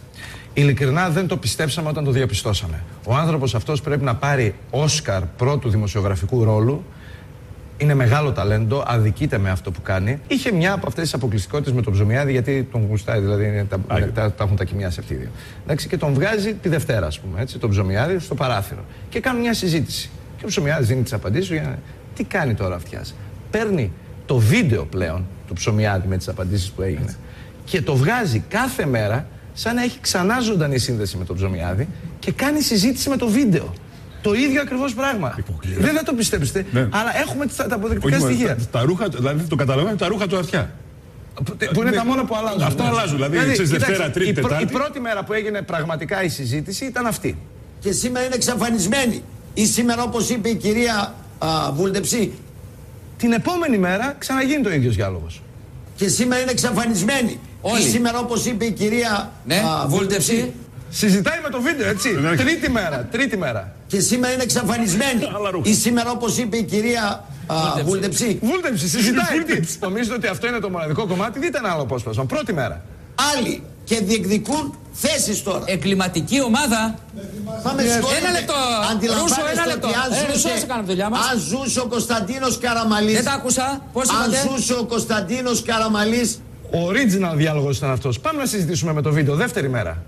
[0.54, 2.82] Ειλικρινά δεν το πιστέψαμε όταν το διαπιστώσαμε.
[3.06, 6.84] Ο άνθρωπος αυτός πρέπει να πάρει Όσκαρ πρώτου δημοσιογραφικού ρόλου.
[7.76, 10.20] Είναι μεγάλο ταλέντο, αδικείται με αυτό που κάνει.
[10.28, 13.78] Είχε μια από αυτές τις αποκλειστικότητες με τον Ψωμιάδη, γιατί τον γουστάει, δηλαδή είναι, τα,
[14.14, 15.30] τα, τα, έχουν τα κοιμιάσει αυτοί οι δύο.
[15.64, 18.84] Εντάξει, και τον βγάζει τη Δευτέρα, ας πούμε, έτσι, τον Ψωμιάδη στο παράθυρο.
[19.08, 20.10] Και κάνουν μια συζήτηση.
[20.38, 21.78] Και ο Ψωμιάδη δίνει τις απαντήσεις για
[22.14, 23.14] τι κάνει τώρα αυτιάς.
[23.50, 23.92] Παίρνει
[24.26, 27.14] το βίντεο πλέον του Ψωμιάδη με τις απαντήσεις που έγινε
[27.64, 32.32] και το βγάζει κάθε μέρα σαν να έχει ξανά ζωντανή σύνδεση με τον Ψωμιάδη και
[32.32, 33.72] κάνει συζήτηση με το βίντεο.
[34.22, 35.38] Το ίδιο ακριβώς πράγμα.
[35.78, 36.80] Δεν θα το πιστέψετε, Ναι.
[36.80, 38.56] αλλά έχουμε τα, τα αποδεικτικά Όχι, στοιχεία.
[38.56, 40.70] τα, τα ρούχα, δηλαδή το καταλαβαίνω τα ρούχα του αυτιά.
[41.72, 42.62] Που είναι Ναι, τα μόνα που αλλάζουν.
[42.62, 42.88] Αυτά Ναι.
[42.88, 43.16] αλλάζουν.
[43.16, 44.72] Δηλαδή, ξέρεις, κοιτάξτε, Δευτέρα, Τρίτη, η, πρω- Τετάρτη.
[44.72, 47.38] η πρώτη μέρα που έγινε πραγματικά η συζήτηση ήταν αυτή.
[47.80, 49.22] Και σήμερα είναι εξαφανισμένη.
[49.58, 52.32] Ή σήμερα, όπως είπε η κυρία α, Βούλτεψη.
[53.18, 55.42] Την επόμενη μέρα ξαναγίνει το ίδιος διάλογος.
[55.96, 57.38] Και σήμερα είναι εξαφανισμένη.
[57.60, 57.82] Όλοι.
[57.82, 60.52] Ή σήμερα, όπως είπε η κυρία Ναι, α, Βούλτεψη.
[60.90, 62.08] Συζητάει με το βίντεο, έτσι.
[62.36, 63.72] τρίτη μέρα, τρίτη μέρα.
[63.86, 65.20] Και σήμερα είναι εξαφανισμένη.
[65.62, 68.38] Ή σήμερα, όπως είπε η κυρία α, Βούλτεψη.
[68.42, 69.42] Βούλτεψη, συζητάει.
[69.44, 72.24] Τι, Νομίζετε ότι αυτό είναι το μοναδικό κομμάτι, δείτε ένα άλλο απόσπασμα.
[72.24, 72.82] Πρώτη μέρα.
[73.36, 75.62] Άλλοι και διεκδικούν θέσεις τώρα.
[75.66, 76.94] Εγκληματική ομάδα.
[77.62, 78.30] Θα με Ένα συγχωρείτε.
[78.38, 78.54] λεπτό.
[78.92, 79.88] Αντιλαμβάνεστε Ρούσο, ένα λεπτό.
[79.88, 81.20] ότι αν Ε, Ρούσο, ζούσε- να σε κάνουμε τη δουλειά μας.
[81.30, 83.66] Αν ζούσε ο Κωνσταντίνος Καραμαλής Δεν τα άκουσα.
[83.92, 86.40] Πώς Αν είπατε; ζούσε ο Κωνσταντίνος Καραμαλής
[86.72, 88.20] Ο original διάλογος ήταν αυτός.
[88.20, 90.02] Πάμε να συζητήσουμε με το βίντεο, δεύτερη μέρα.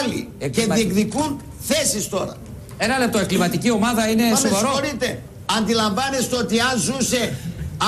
[0.00, 2.34] Άλλοι και διεκδικούν θέσεις τώρα.
[2.78, 3.18] Ένα λεπτό.
[3.18, 5.22] Εγκληματική ομάδα είναι Μα με σοβαρό; συγχωρείτε.
[5.58, 7.36] Αντιλαμβάνεστε ότι αν ζούσε,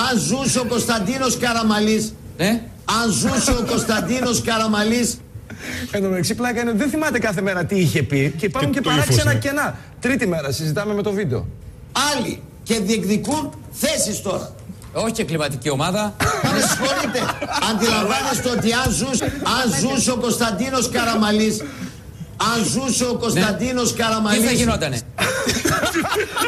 [0.09, 2.61] αν ζούσε ο Κωνσταντίνος Καραμαλής Ναι.
[3.03, 5.17] Αν ζούσε ο Κωνσταντίνος Καραμαλής
[5.91, 8.71] Εν τω μεταξύ, πλάκα είναι ότι δεν θυμάται κάθε μέρα τι είχε πει και υπάρχουν
[8.71, 9.39] και, το παράξενα ύφος, ναι.
[9.39, 9.77] κενά.
[9.99, 11.47] Τρίτη μέρα συζητάμε με το βίντεο.
[12.15, 14.55] Άλλοι και διεκδικούν θέσεις τώρα.
[14.93, 16.15] Όχι και εγκληματική ομάδα.
[16.43, 17.19] Μα με συγχωρείτε.
[17.69, 21.61] Αντιλαμβάνεστε ότι αν ζούσε, αν ζούσε ο Κωνσταντίνος Καραμαλής
[22.37, 24.99] αν ζούσε ο Κωνσταντίνος Καραμαλής Τι θα γινότανε;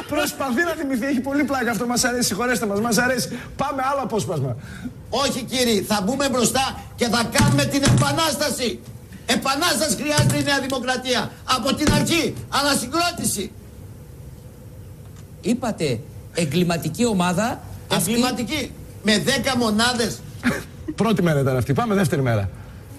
[0.08, 1.86] Προσπαθεί να θυμηθεί, έχει πολύ πλάκα αυτό.
[1.86, 3.40] Μας αρέσει, συγχωρέστε μας, μας αρέσει.
[3.56, 4.56] Πάμε άλλο απόσπασμα.
[5.10, 8.80] Όχι κύριοι, θα μπούμε μπροστά και θα κάνουμε την επανάσταση.
[9.36, 11.32] Επανάσταση χρειάζεται η Νέα Δημοκρατία.
[11.44, 13.52] Από την αρχή, ανασυγκρότηση.
[15.42, 16.00] Είπατε
[16.34, 17.62] εγκληματική ομάδα.
[17.92, 18.72] Εγκληματική.
[19.04, 19.24] Με
[19.54, 20.20] 10 μονάδες.
[20.96, 21.74] Πρώτη μέρα ήταν αυτή.
[21.74, 22.50] Πάμε δεύτερη μέρα.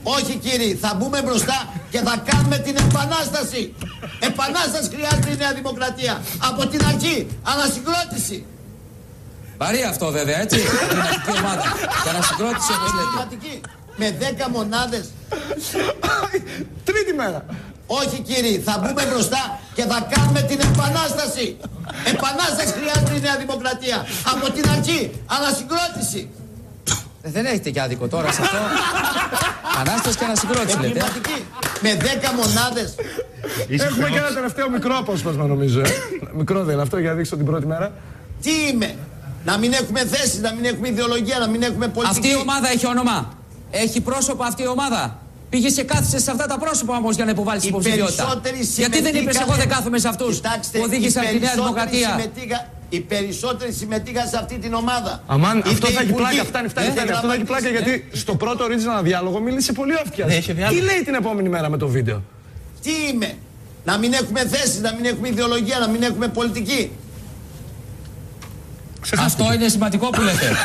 [0.02, 3.74] Όχι κύριοι, θα μπούμε μπροστά και θα κάνουμε την επανάσταση.
[4.20, 6.22] Επανάσταση χρειάζεται η Νέα Δημοκρατία.
[6.38, 8.44] Από την αρχή, ανασυγκρότηση.
[9.58, 10.58] Βαρύ αυτό βέβαια, έτσι.
[10.82, 11.62] Εγκληματική ομάδα.
[12.02, 13.60] Και ανασυγκρότηση όπως λέτε.
[14.00, 14.42] Εγκληματική.
[14.42, 15.04] Με 10 μονάδες.
[16.84, 17.44] Τρίτη μέρα.
[17.86, 21.56] Όχι κύριοι, θα μπούμε μπροστά και θα κάνουμε την επανάσταση.
[22.14, 24.06] Επανάσταση χρειάζεται η Νέα Δημοκρατία.
[24.32, 26.28] Από την αρχή, ανασυγκρότηση.
[27.22, 28.56] Ε, Δεν έχετε και άδικο τώρα σε αυτό.
[29.80, 30.86] Ανάσταση και ανασυγκρότηση λέτε.
[30.88, 31.44] Εγκληματική.
[31.82, 32.94] Με 10 μονάδες.
[33.68, 35.80] Έχουμε και ένα τελευταίο μικρό απόσπασμα νομίζω.
[35.80, 35.84] ε.
[36.34, 37.92] μικρό δεν είναι αυτό για να δείξω την πρώτη μέρα.
[38.42, 38.94] Τι είμαι.
[39.44, 42.18] Να μην έχουμε θέσεις, να μην έχουμε ιδεολογία, να μην έχουμε πολιτική.
[42.18, 43.37] Αυτή η ομάδα έχει όνομα.
[43.70, 45.18] Έχει πρόσωπο αυτή η ομάδα;
[45.50, 48.22] Πήγες και κάθισες σε αυτά τα πρόσωπα όμως για να υποβάλεις την Οι υποψηφιότητα.
[48.24, 51.32] περισσότεροι Γιατί δεν είπες, συμμετείχαν- Εγώ δεν κάθομαι σε αυτούς Κοιτάξτε, που οδήγησαν οι τη
[51.32, 52.08] Νέα περισσότεροι Δημοκρατία.
[52.08, 55.22] συμμετείχα- Οι περισσότεροι συμμετείχαν σε αυτή την ομάδα.
[55.26, 56.44] Αμάν, Είτε αυτό θα έχει υπουργοί, πλάκα.
[56.48, 57.10] Φτάνει, φτάνει, είτε φτάνει.
[57.16, 57.92] Αυτό θα έχει πλάκα γραμματείς.
[57.94, 60.24] γιατί στο πρώτο original διάλογο μίλησε πολύ ο αυτιά.
[60.26, 60.84] Ναι, είχε Τι διάλογο.
[60.84, 62.22] λέει την επόμενη μέρα με το βίντεο;
[62.82, 63.30] Τι είμαι;
[63.84, 66.90] Να μην έχουμε θέσεις, να μην έχουμε ιδεολογία, να μην έχουμε πολιτική.
[69.18, 70.48] Αυτό είναι σημαντικό που λέτε.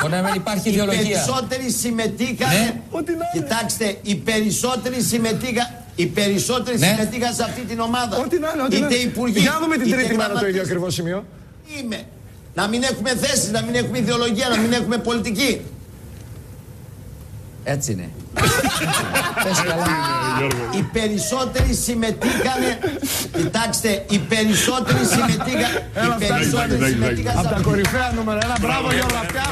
[0.00, 1.02] Μπορεί να μην υπάρχει Οι ιδεολογία.
[1.02, 2.48] περισσότεροι συμμετείχαν.
[2.56, 2.80] Ναι.
[3.32, 5.68] Κοιτάξτε, οι περισσότεροι συμμετείχαν.
[5.96, 6.86] Οι περισσότεροι Ναι.
[6.86, 8.16] συμμετείχαν σε αυτή την ομάδα.
[8.16, 9.10] Ό,τι να είναι, ό,τι να είτε είναι.
[9.10, 9.38] υπουργοί.
[9.40, 10.48] Για να δούμε την είτε τρίτη μέρα το γραμματείς.
[10.48, 11.24] ίδιο ακριβώς σημείο.
[11.66, 12.00] Τι είμαι.
[12.54, 15.60] Να μην έχουμε θέσεις, να μην έχουμε ιδεολογία, να μην έχουμε πολιτική.
[17.64, 18.10] Έτσι είναι.
[19.44, 19.84] Πες καλά.
[20.78, 22.62] Οι περισσότεροι συμμετείχαν.
[23.36, 25.72] Κοιτάξτε, οι περισσότεροι συμμετείχαν.
[25.72, 26.92] Οι Έλα, φτάνει, περισσότεροι φτάνει.
[26.92, 28.38] συμμετείχαν σε Από τα αυτή κορυφαία νούμερα.
[28.44, 29.42] Ένα μπράβο για όλα αυτά.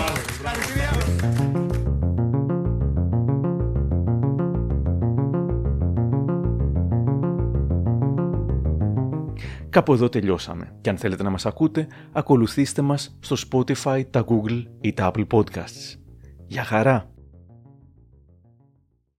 [9.70, 10.72] Κάπου εδώ τελειώσαμε.
[10.80, 15.26] Και αν θέλετε να μας ακούτε, ακολουθήστε μας στο Spotify, τα Google ή τα Apple
[15.26, 15.96] Podcasts.
[16.46, 17.11] Για χαρά!